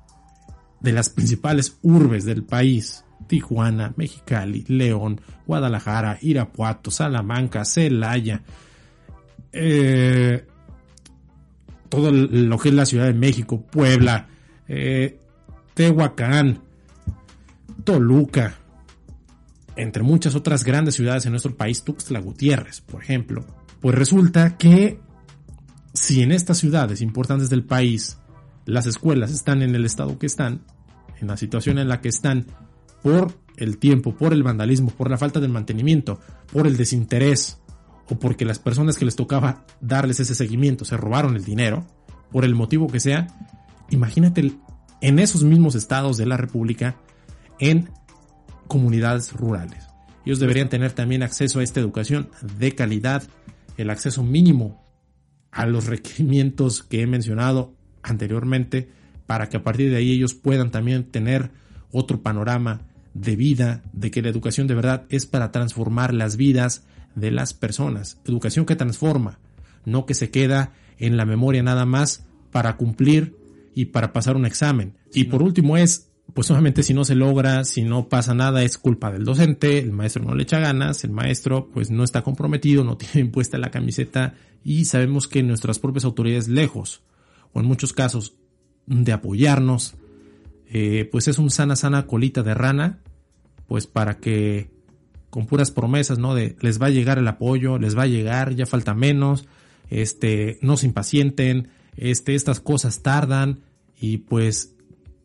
de 0.81 0.91
las 0.91 1.09
principales 1.09 1.79
urbes 1.81 2.25
del 2.25 2.43
país 2.43 3.03
Tijuana, 3.27 3.93
Mexicali, 3.95 4.65
León, 4.67 5.21
Guadalajara, 5.45 6.17
Irapuato, 6.21 6.91
Salamanca, 6.91 7.65
Celaya, 7.65 8.41
eh, 9.51 10.45
todo 11.89 12.11
lo 12.11 12.57
que 12.57 12.69
es 12.69 12.75
la 12.75 12.85
Ciudad 12.85 13.05
de 13.05 13.13
México, 13.13 13.61
Puebla, 13.61 14.27
eh, 14.67 15.19
Tehuacán, 15.73 16.61
Toluca, 17.83 18.55
entre 19.75 20.03
muchas 20.03 20.35
otras 20.35 20.63
grandes 20.63 20.95
ciudades 20.95 21.25
en 21.25 21.31
nuestro 21.31 21.55
país, 21.55 21.83
Tuxtla 21.83 22.19
Gutiérrez, 22.19 22.81
por 22.81 23.01
ejemplo. 23.01 23.45
Pues 23.79 23.95
resulta 23.95 24.57
que 24.57 24.99
si 25.93 26.21
en 26.21 26.31
estas 26.31 26.57
ciudades 26.57 27.01
importantes 27.01 27.49
del 27.49 27.63
país 27.63 28.17
las 28.65 28.85
escuelas 28.85 29.31
están 29.31 29.61
en 29.61 29.73
el 29.73 29.85
estado 29.85 30.19
que 30.19 30.27
están, 30.27 30.61
en 31.19 31.27
la 31.27 31.37
situación 31.37 31.79
en 31.79 31.87
la 31.87 32.01
que 32.01 32.09
están, 32.09 32.45
por 33.01 33.33
el 33.57 33.77
tiempo, 33.77 34.15
por 34.15 34.33
el 34.33 34.43
vandalismo, 34.43 34.89
por 34.89 35.09
la 35.09 35.17
falta 35.17 35.39
de 35.39 35.47
mantenimiento, 35.47 36.19
por 36.51 36.65
el 36.65 36.77
desinterés 36.77 37.59
o 38.09 38.17
porque 38.17 38.45
las 38.45 38.59
personas 38.59 38.97
que 38.97 39.05
les 39.05 39.15
tocaba 39.15 39.65
darles 39.81 40.19
ese 40.19 40.35
seguimiento 40.35 40.85
se 40.85 40.97
robaron 40.97 41.35
el 41.35 41.43
dinero, 41.43 41.85
por 42.31 42.45
el 42.45 42.55
motivo 42.55 42.87
que 42.87 42.99
sea, 42.99 43.27
imagínate 43.89 44.53
en 45.01 45.19
esos 45.19 45.43
mismos 45.43 45.75
estados 45.75 46.17
de 46.17 46.25
la 46.25 46.37
República 46.37 46.97
en 47.59 47.89
comunidades 48.67 49.33
rurales. 49.33 49.87
Ellos 50.25 50.39
deberían 50.39 50.69
tener 50.69 50.91
también 50.91 51.23
acceso 51.23 51.59
a 51.59 51.63
esta 51.63 51.79
educación 51.79 52.29
de 52.57 52.75
calidad, 52.75 53.23
el 53.77 53.89
acceso 53.89 54.23
mínimo 54.23 54.83
a 55.51 55.65
los 55.65 55.87
requerimientos 55.87 56.83
que 56.83 57.01
he 57.01 57.07
mencionado 57.07 57.73
anteriormente, 58.03 58.89
para 59.25 59.49
que 59.49 59.57
a 59.57 59.63
partir 59.63 59.89
de 59.89 59.97
ahí 59.97 60.11
ellos 60.11 60.33
puedan 60.33 60.71
también 60.71 61.05
tener 61.05 61.51
otro 61.91 62.21
panorama 62.21 62.81
de 63.13 63.35
vida, 63.35 63.83
de 63.93 64.11
que 64.11 64.21
la 64.21 64.29
educación 64.29 64.67
de 64.67 64.75
verdad 64.75 65.05
es 65.09 65.25
para 65.25 65.51
transformar 65.51 66.13
las 66.13 66.37
vidas 66.37 66.83
de 67.15 67.31
las 67.31 67.53
personas. 67.53 68.19
Educación 68.25 68.65
que 68.65 68.75
transforma, 68.75 69.39
no 69.85 70.05
que 70.05 70.13
se 70.13 70.29
queda 70.29 70.73
en 70.97 71.17
la 71.17 71.25
memoria 71.25 71.63
nada 71.63 71.85
más 71.85 72.25
para 72.51 72.77
cumplir 72.77 73.35
y 73.73 73.85
para 73.85 74.13
pasar 74.13 74.35
un 74.35 74.45
examen. 74.45 74.95
Y 75.13 75.25
por 75.25 75.41
último 75.41 75.77
es, 75.77 76.09
pues 76.33 76.49
obviamente 76.51 76.83
si 76.83 76.93
no 76.93 77.05
se 77.05 77.15
logra, 77.15 77.63
si 77.63 77.83
no 77.83 78.09
pasa 78.09 78.33
nada, 78.33 78.63
es 78.63 78.77
culpa 78.77 79.11
del 79.11 79.23
docente, 79.23 79.79
el 79.79 79.91
maestro 79.91 80.23
no 80.23 80.35
le 80.35 80.43
echa 80.43 80.59
ganas, 80.59 81.03
el 81.03 81.11
maestro 81.11 81.69
pues 81.73 81.89
no 81.89 82.03
está 82.03 82.21
comprometido, 82.21 82.83
no 82.83 82.97
tiene 82.97 83.21
impuesta 83.21 83.57
la 83.57 83.71
camiseta 83.71 84.35
y 84.63 84.85
sabemos 84.85 85.27
que 85.27 85.43
nuestras 85.43 85.79
propias 85.79 86.05
autoridades 86.05 86.47
lejos, 86.47 87.01
o 87.53 87.59
en 87.59 87.65
muchos 87.65 87.93
casos, 87.93 88.35
de 88.85 89.13
apoyarnos, 89.13 89.95
eh, 90.71 91.07
pues 91.11 91.27
es 91.27 91.37
un 91.37 91.49
sana 91.49 91.75
sana 91.75 92.05
colita 92.07 92.43
de 92.43 92.53
rana, 92.53 92.99
pues 93.67 93.87
para 93.87 94.17
que 94.17 94.69
con 95.29 95.45
puras 95.45 95.71
promesas, 95.71 96.17
¿no? 96.17 96.35
De 96.35 96.55
les 96.61 96.81
va 96.81 96.87
a 96.87 96.91
llegar 96.91 97.17
el 97.17 97.27
apoyo, 97.27 97.77
les 97.77 97.97
va 97.97 98.03
a 98.03 98.07
llegar, 98.07 98.55
ya 98.55 98.65
falta 98.65 98.93
menos, 98.93 99.47
este, 99.89 100.59
no 100.61 100.77
se 100.77 100.85
impacienten, 100.85 101.69
este, 101.97 102.35
estas 102.35 102.59
cosas 102.59 103.01
tardan 103.01 103.59
y 103.99 104.17
pues 104.17 104.75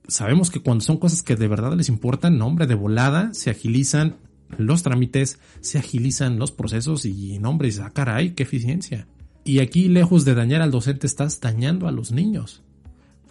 sabemos 0.09 0.51
que 0.51 0.61
cuando 0.61 0.85
son 0.85 0.99
cosas 0.99 1.23
que 1.23 1.37
de 1.37 1.49
verdad 1.49 1.75
les 1.75 1.89
importan, 1.89 2.39
nombre 2.39 2.67
de 2.67 2.75
volada, 2.75 3.33
se 3.33 3.51
agilizan 3.51 4.17
los 4.59 4.83
trámites, 4.83 5.39
se 5.61 5.79
agilizan 5.79 6.39
los 6.39 6.53
procesos 6.53 7.05
y 7.05 7.39
nombres, 7.39 7.81
ah 7.81 7.91
caray, 7.91 8.31
qué 8.31 8.43
eficiencia. 8.43 9.07
Y 9.45 9.59
aquí 9.59 9.89
lejos 9.89 10.25
de 10.25 10.35
dañar 10.35 10.63
al 10.63 10.71
docente 10.71 11.07
estás 11.07 11.41
dañando 11.41 11.87
a 11.87 11.93
los 11.93 12.13
niños, 12.13 12.63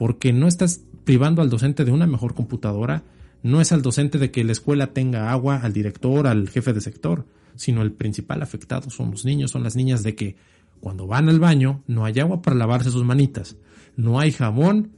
porque 0.04 0.34
no 0.34 0.50
estás 0.50 0.82
privando 1.06 1.42
al 1.42 1.50
docente 1.50 1.86
de 1.86 1.94
una 1.94 2.06
mejor 2.06 2.34
computadora, 2.34 3.04
no 3.42 3.62
es 3.62 3.72
al 3.72 3.82
docente 3.82 4.18
de 4.18 4.32
que 4.32 4.44
la 4.44 4.52
escuela 4.52 4.88
tenga 4.88 5.32
agua, 5.32 5.62
al 5.64 5.72
director, 5.72 6.28
al 6.28 6.50
jefe 6.50 6.74
de 6.74 6.82
sector, 6.82 7.26
sino 7.56 7.82
el 7.82 7.94
principal 7.94 8.42
afectado 8.42 8.90
son 8.90 9.12
los 9.12 9.24
niños, 9.24 9.52
son 9.52 9.64
las 9.64 9.78
niñas 9.78 10.04
de 10.04 10.14
que 10.14 10.36
cuando 10.82 11.08
van 11.08 11.30
al 11.30 11.40
baño 11.40 11.84
no 11.88 12.04
hay 12.04 12.20
agua 12.20 12.42
para 12.42 12.58
lavarse 12.58 12.92
sus 12.92 13.06
manitas, 13.06 13.56
no 13.96 14.20
hay 14.20 14.34
jabón 14.34 14.92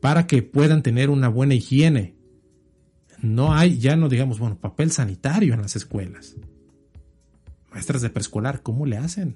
para 0.00 0.26
que 0.26 0.42
puedan 0.42 0.82
tener 0.82 1.10
una 1.10 1.28
buena 1.28 1.52
higiene, 1.52 2.14
no 3.20 3.52
hay, 3.52 3.76
ya 3.78 3.96
no 3.96 4.08
digamos, 4.08 4.38
bueno, 4.38 4.56
papel 4.56 4.92
sanitario 4.92 5.52
en 5.52 5.60
las 5.60 5.76
escuelas. 5.76 6.36
Maestras 7.70 8.00
de 8.00 8.08
preescolar, 8.08 8.62
¿cómo 8.62 8.86
le 8.86 8.96
hacen? 8.96 9.34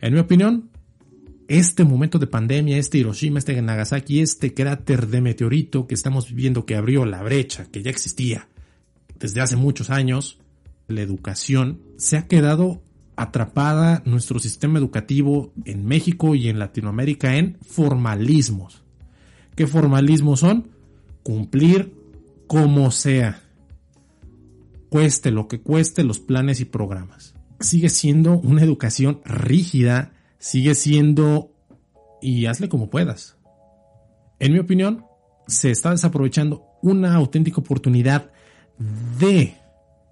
En 0.00 0.14
mi 0.14 0.20
opinión, 0.20 0.70
este 1.48 1.84
momento 1.84 2.18
de 2.18 2.26
pandemia, 2.26 2.78
este 2.78 2.98
Hiroshima, 2.98 3.38
este 3.38 3.60
Nagasaki, 3.60 4.20
este 4.20 4.54
cráter 4.54 5.08
de 5.08 5.20
meteorito 5.20 5.86
que 5.86 5.94
estamos 5.94 6.28
viviendo 6.28 6.66
que 6.66 6.76
abrió 6.76 7.04
la 7.04 7.22
brecha, 7.22 7.66
que 7.72 7.82
ya 7.82 7.90
existía 7.90 8.48
desde 9.18 9.40
hace 9.40 9.56
muchos 9.56 9.90
años, 9.90 10.38
la 10.86 11.02
educación 11.02 11.80
se 11.96 12.16
ha 12.16 12.26
quedado 12.26 12.82
atrapada 13.16 14.02
nuestro 14.04 14.38
sistema 14.38 14.78
educativo 14.78 15.52
en 15.64 15.84
México 15.84 16.34
y 16.34 16.48
en 16.48 16.58
Latinoamérica 16.58 17.36
en 17.36 17.56
formalismos. 17.66 18.82
¿Qué 19.56 19.66
formalismos 19.66 20.40
son? 20.40 20.68
Cumplir 21.24 21.92
como 22.46 22.90
sea. 22.90 23.42
Cueste 24.88 25.30
lo 25.32 25.48
que 25.48 25.60
cueste 25.60 26.04
los 26.04 26.20
planes 26.20 26.60
y 26.60 26.64
programas. 26.64 27.34
Sigue 27.60 27.88
siendo 27.88 28.38
una 28.38 28.62
educación 28.62 29.20
rígida, 29.24 30.12
sigue 30.38 30.74
siendo 30.74 31.52
y 32.20 32.46
hazle 32.46 32.68
como 32.68 32.90
puedas. 32.90 33.36
En 34.38 34.52
mi 34.52 34.58
opinión, 34.58 35.04
se 35.46 35.70
está 35.70 35.90
desaprovechando 35.90 36.64
una 36.82 37.14
auténtica 37.14 37.60
oportunidad 37.60 38.30
de 39.18 39.56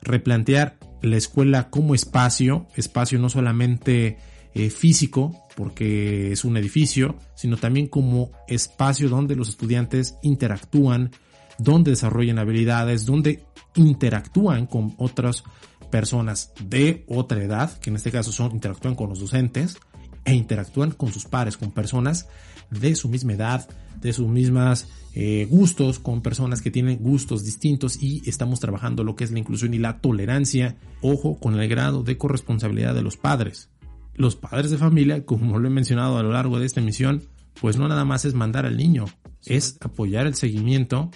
replantear 0.02 0.76
la 1.02 1.16
escuela 1.16 1.70
como 1.70 1.94
espacio, 1.94 2.66
espacio 2.74 3.18
no 3.18 3.28
solamente 3.28 4.18
eh, 4.54 4.70
físico, 4.70 5.46
porque 5.54 6.32
es 6.32 6.44
un 6.44 6.56
edificio, 6.56 7.16
sino 7.34 7.56
también 7.56 7.86
como 7.86 8.32
espacio 8.48 9.08
donde 9.08 9.36
los 9.36 9.48
estudiantes 9.48 10.16
interactúan, 10.22 11.10
donde 11.58 11.92
desarrollan 11.92 12.38
habilidades, 12.38 13.06
donde 13.06 13.44
interactúan 13.74 14.66
con 14.66 14.94
otras 14.96 15.44
personas 15.90 16.52
de 16.60 17.04
otra 17.08 17.42
edad, 17.42 17.78
que 17.78 17.90
en 17.90 17.96
este 17.96 18.10
caso 18.10 18.32
son 18.32 18.52
interactúan 18.52 18.94
con 18.94 19.08
los 19.08 19.20
docentes 19.20 19.78
e 20.26 20.34
interactúan 20.34 20.90
con 20.90 21.12
sus 21.12 21.24
pares, 21.24 21.56
con 21.56 21.70
personas 21.70 22.28
de 22.70 22.94
su 22.96 23.08
misma 23.08 23.32
edad, 23.32 23.68
de 24.00 24.12
sus 24.12 24.28
mismas 24.28 24.88
eh, 25.14 25.46
gustos, 25.48 25.98
con 25.98 26.20
personas 26.20 26.60
que 26.60 26.70
tienen 26.70 26.98
gustos 26.98 27.44
distintos 27.44 28.02
y 28.02 28.28
estamos 28.28 28.60
trabajando 28.60 29.04
lo 29.04 29.16
que 29.16 29.24
es 29.24 29.30
la 29.30 29.38
inclusión 29.38 29.72
y 29.72 29.78
la 29.78 30.00
tolerancia, 30.00 30.76
ojo 31.00 31.38
con 31.38 31.58
el 31.58 31.68
grado 31.68 32.02
de 32.02 32.18
corresponsabilidad 32.18 32.94
de 32.94 33.02
los 33.02 33.16
padres. 33.16 33.70
Los 34.14 34.36
padres 34.36 34.70
de 34.70 34.78
familia, 34.78 35.24
como 35.24 35.58
lo 35.58 35.68
he 35.68 35.70
mencionado 35.70 36.18
a 36.18 36.22
lo 36.22 36.32
largo 36.32 36.58
de 36.58 36.66
esta 36.66 36.80
emisión, 36.80 37.22
pues 37.60 37.78
no 37.78 37.88
nada 37.88 38.04
más 38.04 38.24
es 38.24 38.34
mandar 38.34 38.66
al 38.66 38.76
niño, 38.76 39.06
es 39.44 39.78
apoyar 39.80 40.26
el 40.26 40.34
seguimiento 40.34 41.10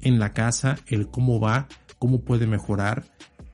en 0.00 0.18
la 0.18 0.32
casa, 0.32 0.78
el 0.86 1.08
cómo 1.08 1.40
va, 1.40 1.68
cómo 1.98 2.22
puede 2.22 2.46
mejorar. 2.46 3.04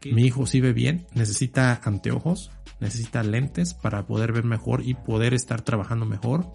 Mi 0.05 0.23
hijo 0.23 0.47
si 0.47 0.61
ve 0.61 0.73
bien, 0.73 1.07
necesita 1.15 1.81
anteojos, 1.83 2.51
necesita 2.81 3.23
lentes 3.23 3.75
para 3.75 4.07
poder 4.07 4.33
ver 4.33 4.45
mejor 4.45 4.83
y 4.85 4.95
poder 4.95 5.35
estar 5.35 5.63
trabajando 5.63 6.07
mejor. 6.07 6.47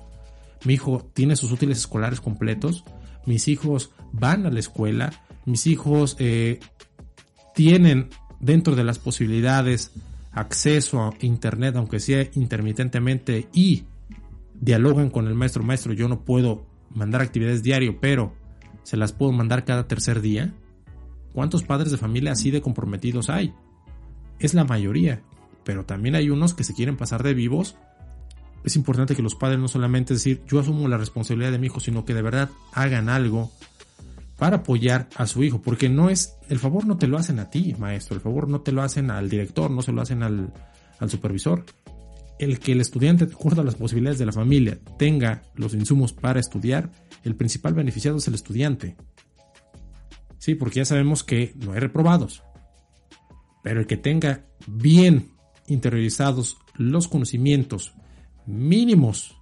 Mi 0.66 0.74
hijo 0.74 1.10
tiene 1.14 1.36
sus 1.36 1.52
útiles 1.52 1.80
escolares 1.80 2.22
completos. 2.22 2.84
Mis 3.26 3.48
hijos 3.48 3.92
van 4.12 4.46
a 4.46 4.52
la 4.52 4.60
escuela. 4.60 5.12
Mis 5.46 5.68
hijos 5.68 6.16
eh, 6.20 6.60
tienen 7.56 8.10
dentro 8.40 8.76
de 8.76 8.84
las 8.84 9.00
posibilidades 9.00 9.92
acceso 10.32 11.02
a 11.02 11.14
internet, 11.22 11.76
aunque 11.76 12.00
sea 12.00 12.28
intermitentemente, 12.34 13.48
y 13.54 13.84
dialogan 14.54 15.10
con 15.10 15.28
el 15.28 15.36
maestro. 15.36 15.64
Maestro, 15.64 15.94
yo 15.94 16.08
no 16.08 16.24
puedo 16.24 16.66
mandar 16.94 17.22
actividades 17.22 17.64
diario, 17.64 18.00
pero 18.00 18.34
se 18.84 18.98
las 18.98 19.14
puedo 19.14 19.32
mandar 19.32 19.66
cada 19.66 19.88
tercer 19.88 20.22
día. 20.22 20.54
¿Cuántos 21.34 21.64
padres 21.64 21.92
de 21.92 21.98
familia 21.98 22.34
así 22.34 22.52
de 22.52 22.62
comprometidos 22.62 23.30
hay? 23.30 23.54
Es 24.40 24.54
la 24.54 24.64
mayoría, 24.64 25.22
pero 25.64 25.86
también 25.86 26.16
hay 26.16 26.30
unos 26.30 26.54
que 26.54 26.64
se 26.64 26.74
quieren 26.74 26.98
pasar 26.98 27.24
de 27.24 27.34
vivos. 27.34 27.76
Es 28.64 28.76
importante 28.76 29.16
que 29.16 29.22
los 29.22 29.36
padres 29.36 29.60
no 29.60 29.68
solamente 29.68 30.14
decir 30.14 30.44
yo 30.48 30.60
asumo 30.60 30.88
la 30.88 30.98
responsabilidad 30.98 31.52
de 31.52 31.60
mi 31.60 31.68
hijo, 31.68 31.80
sino 31.80 32.06
que 32.06 32.14
de 32.14 32.22
verdad 32.22 32.50
hagan 32.74 33.10
algo 33.10 33.52
para 34.38 34.58
apoyar 34.58 35.08
a 35.18 35.28
su 35.28 35.44
hijo, 35.44 35.62
porque 35.62 35.88
no 35.88 36.10
es, 36.10 36.36
el 36.50 36.58
favor 36.58 36.88
no 36.88 36.98
te 36.98 37.06
lo 37.06 37.18
hacen 37.18 37.40
a 37.40 37.52
ti, 37.52 37.76
maestro, 37.78 38.16
el 38.16 38.22
favor 38.22 38.50
no 38.50 38.62
te 38.62 38.72
lo 38.72 38.82
hacen 38.82 39.12
al 39.12 39.30
director, 39.30 39.70
no 39.70 39.84
se 39.84 39.92
lo 39.92 40.02
hacen 40.02 40.24
al, 40.24 40.52
al 41.00 41.10
supervisor. 41.12 41.64
El 42.40 42.58
que 42.58 42.72
el 42.72 42.82
estudiante, 42.82 43.28
de 43.28 43.36
acuerdo 43.36 43.62
a 43.62 43.64
las 43.64 43.76
posibilidades 43.76 44.18
de 44.18 44.26
la 44.26 44.32
familia, 44.32 44.80
tenga 44.98 45.44
los 45.54 45.76
insumos 45.76 46.12
para 46.12 46.40
estudiar, 46.40 46.90
el 47.24 47.36
principal 47.36 47.76
beneficiado 47.76 48.18
es 48.18 48.28
el 48.28 48.34
estudiante. 48.34 48.96
Sí, 50.40 50.56
porque 50.56 50.78
ya 50.78 50.86
sabemos 50.86 51.24
que 51.24 51.54
no 51.64 51.74
hay 51.74 51.80
reprobados. 51.80 52.42
Pero 53.62 53.80
el 53.80 53.86
que 53.86 53.98
tenga 53.98 54.46
bien 54.66 55.31
interiorizados 55.72 56.58
los 56.76 57.08
conocimientos 57.08 57.94
mínimos, 58.46 59.38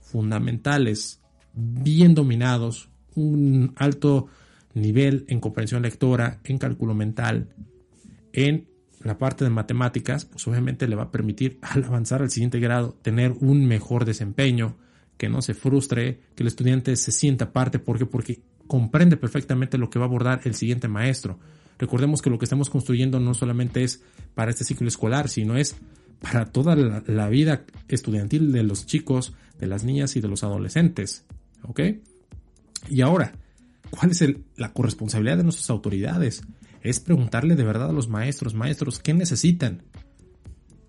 fundamentales, 0.00 1.20
bien 1.52 2.14
dominados, 2.14 2.90
un 3.14 3.72
alto 3.76 4.28
nivel 4.74 5.24
en 5.28 5.40
comprensión 5.40 5.82
lectora, 5.82 6.40
en 6.44 6.58
cálculo 6.58 6.94
mental, 6.94 7.48
en 8.32 8.68
la 9.02 9.18
parte 9.18 9.44
de 9.44 9.50
matemáticas, 9.50 10.24
pues 10.26 10.46
obviamente 10.46 10.86
le 10.86 10.96
va 10.96 11.04
a 11.04 11.10
permitir 11.10 11.58
al 11.62 11.84
avanzar 11.84 12.22
al 12.22 12.30
siguiente 12.30 12.60
grado 12.60 12.98
tener 13.02 13.32
un 13.40 13.66
mejor 13.66 14.04
desempeño, 14.04 14.76
que 15.16 15.30
no 15.30 15.40
se 15.40 15.54
frustre, 15.54 16.20
que 16.34 16.42
el 16.42 16.48
estudiante 16.48 16.94
se 16.96 17.10
sienta 17.10 17.52
parte, 17.52 17.78
¿por 17.78 17.98
qué? 17.98 18.04
Porque 18.04 18.42
comprende 18.66 19.16
perfectamente 19.16 19.78
lo 19.78 19.88
que 19.88 19.98
va 19.98 20.04
a 20.04 20.08
abordar 20.08 20.42
el 20.44 20.54
siguiente 20.54 20.88
maestro. 20.88 21.38
Recordemos 21.78 22.22
que 22.22 22.30
lo 22.30 22.38
que 22.38 22.44
estamos 22.44 22.70
construyendo 22.70 23.20
no 23.20 23.34
solamente 23.34 23.84
es 23.84 24.02
para 24.34 24.50
este 24.50 24.64
ciclo 24.64 24.88
escolar, 24.88 25.28
sino 25.28 25.56
es 25.56 25.76
para 26.20 26.46
toda 26.46 26.74
la, 26.74 27.28
vida 27.28 27.64
estudiantil 27.88 28.52
de 28.52 28.62
los 28.62 28.86
chicos, 28.86 29.34
de 29.58 29.66
las 29.66 29.84
niñas 29.84 30.16
y 30.16 30.20
de 30.20 30.28
los 30.28 30.42
adolescentes. 30.44 31.24
¿Ok? 31.62 31.80
Y 32.88 33.00
ahora, 33.02 33.32
¿cuál 33.90 34.12
es 34.12 34.24
la 34.56 34.72
corresponsabilidad 34.72 35.36
de 35.36 35.44
nuestras 35.44 35.70
autoridades? 35.70 36.42
Es 36.82 37.00
preguntarle 37.00 37.56
de 37.56 37.64
verdad 37.64 37.90
a 37.90 37.92
los 37.92 38.08
maestros, 38.08 38.54
maestros, 38.54 38.98
¿qué 38.98 39.12
necesitan? 39.12 39.82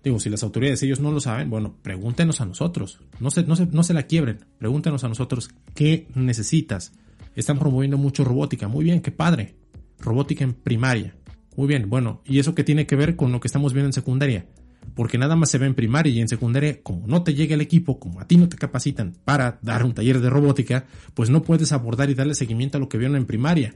Digo, 0.02 0.20
si 0.20 0.30
las 0.30 0.42
autoridades 0.44 0.82
ellos 0.82 1.00
no 1.00 1.10
lo 1.10 1.20
saben, 1.20 1.50
bueno, 1.50 1.74
pregúntenos 1.82 2.40
a 2.40 2.46
nosotros. 2.46 3.00
No 3.20 3.30
se, 3.30 3.42
no 3.42 3.56
no 3.56 3.82
se 3.82 3.94
la 3.94 4.04
quiebren. 4.04 4.44
Pregúntenos 4.58 5.04
a 5.04 5.08
nosotros 5.08 5.50
qué 5.74 6.06
necesitas. 6.14 6.92
Están 7.34 7.58
promoviendo 7.58 7.98
mucho 7.98 8.24
robótica. 8.24 8.68
Muy 8.68 8.84
bien, 8.84 9.02
qué 9.02 9.10
padre. 9.10 9.57
Robótica 10.00 10.44
en 10.44 10.54
primaria. 10.54 11.14
Muy 11.56 11.66
bien, 11.66 11.90
bueno, 11.90 12.22
¿y 12.24 12.38
eso 12.38 12.54
qué 12.54 12.64
tiene 12.64 12.86
que 12.86 12.96
ver 12.96 13.16
con 13.16 13.32
lo 13.32 13.40
que 13.40 13.48
estamos 13.48 13.72
viendo 13.72 13.88
en 13.88 13.92
secundaria? 13.92 14.46
Porque 14.94 15.18
nada 15.18 15.36
más 15.36 15.50
se 15.50 15.58
ve 15.58 15.66
en 15.66 15.74
primaria 15.74 16.12
y 16.12 16.20
en 16.20 16.28
secundaria, 16.28 16.82
como 16.82 17.06
no 17.06 17.22
te 17.22 17.34
llega 17.34 17.54
el 17.54 17.60
equipo, 17.60 17.98
como 17.98 18.20
a 18.20 18.26
ti 18.26 18.36
no 18.36 18.48
te 18.48 18.56
capacitan 18.56 19.16
para 19.24 19.58
dar 19.62 19.84
un 19.84 19.92
taller 19.92 20.20
de 20.20 20.30
robótica, 20.30 20.86
pues 21.14 21.30
no 21.30 21.42
puedes 21.42 21.72
abordar 21.72 22.10
y 22.10 22.14
darle 22.14 22.34
seguimiento 22.34 22.78
a 22.78 22.80
lo 22.80 22.88
que 22.88 22.98
vieron 22.98 23.16
en 23.16 23.26
primaria. 23.26 23.74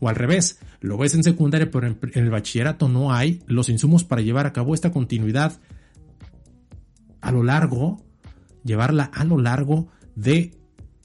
O 0.00 0.08
al 0.08 0.16
revés, 0.16 0.58
lo 0.80 0.96
ves 0.96 1.14
en 1.14 1.22
secundaria, 1.22 1.70
pero 1.70 1.86
en, 1.86 1.98
el 2.14 2.30
bachillerato 2.30 2.88
no 2.88 3.12
hay 3.12 3.42
los 3.46 3.68
insumos 3.68 4.02
para 4.02 4.22
llevar 4.22 4.46
a 4.46 4.52
cabo 4.52 4.74
esta 4.74 4.90
continuidad 4.90 5.60
a 7.20 7.32
lo 7.32 7.42
largo, 7.42 8.02
llevarla 8.64 9.04
a 9.04 9.24
lo 9.24 9.38
largo 9.38 9.88
de 10.16 10.54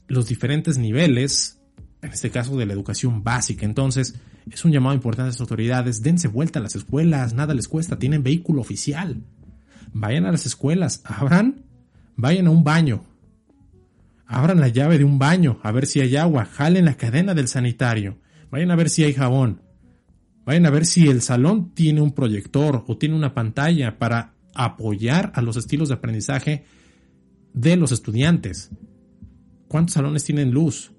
los 0.08 0.28
diferentes 0.28 0.78
niveles, 0.78 1.60
en 2.00 2.12
este 2.12 2.30
caso 2.30 2.56
de 2.56 2.64
la 2.64 2.72
educación 2.72 3.22
básica. 3.22 3.66
Entonces, 3.66 4.14
es 4.50 4.64
un 4.64 4.72
llamado 4.72 4.94
importante 4.94 5.28
a 5.28 5.32
las 5.32 5.40
autoridades, 5.40 6.02
dense 6.02 6.28
vuelta 6.28 6.58
a 6.58 6.62
las 6.62 6.76
escuelas, 6.76 7.34
nada 7.34 7.54
les 7.54 7.68
cuesta, 7.68 7.98
tienen 7.98 8.22
vehículo 8.22 8.60
oficial. 8.60 9.22
Vayan 9.92 10.26
a 10.26 10.32
las 10.32 10.46
escuelas, 10.46 11.02
abran, 11.04 11.64
vayan 12.16 12.46
a 12.46 12.50
un 12.50 12.64
baño, 12.64 13.04
abran 14.26 14.60
la 14.60 14.68
llave 14.68 14.98
de 14.98 15.04
un 15.04 15.18
baño, 15.18 15.58
a 15.62 15.72
ver 15.72 15.86
si 15.86 16.00
hay 16.00 16.16
agua, 16.16 16.44
jalen 16.44 16.84
la 16.84 16.96
cadena 16.96 17.34
del 17.34 17.48
sanitario, 17.48 18.18
Vayan 18.50 18.70
a 18.70 18.76
ver 18.76 18.90
si 18.90 19.04
hay 19.04 19.12
jabón. 19.12 19.60
Vayan 20.44 20.66
a 20.66 20.70
ver 20.70 20.86
si 20.86 21.08
el 21.08 21.22
salón 21.22 21.74
tiene 21.74 22.00
un 22.00 22.12
proyector 22.12 22.84
o 22.86 22.96
tiene 22.96 23.16
una 23.16 23.34
pantalla 23.34 23.98
para 23.98 24.34
apoyar 24.54 25.32
a 25.34 25.42
los 25.42 25.56
estilos 25.56 25.88
de 25.88 25.94
aprendizaje 25.94 26.64
de 27.52 27.76
los 27.76 27.92
estudiantes. 27.92 28.70
¿Cuántos 29.68 29.94
salones 29.94 30.24
tienen 30.24 30.52
luz? 30.52 30.92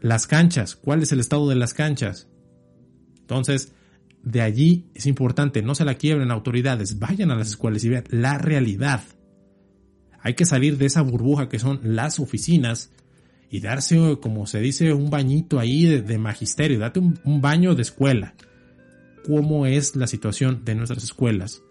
Las 0.00 0.26
canchas, 0.26 0.76
¿cuál 0.76 1.02
es 1.02 1.12
el 1.12 1.20
estado 1.20 1.48
de 1.48 1.56
las 1.56 1.74
canchas? 1.74 2.28
Entonces, 3.20 3.74
de 4.22 4.40
allí 4.40 4.90
es 4.94 5.06
importante, 5.06 5.62
no 5.62 5.74
se 5.74 5.84
la 5.84 5.94
quiebren 5.94 6.30
autoridades, 6.30 6.98
vayan 6.98 7.30
a 7.30 7.36
las 7.36 7.48
escuelas 7.48 7.84
y 7.84 7.90
vean 7.90 8.04
la 8.10 8.38
realidad. 8.38 9.02
Hay 10.20 10.34
que 10.34 10.44
salir 10.44 10.76
de 10.78 10.86
esa 10.86 11.02
burbuja 11.02 11.48
que 11.48 11.58
son 11.58 11.80
las 11.82 12.18
oficinas 12.18 12.92
y 13.50 13.60
darse, 13.60 14.18
como 14.20 14.46
se 14.46 14.60
dice, 14.60 14.92
un 14.92 15.10
bañito 15.10 15.58
ahí 15.58 15.84
de, 15.86 16.18
magisterio, 16.18 16.78
date 16.78 17.00
un, 17.00 17.40
baño 17.40 17.74
de 17.74 17.82
escuela. 17.82 18.34
¿Cómo 19.26 19.66
es 19.66 19.96
la 19.96 20.06
situación 20.06 20.64
de 20.64 20.74
nuestras 20.74 21.02
escuelas? 21.02 21.62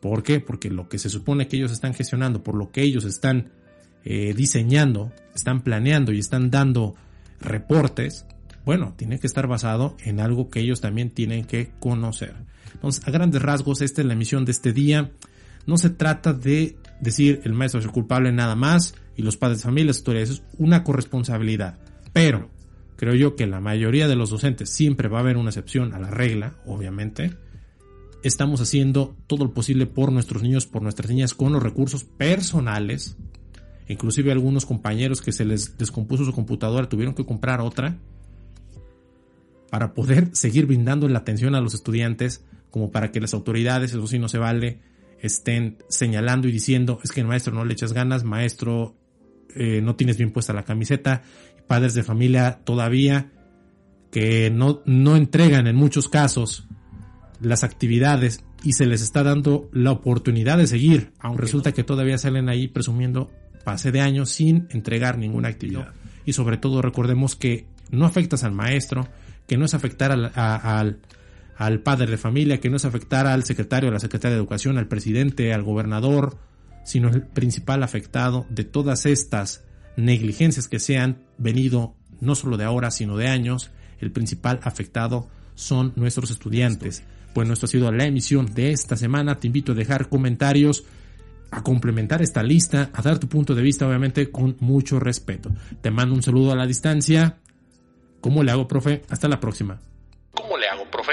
¿Por 0.00 0.22
qué? 0.22 0.40
Porque 0.40 0.70
lo 0.70 0.88
que 0.88 0.98
se 0.98 1.08
supone 1.08 1.48
que 1.48 1.56
ellos 1.56 1.72
están 1.72 1.94
gestionando, 1.94 2.42
por 2.42 2.56
lo 2.56 2.70
que 2.70 2.82
ellos 2.82 3.04
están 3.04 3.52
eh, 4.04 4.34
diseñando, 4.36 5.12
están 5.34 5.62
planeando 5.62 6.12
y 6.12 6.18
están 6.18 6.50
dando 6.50 6.94
reportes, 7.40 8.26
bueno, 8.64 8.94
tiene 8.96 9.18
que 9.18 9.26
estar 9.26 9.46
basado 9.46 9.96
en 10.04 10.20
algo 10.20 10.50
que 10.50 10.60
ellos 10.60 10.80
también 10.80 11.10
tienen 11.10 11.44
que 11.44 11.70
conocer. 11.80 12.34
Entonces, 12.74 13.06
a 13.06 13.10
grandes 13.10 13.40
rasgos, 13.42 13.80
esta 13.80 14.02
es 14.02 14.06
la 14.06 14.14
misión 14.14 14.44
de 14.44 14.52
este 14.52 14.72
día. 14.72 15.10
No 15.66 15.78
se 15.78 15.90
trata 15.90 16.32
de 16.32 16.76
decir 17.00 17.40
el 17.44 17.52
maestro 17.52 17.80
es 17.80 17.86
el 17.86 17.92
culpable 17.92 18.32
nada 18.32 18.56
más 18.56 18.94
y 19.16 19.22
los 19.22 19.36
padres 19.36 19.58
de 19.58 19.64
familia, 19.64 19.92
autoridades, 19.92 20.30
es 20.30 20.42
una 20.58 20.84
corresponsabilidad. 20.84 21.78
Pero 22.12 22.50
creo 22.96 23.14
yo 23.14 23.36
que 23.36 23.46
la 23.46 23.60
mayoría 23.60 24.08
de 24.08 24.16
los 24.16 24.30
docentes 24.30 24.70
siempre 24.70 25.08
va 25.08 25.18
a 25.18 25.20
haber 25.22 25.36
una 25.36 25.50
excepción 25.50 25.94
a 25.94 25.98
la 25.98 26.10
regla, 26.10 26.54
obviamente. 26.66 27.36
Estamos 28.22 28.60
haciendo 28.60 29.16
todo 29.26 29.44
lo 29.44 29.54
posible 29.54 29.86
por 29.86 30.12
nuestros 30.12 30.42
niños, 30.42 30.66
por 30.66 30.82
nuestras 30.82 31.10
niñas, 31.10 31.34
con 31.34 31.52
los 31.52 31.62
recursos 31.62 32.04
personales. 32.04 33.16
Inclusive 33.88 34.30
algunos 34.30 34.66
compañeros 34.66 35.22
que 35.22 35.32
se 35.32 35.44
les 35.44 35.78
descompuso 35.78 36.24
su 36.24 36.32
computadora 36.32 36.88
tuvieron 36.88 37.14
que 37.14 37.24
comprar 37.24 37.60
otra 37.60 37.96
para 39.70 39.94
poder 39.94 40.30
seguir 40.32 40.66
brindando 40.66 41.08
la 41.08 41.20
atención 41.20 41.54
a 41.54 41.60
los 41.60 41.74
estudiantes, 41.74 42.44
como 42.70 42.90
para 42.90 43.10
que 43.10 43.20
las 43.20 43.34
autoridades, 43.34 43.90
eso 43.90 44.06
sí 44.06 44.18
no 44.18 44.28
se 44.28 44.38
vale, 44.38 44.78
estén 45.20 45.78
señalando 45.88 46.48
y 46.48 46.52
diciendo, 46.52 47.00
es 47.02 47.10
que 47.10 47.20
el 47.20 47.26
maestro 47.26 47.54
no 47.54 47.64
le 47.64 47.72
echas 47.72 47.92
ganas, 47.92 48.24
maestro 48.24 48.94
eh, 49.54 49.80
no 49.82 49.96
tienes 49.96 50.18
bien 50.18 50.32
puesta 50.32 50.52
la 50.52 50.64
camiseta, 50.64 51.22
padres 51.66 51.94
de 51.94 52.02
familia 52.02 52.60
todavía 52.64 53.32
que 54.10 54.50
no, 54.50 54.82
no 54.86 55.16
entregan 55.16 55.66
en 55.66 55.76
muchos 55.76 56.08
casos 56.08 56.66
las 57.40 57.64
actividades 57.64 58.44
y 58.64 58.72
se 58.72 58.86
les 58.86 59.02
está 59.02 59.22
dando 59.22 59.68
la 59.72 59.92
oportunidad 59.92 60.58
de 60.58 60.66
seguir, 60.66 61.12
aun 61.18 61.38
resulta 61.38 61.72
que 61.72 61.84
todavía 61.84 62.18
salen 62.18 62.48
ahí 62.48 62.68
presumiendo 62.68 63.30
pase 63.68 63.92
de 63.92 64.00
años 64.00 64.30
sin 64.30 64.66
entregar 64.70 65.18
ninguna 65.18 65.48
actividad. 65.48 65.92
Y 66.24 66.32
sobre 66.32 66.56
todo 66.56 66.80
recordemos 66.80 67.36
que 67.36 67.66
no 67.90 68.06
afectas 68.06 68.42
al 68.42 68.52
maestro, 68.52 69.06
que 69.46 69.58
no 69.58 69.66
es 69.66 69.74
afectar 69.74 70.10
al, 70.10 70.32
al, 71.54 71.80
padre 71.80 72.06
de 72.06 72.16
familia, 72.16 72.60
que 72.60 72.70
no 72.70 72.78
es 72.78 72.86
afectar 72.86 73.26
al 73.26 73.44
secretario, 73.44 73.90
a 73.90 73.92
la 73.92 74.00
secretaria 74.00 74.36
de 74.36 74.40
educación, 74.40 74.78
al 74.78 74.88
presidente, 74.88 75.52
al 75.52 75.64
gobernador, 75.64 76.38
sino 76.82 77.10
el 77.10 77.20
principal 77.20 77.82
afectado 77.82 78.46
de 78.48 78.64
todas 78.64 79.04
estas 79.04 79.66
negligencias 79.98 80.66
que 80.66 80.78
se 80.78 80.96
han 80.96 81.18
venido 81.36 81.94
no 82.22 82.36
solo 82.36 82.56
de 82.56 82.64
ahora, 82.64 82.90
sino 82.90 83.18
de 83.18 83.28
años, 83.28 83.70
el 84.00 84.12
principal 84.12 84.60
afectado 84.62 85.28
son 85.56 85.92
nuestros 85.94 86.30
estudiantes. 86.30 87.02
Bueno, 87.34 87.52
esto 87.52 87.66
ha 87.66 87.68
sido 87.68 87.92
la 87.92 88.06
emisión 88.06 88.46
de 88.54 88.72
esta 88.72 88.96
semana. 88.96 89.38
Te 89.38 89.46
invito 89.46 89.72
a 89.72 89.74
dejar 89.74 90.08
comentarios, 90.08 90.84
a 91.50 91.62
complementar 91.62 92.22
esta 92.22 92.42
lista, 92.42 92.90
a 92.92 93.02
dar 93.02 93.18
tu 93.18 93.28
punto 93.28 93.54
de 93.54 93.62
vista, 93.62 93.86
obviamente, 93.86 94.30
con 94.30 94.56
mucho 94.60 95.00
respeto. 95.00 95.50
Te 95.80 95.90
mando 95.90 96.14
un 96.14 96.22
saludo 96.22 96.52
a 96.52 96.56
la 96.56 96.66
distancia. 96.66 97.38
¿Cómo 98.20 98.42
le 98.42 98.50
hago, 98.50 98.68
profe? 98.68 99.02
Hasta 99.08 99.28
la 99.28 99.40
próxima. 99.40 99.80
¿Cómo 100.34 100.56
le 100.56 100.68
hago, 100.68 100.84
profe? 100.90 101.12